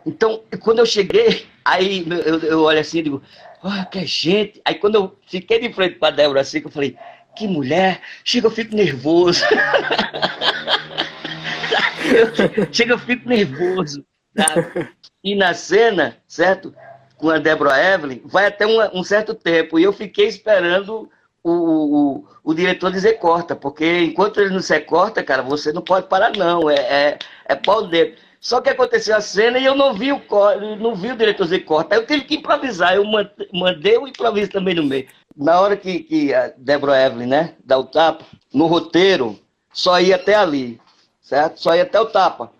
Então, 0.04 0.42
quando 0.60 0.78
eu 0.80 0.86
cheguei, 0.86 1.46
aí 1.64 2.06
eu, 2.24 2.38
eu 2.40 2.62
olho 2.62 2.80
assim 2.80 2.98
e 2.98 3.02
digo, 3.02 3.22
oh, 3.62 3.90
que 3.90 4.04
gente. 4.06 4.60
Aí 4.64 4.74
quando 4.74 4.94
eu 4.96 5.16
fiquei 5.26 5.60
de 5.60 5.72
frente 5.72 5.98
para 5.98 6.14
Débora 6.14 6.44
Seco, 6.44 6.68
eu 6.68 6.72
falei, 6.72 6.96
que 7.36 7.46
mulher, 7.46 8.00
chega, 8.24 8.46
eu 8.46 8.50
fico 8.50 8.74
nervoso. 8.74 9.44
chega, 12.72 12.92
eu 12.92 12.98
fico 12.98 13.28
nervoso. 13.28 14.04
Tá? 14.34 14.54
E 15.24 15.34
na 15.34 15.54
cena, 15.54 16.16
certo? 16.26 16.74
Com 17.16 17.30
a 17.30 17.38
Deborah 17.38 17.82
Evelyn, 17.94 18.20
vai 18.24 18.46
até 18.46 18.66
um, 18.66 18.98
um 18.98 19.02
certo 19.02 19.34
tempo. 19.34 19.78
E 19.78 19.82
eu 19.82 19.92
fiquei 19.92 20.26
esperando 20.26 21.10
o, 21.42 21.50
o, 21.50 22.24
o, 22.44 22.54
diretor 22.54 22.90
dizer 22.90 23.14
corta, 23.14 23.56
porque 23.56 24.02
enquanto 24.02 24.40
ele 24.40 24.50
não 24.50 24.60
se 24.60 24.78
corta, 24.80 25.22
cara, 25.22 25.42
você 25.42 25.72
não 25.72 25.80
pode 25.80 26.08
parar, 26.08 26.32
não. 26.36 26.68
É, 26.68 26.74
é, 26.74 27.18
é 27.46 27.54
pau. 27.54 27.88
Só 28.40 28.60
que 28.60 28.68
aconteceu 28.68 29.16
a 29.16 29.20
cena 29.20 29.58
e 29.58 29.64
eu 29.64 29.74
não 29.74 29.94
vi 29.94 30.12
o, 30.12 30.20
não 30.78 30.94
vi 30.94 31.10
o 31.10 31.16
diretor 31.16 31.44
dizer 31.44 31.60
corta. 31.60 31.96
Eu 31.96 32.06
tive 32.06 32.24
que 32.24 32.36
improvisar. 32.36 32.94
Eu 32.94 33.04
mandei 33.52 33.96
o 33.96 34.06
improviso 34.06 34.50
também 34.50 34.74
no 34.74 34.84
meio. 34.84 35.08
Na 35.36 35.60
hora 35.60 35.76
que, 35.76 36.00
que 36.00 36.34
a 36.34 36.52
Deborah 36.56 37.06
Evelyn, 37.06 37.26
né, 37.26 37.54
dá 37.64 37.78
o 37.78 37.84
tapa, 37.84 38.24
no 38.52 38.66
roteiro, 38.66 39.38
só 39.72 40.00
ia 40.00 40.16
até 40.16 40.34
ali, 40.34 40.80
certo? 41.26 41.60
Só 41.60 41.74
ia 41.74 41.82
até 41.82 42.00
o 42.00 42.06
tapa. 42.06 42.50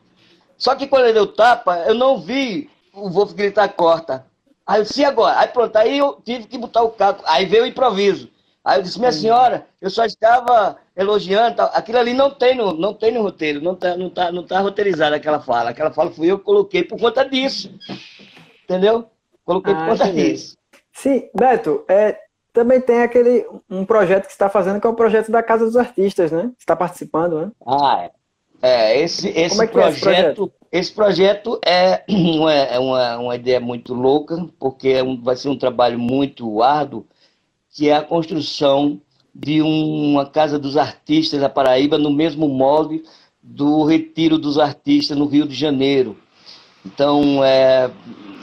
Só 0.59 0.75
que 0.75 0.87
quando 0.87 1.05
ele 1.05 1.15
deu 1.15 1.23
o 1.23 1.29
tapa, 1.29 1.79
eu 1.87 1.95
não 1.95 2.21
vi 2.21 2.69
o 2.93 3.09
Wolf 3.09 3.33
gritar 3.33 3.69
corta. 3.69 4.27
Aí 4.67 4.81
eu 4.81 4.85
disse, 4.85 5.05
agora? 5.05 5.39
Aí 5.39 5.49
pronto, 5.49 5.77
aí 5.77 5.99
eu 5.99 6.21
tive 6.25 6.47
que 6.47 6.59
botar 6.59 6.83
o 6.83 6.91
carro. 6.91 7.21
Aí 7.25 7.47
veio 7.47 7.63
o 7.63 7.67
improviso. 7.67 8.29
Aí 8.65 8.81
eu 8.81 8.83
disse, 8.83 8.99
minha 8.99 9.13
senhora, 9.13 9.65
eu 9.81 9.89
só 9.89 10.05
estava 10.05 10.77
elogiando, 10.97 11.63
aquilo 11.63 11.99
ali 11.99 12.13
não 12.13 12.33
tem 12.33 12.57
no, 12.57 12.73
não 12.73 12.93
tem 12.93 13.13
no 13.13 13.23
roteiro, 13.23 13.61
não 13.61 13.75
está 13.75 13.97
não 13.97 14.11
tá, 14.11 14.33
não 14.33 14.43
tá 14.43 14.59
roteirizado 14.59 15.15
aquela 15.15 15.39
fala. 15.39 15.71
Aquela 15.71 15.93
fala 15.93 16.11
fui 16.11 16.29
eu 16.29 16.39
que 16.39 16.45
coloquei 16.45 16.83
por 16.83 16.99
conta 16.99 17.25
disso. 17.25 17.73
Entendeu? 18.65 19.09
Coloquei 19.45 19.73
ah, 19.73 19.77
por 19.77 19.87
conta 19.91 20.09
entendi. 20.09 20.33
disso. 20.33 20.57
Sim, 20.93 21.29
Beto, 21.33 21.85
é, 21.87 22.19
também 22.53 22.81
tem 22.81 23.03
aquele 23.03 23.47
um 23.71 23.85
projeto 23.85 24.23
que 24.23 24.31
você 24.31 24.35
está 24.35 24.49
fazendo, 24.49 24.81
que 24.81 24.87
é 24.87 24.91
o 24.91 24.95
projeto 24.95 25.31
da 25.31 25.43
Casa 25.43 25.65
dos 25.65 25.77
Artistas, 25.77 26.33
né? 26.33 26.45
Você 26.45 26.55
está 26.59 26.75
participando, 26.75 27.41
né? 27.43 27.53
Ah, 27.65 28.05
é. 28.05 28.16
É 28.67 29.01
esse, 29.01 29.29
esse, 29.29 29.63
é 29.63 29.67
projeto, 29.67 29.81
é 29.87 29.91
esse 29.91 30.01
projeto, 30.01 30.53
esse 30.73 30.93
projeto 30.93 31.61
é 31.65 32.05
uma, 32.11 32.53
é 32.53 32.79
uma, 32.79 33.19
uma 33.19 33.37
ideia 33.37 33.61
muito 33.61 33.95
louca, 33.95 34.49
porque 34.59 34.89
é 34.89 35.03
um, 35.03 35.21
vai 35.21 35.37
ser 35.37 35.49
um 35.49 35.59
trabalho 35.59 35.99
muito 35.99 36.63
árduo, 36.63 37.07
que 37.71 37.89
é 37.89 37.97
a 37.97 38.03
construção 38.03 39.01
de 39.35 39.61
uma 39.61 40.25
Casa 40.25 40.59
dos 40.59 40.77
Artistas 40.77 41.41
da 41.41 41.49
Paraíba 41.49 41.99
no 41.99 42.11
mesmo 42.11 42.49
molde 42.49 43.03
do 43.43 43.85
Retiro 43.85 44.39
dos 44.39 44.59
Artistas 44.59 45.17
no 45.17 45.27
Rio 45.27 45.47
de 45.47 45.55
Janeiro. 45.55 46.17
Então, 46.85 47.45
é, 47.45 47.91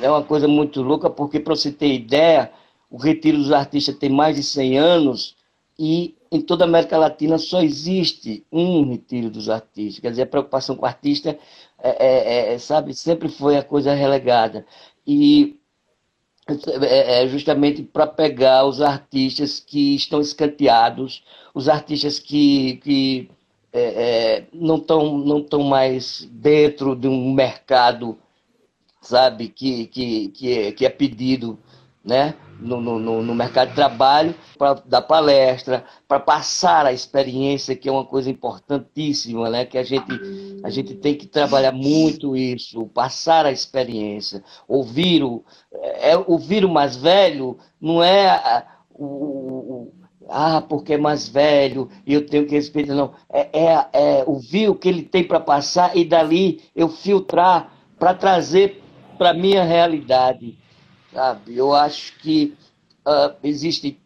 é 0.01 0.09
uma 0.09 0.23
coisa 0.23 0.47
muito 0.47 0.81
louca, 0.81 1.09
porque, 1.09 1.39
para 1.39 1.55
você 1.55 1.71
ter 1.71 1.93
ideia, 1.93 2.51
o 2.89 2.97
Retiro 2.97 3.37
dos 3.37 3.51
Artistas 3.51 3.95
tem 3.95 4.09
mais 4.09 4.35
de 4.35 4.43
100 4.43 4.77
anos 4.77 5.35
e 5.79 6.15
em 6.33 6.41
toda 6.41 6.63
a 6.65 6.67
América 6.67 6.97
Latina 6.97 7.37
só 7.37 7.61
existe 7.61 8.43
um 8.51 8.89
Retiro 8.89 9.29
dos 9.29 9.49
Artistas. 9.49 10.01
Quer 10.01 10.09
dizer, 10.09 10.23
a 10.23 10.27
preocupação 10.27 10.75
com 10.75 10.83
o 10.83 10.87
artista, 10.87 11.37
é, 11.77 12.07
é, 12.07 12.53
é, 12.53 12.57
sabe, 12.57 12.93
sempre 12.95 13.29
foi 13.29 13.55
a 13.55 13.63
coisa 13.63 13.93
relegada. 13.93 14.65
E 15.05 15.59
é, 16.81 17.23
é 17.23 17.27
justamente 17.27 17.83
para 17.83 18.07
pegar 18.07 18.65
os 18.65 18.81
artistas 18.81 19.59
que 19.59 19.95
estão 19.95 20.19
escanteados, 20.19 21.23
os 21.53 21.69
artistas 21.69 22.17
que, 22.17 22.77
que 22.77 23.29
é, 23.71 23.81
é, 23.81 24.47
não 24.51 24.77
estão 24.77 25.17
não 25.19 25.43
tão 25.43 25.61
mais 25.63 26.27
dentro 26.31 26.95
de 26.95 27.07
um 27.07 27.31
mercado, 27.31 28.17
sabe, 29.01 29.49
que, 29.49 29.85
que, 29.87 30.29
que, 30.29 30.51
é, 30.51 30.71
que 30.71 30.85
é 30.85 30.89
pedido 30.89 31.59
né, 32.03 32.35
no, 32.59 32.81
no, 32.81 33.21
no 33.21 33.35
mercado 33.35 33.69
de 33.69 33.75
trabalho, 33.75 34.35
para 34.57 34.73
dar 34.85 35.01
palestra, 35.01 35.85
para 36.07 36.19
passar 36.19 36.85
a 36.85 36.93
experiência, 36.93 37.75
que 37.75 37.87
é 37.87 37.91
uma 37.91 38.05
coisa 38.05 38.29
importantíssima, 38.29 39.49
né, 39.49 39.65
que 39.65 39.77
a 39.77 39.83
gente, 39.83 40.11
a 40.63 40.69
gente 40.69 40.95
tem 40.95 41.15
que 41.15 41.27
trabalhar 41.27 41.71
muito 41.71 42.35
isso, 42.35 42.85
passar 42.87 43.45
a 43.45 43.51
experiência. 43.51 44.43
Ouvir 44.67 45.23
o, 45.23 45.43
é, 45.71 46.17
ouvir 46.17 46.65
o 46.65 46.69
mais 46.69 46.95
velho 46.95 47.57
não 47.79 48.03
é 48.03 48.65
o, 48.93 49.05
o 49.05 49.93
ah, 50.29 50.61
porque 50.61 50.93
é 50.93 50.97
mais 50.97 51.27
velho 51.27 51.89
e 52.05 52.13
eu 52.13 52.25
tenho 52.25 52.45
que 52.45 52.55
respeitar, 52.55 52.95
não. 52.95 53.13
É, 53.31 53.49
é, 53.53 53.87
é 53.93 54.23
ouvir 54.25 54.69
o 54.69 54.75
que 54.75 54.87
ele 54.87 55.03
tem 55.03 55.23
para 55.23 55.39
passar 55.39 55.95
e 55.97 56.05
dali 56.05 56.61
eu 56.75 56.87
filtrar 56.87 57.73
para 57.99 58.13
trazer 58.13 58.81
para 59.17 59.29
a 59.29 59.33
minha 59.33 59.63
realidade 59.63 60.57
sabe? 61.13 61.55
Eu 61.57 61.73
acho 61.73 62.17
que 62.19 62.53
uh, 63.05 63.35
existe 63.43 63.99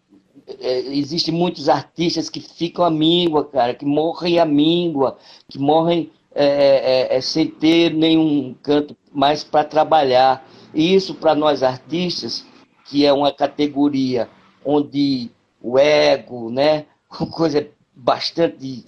é, 0.48 0.80
existe 0.80 1.30
muitos 1.30 1.68
artistas 1.68 2.30
que 2.30 2.40
ficam 2.40 2.86
à 2.86 2.90
míngua, 2.90 3.44
cara, 3.44 3.74
que 3.74 3.86
morrem 3.86 4.40
à 4.40 4.46
míngua, 4.46 5.18
que 5.50 5.60
morrem 5.60 6.10
é, 6.34 7.18
é, 7.18 7.22
sem 7.22 7.48
ter 7.48 7.94
nenhum 7.94 8.56
canto 8.64 8.96
mais 9.12 9.44
para 9.44 9.66
trabalhar. 9.66 10.48
E 10.74 10.96
isso 10.96 11.16
para 11.16 11.36
nós 11.36 11.64
artistas, 11.64 12.46
que 12.86 13.06
é 13.06 13.12
uma 13.12 13.34
categoria 13.34 14.30
onde 14.64 15.30
o 15.62 15.78
ego, 15.78 16.50
né, 16.50 16.86
uma 17.20 17.30
coisa 17.30 17.68
bastante 17.94 18.86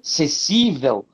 sensível, 0.00 1.04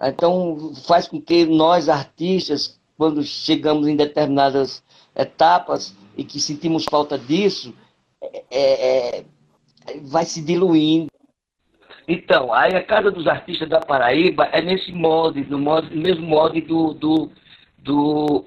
então 0.00 0.74
faz 0.86 1.08
com 1.08 1.20
que 1.20 1.46
nós 1.46 1.88
artistas, 1.88 2.78
quando 2.98 3.22
chegamos 3.22 3.88
em 3.88 3.96
determinadas 3.96 4.82
etapas 5.14 5.94
e 6.16 6.24
que 6.24 6.40
sentimos 6.40 6.84
falta 6.90 7.18
disso, 7.18 7.74
é, 8.20 8.44
é, 8.50 9.18
é 9.18 9.24
vai 10.04 10.24
se 10.24 10.44
diluindo. 10.44 11.08
Então, 12.08 12.52
aí 12.52 12.74
a 12.74 12.84
Casa 12.84 13.10
dos 13.10 13.26
Artistas 13.26 13.68
da 13.68 13.80
Paraíba 13.80 14.44
é 14.52 14.62
nesse 14.62 14.92
molde, 14.92 15.44
no, 15.48 15.58
molde, 15.58 15.94
mesmo 15.96 16.24
molde 16.24 16.60
do, 16.60 16.94
do, 16.94 17.32
do, 17.78 18.44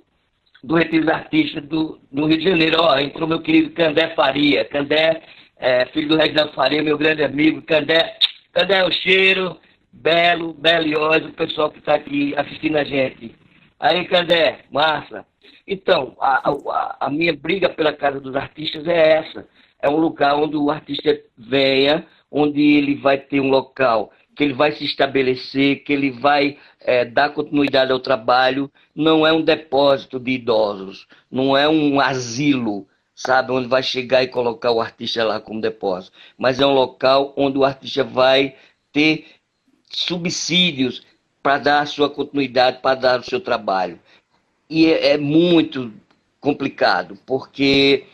do 0.63 0.75
Retiro 0.75 1.05
dos 1.05 1.13
Artistas 1.13 1.63
do, 1.65 1.99
do 2.09 2.25
Rio 2.25 2.37
de 2.37 2.43
Janeiro. 2.45 2.77
Ó, 2.79 2.97
entrou 2.97 3.27
meu 3.27 3.41
querido 3.41 3.71
Candé 3.71 4.15
Faria. 4.15 4.63
Candé, 4.65 5.21
é, 5.57 5.85
filho 5.87 6.07
do 6.07 6.17
Reginaldo 6.17 6.53
Faria, 6.53 6.81
meu 6.81 6.97
grande 6.97 7.21
amigo. 7.21 7.61
Candé, 7.61 8.17
Candé 8.53 8.79
é 8.79 8.85
o 8.85 8.91
cheiro, 8.91 9.57
Belo, 9.91 10.53
Belioso, 10.53 11.27
o 11.27 11.33
pessoal 11.33 11.69
que 11.69 11.79
está 11.79 11.95
aqui 11.95 12.33
assistindo 12.37 12.77
a 12.77 12.85
gente. 12.85 13.35
Aí, 13.77 14.05
Candé, 14.05 14.59
massa. 14.71 15.25
Então, 15.67 16.15
a, 16.19 16.49
a, 16.49 16.97
a 17.01 17.09
minha 17.09 17.35
briga 17.35 17.69
pela 17.69 17.93
Casa 17.93 18.19
dos 18.19 18.35
Artistas 18.35 18.87
é 18.87 19.17
essa. 19.17 19.47
É 19.81 19.89
um 19.89 19.97
lugar 19.97 20.35
onde 20.35 20.57
o 20.57 20.69
artista 20.69 21.17
venha 21.37 22.05
onde 22.31 22.61
ele 22.61 22.95
vai 22.95 23.17
ter 23.17 23.39
um 23.39 23.49
local 23.49 24.11
que 24.35 24.43
ele 24.43 24.53
vai 24.53 24.71
se 24.71 24.85
estabelecer, 24.85 25.83
que 25.83 25.91
ele 25.91 26.11
vai 26.11 26.57
é, 26.79 27.03
dar 27.03 27.31
continuidade 27.31 27.91
ao 27.91 27.99
trabalho. 27.99 28.71
Não 28.95 29.27
é 29.27 29.33
um 29.33 29.41
depósito 29.41 30.19
de 30.19 30.31
idosos, 30.31 31.07
não 31.29 31.57
é 31.57 31.67
um 31.67 31.99
asilo, 31.99 32.87
sabe, 33.13 33.51
onde 33.51 33.67
vai 33.67 33.83
chegar 33.83 34.23
e 34.23 34.27
colocar 34.27 34.71
o 34.71 34.79
artista 34.79 35.23
lá 35.25 35.41
como 35.41 35.59
depósito, 35.59 36.15
mas 36.37 36.59
é 36.59 36.65
um 36.65 36.73
local 36.73 37.33
onde 37.35 37.57
o 37.57 37.65
artista 37.65 38.03
vai 38.03 38.55
ter 38.93 39.25
subsídios 39.89 41.05
para 41.43 41.57
dar 41.57 41.81
a 41.81 41.85
sua 41.85 42.09
continuidade, 42.09 42.79
para 42.81 42.95
dar 42.95 43.19
o 43.19 43.23
seu 43.23 43.41
trabalho. 43.41 43.99
E 44.69 44.85
é, 44.85 45.13
é 45.13 45.17
muito 45.17 45.91
complicado, 46.39 47.17
porque 47.25 48.05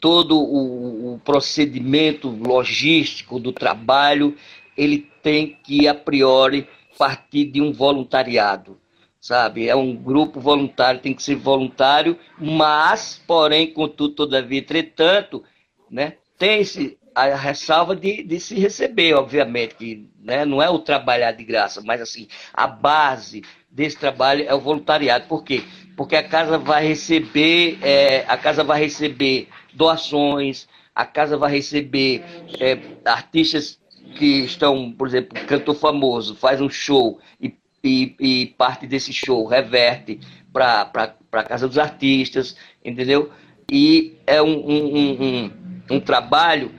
todo 0.00 0.38
o, 0.38 1.14
o 1.14 1.18
procedimento 1.20 2.28
logístico 2.28 3.40
do 3.40 3.52
trabalho, 3.52 4.36
ele 4.76 5.10
tem 5.22 5.58
que, 5.62 5.88
a 5.88 5.94
priori, 5.94 6.68
partir 6.96 7.46
de 7.46 7.60
um 7.60 7.72
voluntariado, 7.72 8.78
sabe? 9.20 9.68
É 9.68 9.74
um 9.74 9.94
grupo 9.94 10.40
voluntário, 10.40 11.00
tem 11.00 11.12
que 11.14 11.22
ser 11.22 11.34
voluntário, 11.34 12.18
mas, 12.38 13.20
porém, 13.26 13.72
contudo, 13.72 14.14
todavia, 14.14 14.60
entretanto, 14.60 15.42
né, 15.90 16.14
tem-se 16.38 16.96
a 17.14 17.34
ressalva 17.34 17.96
de, 17.96 18.22
de 18.22 18.38
se 18.38 18.54
receber, 18.56 19.14
obviamente, 19.14 19.74
que 19.74 20.06
né, 20.20 20.44
não 20.44 20.62
é 20.62 20.68
o 20.68 20.78
trabalhar 20.78 21.32
de 21.32 21.44
graça, 21.44 21.82
mas 21.82 22.00
assim, 22.00 22.28
a 22.52 22.66
base 22.66 23.42
desse 23.70 23.96
trabalho 23.98 24.44
é 24.46 24.54
o 24.54 24.60
voluntariado. 24.60 25.26
Por 25.26 25.42
quê? 25.42 25.64
Porque 25.96 26.14
a 26.14 26.22
casa 26.22 26.58
vai 26.58 26.86
receber, 26.86 27.78
é, 27.82 28.24
a 28.28 28.36
casa 28.36 28.62
vai 28.62 28.80
receber 28.80 29.48
doações, 29.72 30.68
a 30.94 31.04
casa 31.04 31.36
vai 31.36 31.52
receber 31.52 32.22
é, 32.60 32.78
artistas 33.04 33.78
que 34.16 34.44
estão, 34.44 34.92
por 34.92 35.08
exemplo, 35.08 35.38
cantor 35.46 35.74
famoso, 35.74 36.36
faz 36.36 36.60
um 36.60 36.70
show 36.70 37.18
e, 37.40 37.54
e, 37.82 38.14
e 38.18 38.46
parte 38.58 38.86
desse 38.86 39.12
show 39.12 39.46
reverte 39.46 40.20
para 40.52 40.90
a 41.32 41.42
Casa 41.42 41.68
dos 41.68 41.78
Artistas, 41.78 42.56
entendeu? 42.84 43.30
E 43.70 44.16
é 44.26 44.40
um, 44.40 44.56
um, 44.56 45.22
um, 45.22 45.50
um 45.90 46.00
trabalho 46.00 46.70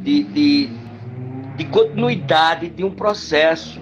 de, 0.00 0.22
de, 0.22 0.70
de, 1.56 1.64
continuidade 1.66 2.70
de 2.70 2.84
um 2.84 2.90
processo. 2.90 3.80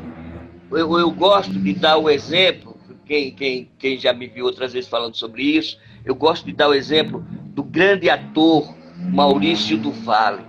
Eu, 0.70 0.98
eu 0.98 1.10
gosto 1.10 1.52
de 1.52 1.74
dar 1.74 1.98
o 1.98 2.10
exemplo, 2.10 2.65
quem, 3.06 3.30
quem, 3.30 3.70
quem 3.78 3.98
já 3.98 4.12
me 4.12 4.26
viu 4.26 4.44
outras 4.44 4.72
vezes 4.72 4.88
falando 4.88 5.14
sobre 5.14 5.42
isso, 5.42 5.78
eu 6.04 6.14
gosto 6.14 6.44
de 6.44 6.52
dar 6.52 6.68
o 6.68 6.74
exemplo 6.74 7.24
do 7.54 7.62
grande 7.62 8.10
ator 8.10 8.74
Maurício 8.96 9.78
do 9.78 9.92
Vale. 9.92 10.44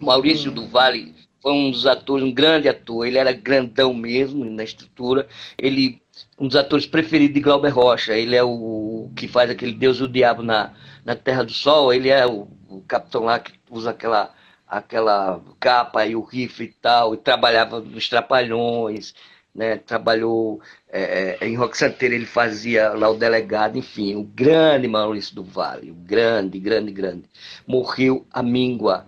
Maurício 0.00 0.50
do 0.50 0.66
Vale 0.66 1.14
foi 1.40 1.52
um 1.52 1.70
dos 1.70 1.86
atores, 1.86 2.24
um 2.24 2.32
grande 2.32 2.68
ator. 2.68 3.06
Ele 3.06 3.18
era 3.18 3.32
grandão 3.32 3.94
mesmo 3.94 4.44
na 4.44 4.64
estrutura. 4.64 5.26
Ele 5.56 6.02
um 6.38 6.46
dos 6.46 6.56
atores 6.56 6.86
preferidos 6.86 7.34
de 7.34 7.40
Glauber 7.40 7.70
Rocha. 7.70 8.14
Ele 8.14 8.34
é 8.34 8.42
o 8.42 9.10
que 9.16 9.28
faz 9.28 9.50
aquele 9.50 9.72
Deus 9.72 9.98
e 9.98 10.04
o 10.04 10.08
Diabo 10.08 10.42
na, 10.42 10.72
na 11.04 11.14
Terra 11.14 11.44
do 11.44 11.52
Sol. 11.52 11.92
Ele 11.92 12.08
é 12.08 12.26
o, 12.26 12.48
o 12.68 12.82
capitão 12.82 13.24
lá 13.24 13.38
que 13.38 13.52
usa 13.70 13.90
aquela 13.90 14.32
aquela 14.66 15.40
capa 15.60 16.04
e 16.06 16.16
o 16.16 16.22
rifle 16.22 16.66
e 16.66 16.72
tal, 16.80 17.14
e 17.14 17.18
trabalhava 17.18 17.80
nos 17.80 18.08
Trapalhões, 18.08 19.14
né? 19.54 19.76
trabalhou 19.76 20.60
é, 20.96 21.38
é, 21.40 21.48
em 21.48 21.56
Rock 21.56 21.76
Santeiro, 21.76 22.14
ele 22.14 22.24
fazia 22.24 22.90
lá 22.90 23.10
o 23.10 23.16
delegado, 23.16 23.76
enfim, 23.76 24.14
o 24.14 24.22
grande 24.22 24.86
Maurício 24.86 25.34
do 25.34 25.42
Vale, 25.42 25.90
o 25.90 25.94
grande, 25.94 26.60
grande, 26.60 26.92
grande. 26.92 27.24
Morreu 27.66 28.24
a 28.30 28.44
míngua. 28.44 29.04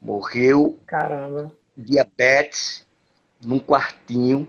Morreu 0.00 0.80
Caramba. 0.86 1.52
diabetes 1.76 2.86
num 3.44 3.58
quartinho 3.58 4.48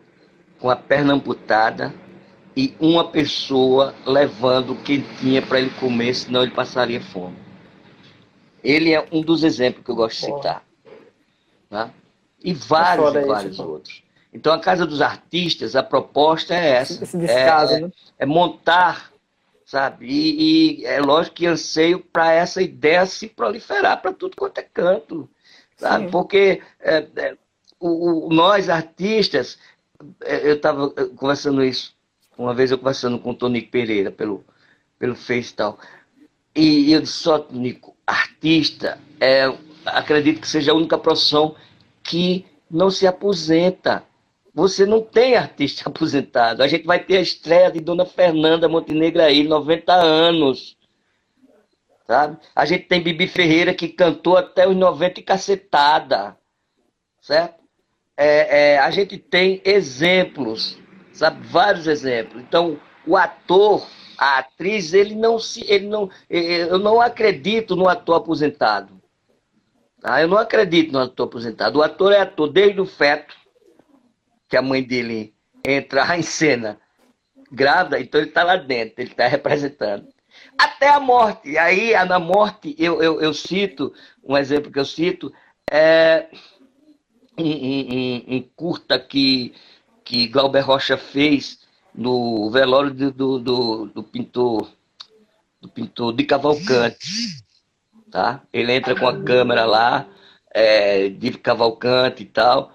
com 0.59 0.69
a 0.69 0.78
perna 0.78 1.13
amputada 1.13 1.93
e 2.55 2.74
uma 2.80 3.11
pessoa 3.11 3.93
levando 4.05 4.71
o 4.71 4.82
que 4.82 4.93
ele 4.93 5.07
tinha 5.19 5.41
para 5.41 5.59
ele 5.59 5.71
comer, 5.71 6.13
senão 6.13 6.41
ele 6.41 6.53
passaria 6.53 7.01
fome. 7.01 7.36
Ele 8.63 8.93
é 8.93 9.05
um 9.11 9.21
dos 9.21 9.43
exemplos 9.43 9.84
que 9.84 9.91
eu 9.91 9.95
gosto 9.95 10.19
de 10.21 10.26
citar. 10.26 10.63
Tá? 11.69 11.91
E 12.41 12.53
vários 12.53 13.13
e 13.13 13.26
vários 13.26 13.53
isso, 13.55 13.69
outros. 13.69 14.03
Então, 14.34 14.51
a 14.51 14.59
Casa 14.59 14.86
dos 14.86 14.99
Artistas, 14.99 15.75
a 15.75 15.84
proposta 15.84 16.55
é 16.55 16.69
essa. 16.77 17.03
Esse 17.03 17.17
descaso, 17.17 17.73
é, 17.73 17.81
né? 17.81 17.91
é 18.17 18.25
montar, 18.25 19.11
sabe? 19.63 20.07
E, 20.07 20.79
e, 20.81 20.86
é 20.86 20.99
lógico 20.99 21.36
que 21.36 21.45
anseio 21.45 21.99
para 21.99 22.31
essa 22.31 22.61
ideia 22.61 23.05
se 23.05 23.27
proliferar 23.27 24.01
para 24.01 24.11
tudo 24.11 24.36
quanto 24.36 24.57
é 24.57 24.63
canto, 24.63 25.29
sabe? 25.77 26.05
Sim. 26.05 26.11
Porque 26.11 26.61
é, 26.79 27.07
é, 27.15 27.38
o, 27.79 28.27
o, 28.27 28.34
nós, 28.34 28.69
artistas, 28.69 29.59
é, 30.23 30.49
eu 30.49 30.55
estava 30.55 30.89
conversando 30.89 31.63
isso, 31.63 31.95
uma 32.36 32.55
vez 32.55 32.71
eu 32.71 32.79
conversando 32.79 33.19
com 33.19 33.29
o 33.29 33.36
Tonico 33.36 33.69
Pereira 33.69 34.09
pelo, 34.09 34.43
pelo 34.97 35.15
Face 35.15 35.51
e 35.51 35.55
tal, 35.55 35.77
e 36.55 36.91
eu 36.91 37.01
disse, 37.01 37.13
só, 37.13 37.38
Tonico, 37.38 37.95
artista, 38.07 38.97
é, 39.19 39.45
acredito 39.86 40.41
que 40.41 40.47
seja 40.47 40.71
a 40.71 40.75
única 40.75 40.97
profissão 40.97 41.55
que 42.01 42.45
não 42.69 42.89
se 42.89 43.05
aposenta 43.05 44.03
você 44.54 44.86
não 44.86 45.01
tem 45.01 45.36
artista 45.36 45.89
aposentado. 45.89 46.62
A 46.62 46.68
gente 46.68 46.86
vai 46.86 47.04
ter 47.04 47.18
a 47.18 47.22
estreia 47.22 47.72
de 47.72 47.80
Dona 47.80 48.06
Fernanda 48.06 48.70
Montenegro 48.70 49.22
aí, 49.22 49.43
90 49.43 49.93
anos. 49.93 50.78
Sabe? 52.06 52.38
A 52.56 52.66
gente 52.66 52.86
tem 52.86 53.01
Bibi 53.01 53.28
Ferreira 53.28 53.74
que 53.74 53.88
cantou 53.88 54.38
até 54.38 54.68
os 54.68 54.76
90 54.76 55.20
e 55.20 55.24
cacetada. 55.24 56.38
Certo? 57.22 57.64
É, 58.16 58.74
é, 58.74 58.80
a 58.80 58.91
gente 58.91 59.18
tem 59.18 59.62
exemplos, 59.66 60.78
sabe? 61.14 61.47
Vários 61.47 61.88
exemplos. 61.88 62.43
Então, 62.43 62.80
o 63.08 63.18
ator, 63.18 63.88
a 64.18 64.39
atriz, 64.39 64.93
ele 64.93 65.16
não 65.16 65.39
se. 65.39 65.66
Ele 65.68 65.88
não, 65.88 66.10
eu 66.30 66.78
não 66.78 67.01
acredito 67.01 67.76
no 67.76 67.88
ator 67.88 68.18
aposentado. 68.18 69.01
Tá? 70.01 70.22
Eu 70.22 70.28
não 70.28 70.38
acredito 70.38 70.91
no 70.91 70.99
ator 70.99 71.26
aposentado. 71.26 71.80
O 71.80 71.82
ator 71.82 72.12
é 72.12 72.20
ator 72.20 72.51
desde 72.51 72.80
o 72.80 72.86
feto 72.86 73.34
que 74.54 74.58
a 74.58 74.62
mãe 74.62 74.84
dele 74.84 75.34
entrar 75.66 76.16
em 76.16 76.22
cena 76.22 76.80
grávida, 77.51 77.99
então 77.99 78.22
ele 78.22 78.30
está 78.30 78.43
lá 78.43 78.56
dentro, 78.56 79.01
ele 79.01 79.10
está 79.10 79.26
representando. 79.26 80.08
Até 80.56 80.89
a 80.89 80.99
morte. 80.99 81.49
E 81.49 81.58
aí, 81.58 81.93
na 82.06 82.20
morte, 82.20 82.76
eu, 82.78 83.01
eu, 83.01 83.20
eu, 83.20 83.34
cito, 83.34 83.91
um 84.24 84.38
exemplo 84.38 84.72
que 84.72 84.78
eu 84.78 84.86
cito, 84.86 85.34
é 85.72 86.28
um, 87.36 87.43
um, 87.43 88.24
um 88.36 88.41
curta 88.56 88.99
que, 88.99 89.56
que 90.04 90.28
Glauber 90.28 90.60
Rocha 90.60 90.97
fez 90.97 91.62
no 91.91 92.51
velório 92.51 92.91
do, 92.91 93.12
do, 93.12 93.39
do, 93.39 93.86
do 93.88 94.04
pintor 94.04 94.72
do 95.60 95.68
pintor 95.68 96.14
de 96.14 96.26
Cavalcante. 96.26 97.43
Tá? 98.12 98.43
Ele 98.54 98.72
entra 98.72 98.93
com 98.95 99.08
a 99.08 99.24
câmera 99.24 99.66
lá, 99.66 100.08
é, 100.54 101.10
de 101.10 101.32
Cavalcante 101.32 102.22
e 102.22 102.28
tal 102.28 102.72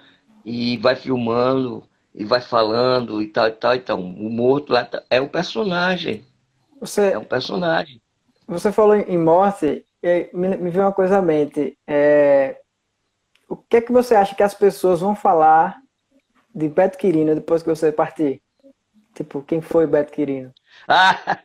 e 0.49 0.79
vai 0.79 0.97
filmando 0.97 1.85
e 2.15 2.25
vai 2.25 2.41
falando 2.41 3.21
e 3.21 3.27
tal 3.27 3.49
e 3.49 3.53
tal. 3.53 3.75
Então, 3.75 4.01
o 4.01 4.31
morto 4.31 4.73
lá 4.73 4.83
tá, 4.83 5.03
é 5.11 5.21
um 5.21 5.29
personagem. 5.29 6.25
Você, 6.81 7.13
é 7.13 7.19
um 7.19 7.25
personagem. 7.25 8.01
Você 8.47 8.73
falou 8.73 8.97
em 8.97 9.19
morte, 9.19 9.85
e 10.03 10.31
me, 10.33 10.57
me 10.57 10.71
veio 10.71 10.87
uma 10.87 10.93
coisa 10.93 11.19
à 11.19 11.23
mente. 11.23 11.77
É, 11.87 12.59
o 13.47 13.57
que 13.57 13.77
é 13.77 13.81
que 13.83 13.93
você 13.93 14.15
acha 14.15 14.35
que 14.35 14.43
as 14.43 14.55
pessoas 14.55 15.01
vão 15.01 15.15
falar 15.15 15.77
de 16.55 16.67
Beto 16.67 16.97
Quirino 16.97 17.35
depois 17.35 17.63
que 17.63 17.69
você 17.69 17.93
partir? 17.93 18.41
Tipo, 19.15 19.43
quem 19.43 19.61
foi 19.61 19.87
Beto 19.87 20.13
Quirino? 20.13 20.51
Ah! 20.89 21.41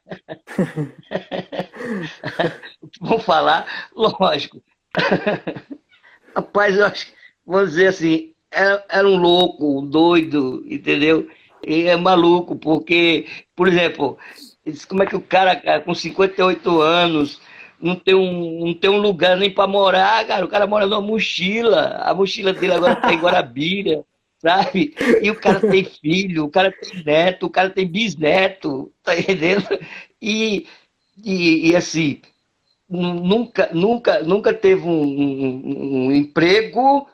Vamos 3.01 3.25
falar? 3.25 3.89
Lógico. 3.93 4.63
Rapaz, 6.33 6.77
eu 6.77 6.85
acho, 6.85 7.11
vamos 7.45 7.71
dizer 7.71 7.87
assim, 7.87 8.32
era, 8.53 8.85
era 8.89 9.07
um 9.07 9.17
louco, 9.17 9.79
um 9.79 9.85
doido, 9.85 10.63
entendeu? 10.67 11.27
E 11.65 11.83
é 11.83 11.95
maluco, 11.95 12.55
porque, 12.55 13.25
por 13.55 13.67
exemplo, 13.67 14.17
como 14.87 15.03
é 15.03 15.05
que 15.05 15.15
o 15.15 15.21
cara 15.21 15.81
com 15.81 15.93
58 15.93 16.81
anos 16.81 17.41
não 17.81 17.95
tem 17.95 18.15
um, 18.15 18.65
não 18.65 18.73
tem 18.73 18.89
um 18.89 18.97
lugar 18.97 19.35
nem 19.37 19.51
para 19.51 19.67
morar, 19.67 20.25
cara? 20.25 20.45
O 20.45 20.47
cara 20.49 20.67
mora 20.67 20.85
numa 20.85 21.01
mochila, 21.01 21.97
a 22.03 22.13
mochila 22.13 22.53
dele 22.53 22.73
agora 22.73 22.95
tá 22.95 23.13
em 23.13 23.19
Guarabira, 23.19 24.05
sabe? 24.39 24.95
E 25.21 25.29
o 25.29 25.35
cara 25.39 25.59
tem 25.59 25.83
filho, 25.83 26.45
o 26.45 26.49
cara 26.49 26.71
tem 26.71 27.03
neto, 27.03 27.45
o 27.45 27.49
cara 27.49 27.69
tem 27.69 27.87
bisneto, 27.87 28.91
tá 29.03 29.17
entendendo? 29.17 29.67
E, 30.21 30.65
e, 31.23 31.71
e 31.71 31.75
assim, 31.75 32.21
nunca, 32.89 33.69
nunca, 33.73 34.23
nunca 34.23 34.53
teve 34.53 34.83
um, 34.83 35.03
um, 35.03 36.07
um 36.07 36.11
emprego 36.11 37.07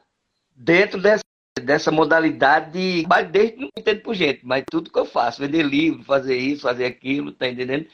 dentro 0.55 1.01
dessa, 1.01 1.23
dessa 1.59 1.91
modalidade, 1.91 3.05
mas 3.07 3.27
desde 3.29 3.57
não 3.57 3.69
entendo 3.77 4.01
por 4.01 4.13
gente, 4.15 4.41
mas 4.43 4.63
tudo 4.69 4.91
que 4.91 4.99
eu 4.99 5.05
faço, 5.05 5.41
vender 5.41 5.63
livro, 5.63 6.03
fazer 6.03 6.37
isso, 6.37 6.61
fazer 6.63 6.85
aquilo, 6.85 7.31
tá 7.31 7.47
entendendo? 7.47 7.85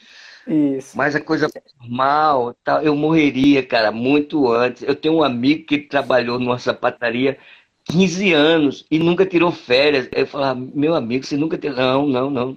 Isso. 0.46 0.96
Mas 0.96 1.16
a 1.16 1.20
coisa 1.20 1.48
mal, 1.88 2.54
tal, 2.62 2.80
eu 2.82 2.94
morreria, 2.94 3.64
cara, 3.66 3.90
muito 3.90 4.50
antes. 4.52 4.82
Eu 4.82 4.94
tenho 4.94 5.16
um 5.16 5.22
amigo 5.24 5.66
que 5.66 5.78
trabalhou 5.78 6.38
numa 6.38 6.58
sapataria 6.58 7.36
15 7.84 8.32
anos 8.32 8.86
e 8.90 8.98
nunca 8.98 9.26
tirou 9.26 9.50
férias. 9.50 10.08
Eu 10.12 10.26
falava, 10.26 10.60
meu 10.74 10.94
amigo, 10.94 11.24
você 11.24 11.36
nunca 11.36 11.58
tirou. 11.58 11.76
Não, 11.76 12.06
não, 12.06 12.30
não. 12.30 12.56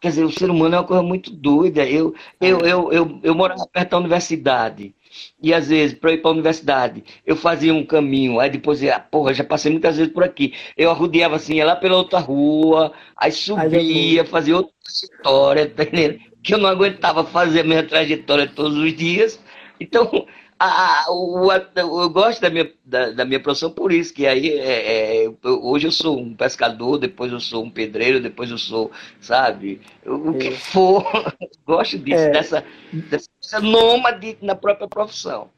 Quer 0.00 0.08
dizer, 0.08 0.24
o 0.24 0.30
ser 0.30 0.50
humano 0.50 0.76
é 0.76 0.78
uma 0.78 0.86
coisa 0.86 1.02
muito 1.02 1.30
doida. 1.30 1.86
Eu, 1.86 2.14
eu, 2.40 2.60
eu, 2.60 2.92
eu, 2.92 3.20
eu 3.22 3.34
morava 3.34 3.66
perto 3.66 3.90
da 3.90 3.98
universidade. 3.98 4.94
E 5.42 5.52
às 5.52 5.68
vezes, 5.68 5.98
para 5.98 6.12
ir 6.12 6.18
para 6.18 6.30
a 6.30 6.34
universidade, 6.34 7.04
eu 7.24 7.36
fazia 7.36 7.74
um 7.74 7.84
caminho, 7.84 8.40
aí 8.40 8.50
depois, 8.50 8.82
ah, 8.84 8.98
porra, 8.98 9.34
já 9.34 9.44
passei 9.44 9.70
muitas 9.70 9.96
vezes 9.96 10.12
por 10.12 10.24
aqui. 10.24 10.54
Eu 10.76 10.90
arrodeava 10.90 11.36
assim, 11.36 11.54
ia 11.56 11.64
lá 11.66 11.76
pela 11.76 11.96
outra 11.96 12.18
rua, 12.18 12.92
aí 13.16 13.32
subia, 13.32 14.24
fazia 14.24 14.56
outra 14.56 14.72
história, 14.86 15.68
tá 15.68 15.82
entendendo? 15.82 16.20
Que 16.42 16.54
eu 16.54 16.58
não 16.58 16.68
aguentava 16.68 17.24
fazer 17.24 17.60
a 17.60 17.64
minha 17.64 17.82
trajetória 17.82 18.46
todos 18.46 18.76
os 18.78 18.94
dias. 18.94 19.40
Então, 19.80 20.26
a, 20.58 21.04
o, 21.10 21.50
a, 21.50 21.66
eu 21.76 22.08
gosto 22.08 22.40
da 22.40 22.48
minha, 22.48 22.72
da, 22.84 23.10
da, 23.10 23.24
minha 23.24 23.40
profissão 23.40 23.70
por 23.70 23.92
isso, 23.92 24.14
que 24.14 24.26
aí 24.26 24.58
é, 24.58 25.24
é, 25.24 25.32
hoje 25.44 25.86
eu 25.86 25.92
sou 25.92 26.18
um 26.18 26.34
pescador, 26.34 26.98
depois 26.98 27.30
eu 27.30 27.40
sou 27.40 27.64
um 27.64 27.70
pedreiro, 27.70 28.20
depois 28.20 28.50
eu 28.50 28.56
sou, 28.56 28.90
sabe, 29.20 29.82
o 30.04 30.32
que 30.34 30.50
for, 30.52 31.04
gosto 31.66 31.98
disso, 31.98 32.24
é. 32.24 32.30
dessa, 32.30 32.64
dessa 32.92 33.60
nômade 33.60 34.38
na 34.40 34.54
própria 34.54 34.88
profissão. 34.88 35.50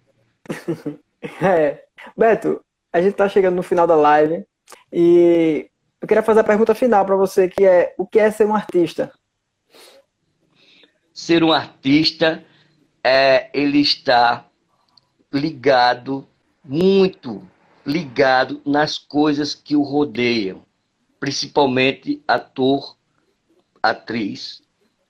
É. 1.42 1.82
Beto, 2.16 2.64
a 2.92 3.00
gente 3.00 3.10
está 3.10 3.28
chegando 3.28 3.56
no 3.56 3.62
final 3.62 3.88
da 3.88 3.96
live 3.96 4.46
e 4.92 5.68
eu 6.00 6.06
queria 6.06 6.22
fazer 6.22 6.40
a 6.40 6.44
pergunta 6.44 6.72
final 6.76 7.04
para 7.04 7.16
você, 7.16 7.48
que 7.48 7.64
é 7.64 7.92
o 7.98 8.06
que 8.06 8.20
é 8.20 8.30
ser 8.30 8.46
um 8.46 8.54
artista? 8.54 9.12
Ser 11.12 11.42
um 11.42 11.52
artista 11.52 12.44
é 13.02 13.50
ele 13.52 13.80
estar 13.80 14.47
ligado, 15.38 16.26
muito 16.64 17.42
ligado 17.86 18.60
nas 18.66 18.98
coisas 18.98 19.54
que 19.54 19.74
o 19.74 19.82
rodeiam, 19.82 20.62
principalmente 21.18 22.22
ator, 22.28 22.96
atriz, 23.82 24.62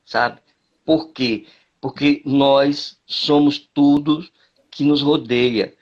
sabe? 0.05 0.41
Por 0.85 1.13
quê? 1.13 1.47
Porque 1.81 2.23
nós 2.25 3.01
somos 3.07 3.59
tudo 3.59 4.27
que 4.71 4.85
nos 4.85 5.03
rodeia. 5.03 5.75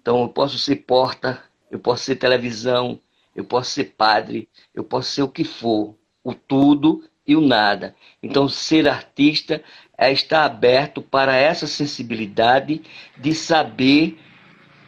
Então 0.00 0.22
eu 0.22 0.28
posso 0.28 0.58
ser 0.58 0.76
porta, 0.76 1.42
eu 1.70 1.78
posso 1.78 2.04
ser 2.04 2.16
televisão, 2.16 3.00
eu 3.34 3.44
posso 3.44 3.70
ser 3.70 3.84
padre, 3.96 4.48
eu 4.74 4.84
posso 4.84 5.10
ser 5.10 5.22
o 5.22 5.28
que 5.28 5.44
for, 5.44 5.94
o 6.22 6.34
tudo 6.34 7.02
e 7.26 7.34
o 7.34 7.40
nada. 7.40 7.94
Então 8.22 8.48
ser 8.48 8.88
artista 8.88 9.62
é 10.08 10.12
estar 10.12 10.44
aberto 10.44 11.00
para 11.02 11.36
essa 11.36 11.66
sensibilidade 11.66 12.82
de 13.18 13.34
saber 13.34 14.18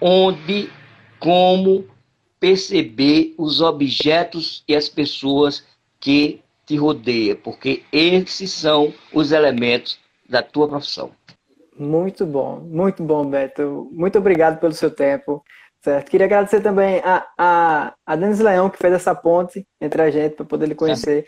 onde, 0.00 0.70
como 1.18 1.86
perceber 2.38 3.34
os 3.38 3.60
objetos 3.60 4.62
e 4.68 4.74
as 4.74 4.88
pessoas 4.88 5.64
que 5.98 6.42
te 6.66 6.76
rodeiam, 6.76 7.36
porque 7.36 7.82
esses 7.92 8.50
são 8.50 8.92
os 9.12 9.32
elementos 9.32 9.98
da 10.28 10.42
tua 10.42 10.68
profissão. 10.68 11.10
Muito 11.78 12.24
bom, 12.24 12.60
muito 12.60 13.02
bom, 13.02 13.24
Beto. 13.26 13.88
Muito 13.92 14.18
obrigado 14.18 14.60
pelo 14.60 14.72
seu 14.72 14.90
tempo. 14.90 15.42
Certo. 15.84 16.10
Queria 16.10 16.24
agradecer 16.24 16.62
também 16.62 17.02
a, 17.04 17.26
a, 17.36 17.94
a 18.06 18.16
Denis 18.16 18.40
Leão, 18.40 18.70
que 18.70 18.78
fez 18.78 18.94
essa 18.94 19.14
ponte 19.14 19.66
entre 19.78 20.00
a 20.00 20.10
gente 20.10 20.34
para 20.34 20.46
poder 20.46 20.66
lhe 20.66 20.74
conhecer. 20.74 21.26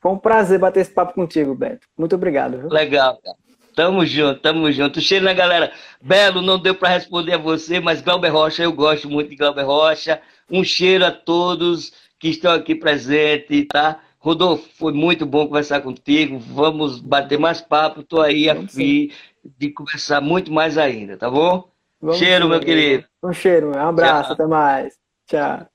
Foi 0.00 0.10
um 0.10 0.18
prazer 0.18 0.58
bater 0.58 0.80
esse 0.80 0.90
papo 0.90 1.14
contigo, 1.14 1.54
Beto. 1.54 1.86
Muito 1.96 2.16
obrigado. 2.16 2.58
Viu? 2.58 2.68
Legal, 2.68 3.16
cara. 3.22 3.36
Tamo 3.76 4.04
junto, 4.04 4.40
tamo 4.40 4.72
junto. 4.72 5.00
Cheiro 5.00 5.24
na 5.24 5.32
galera. 5.32 5.72
Belo, 6.02 6.42
não 6.42 6.58
deu 6.58 6.74
para 6.74 6.88
responder 6.88 7.34
a 7.34 7.38
você, 7.38 7.78
mas 7.78 8.02
Glauber 8.02 8.30
Rocha, 8.30 8.64
eu 8.64 8.72
gosto 8.72 9.08
muito 9.08 9.30
de 9.30 9.36
Glauber 9.36 9.62
Rocha. 9.62 10.20
Um 10.50 10.64
cheiro 10.64 11.06
a 11.06 11.12
todos 11.12 11.92
que 12.18 12.28
estão 12.28 12.52
aqui 12.52 12.74
presentes, 12.74 13.68
tá? 13.68 14.00
Rodolfo, 14.18 14.68
foi 14.74 14.92
muito 14.92 15.24
bom 15.24 15.46
conversar 15.46 15.80
contigo. 15.80 16.40
Vamos 16.40 16.98
bater 16.98 17.38
mais 17.38 17.60
papo. 17.60 18.00
Estou 18.00 18.20
aí 18.20 18.50
a 18.50 18.66
fim 18.66 19.12
de 19.56 19.70
conversar 19.70 20.20
muito 20.20 20.52
mais 20.52 20.76
ainda, 20.76 21.16
tá 21.16 21.30
bom? 21.30 21.71
Vamos 22.02 22.18
cheiro, 22.18 22.48
meu 22.48 22.58
querido. 22.58 23.06
Um 23.22 23.32
cheiro, 23.32 23.68
um 23.70 23.78
abraço, 23.78 24.30
Tchau. 24.30 24.34
até 24.34 24.46
mais. 24.46 24.94
Tchau. 25.28 25.71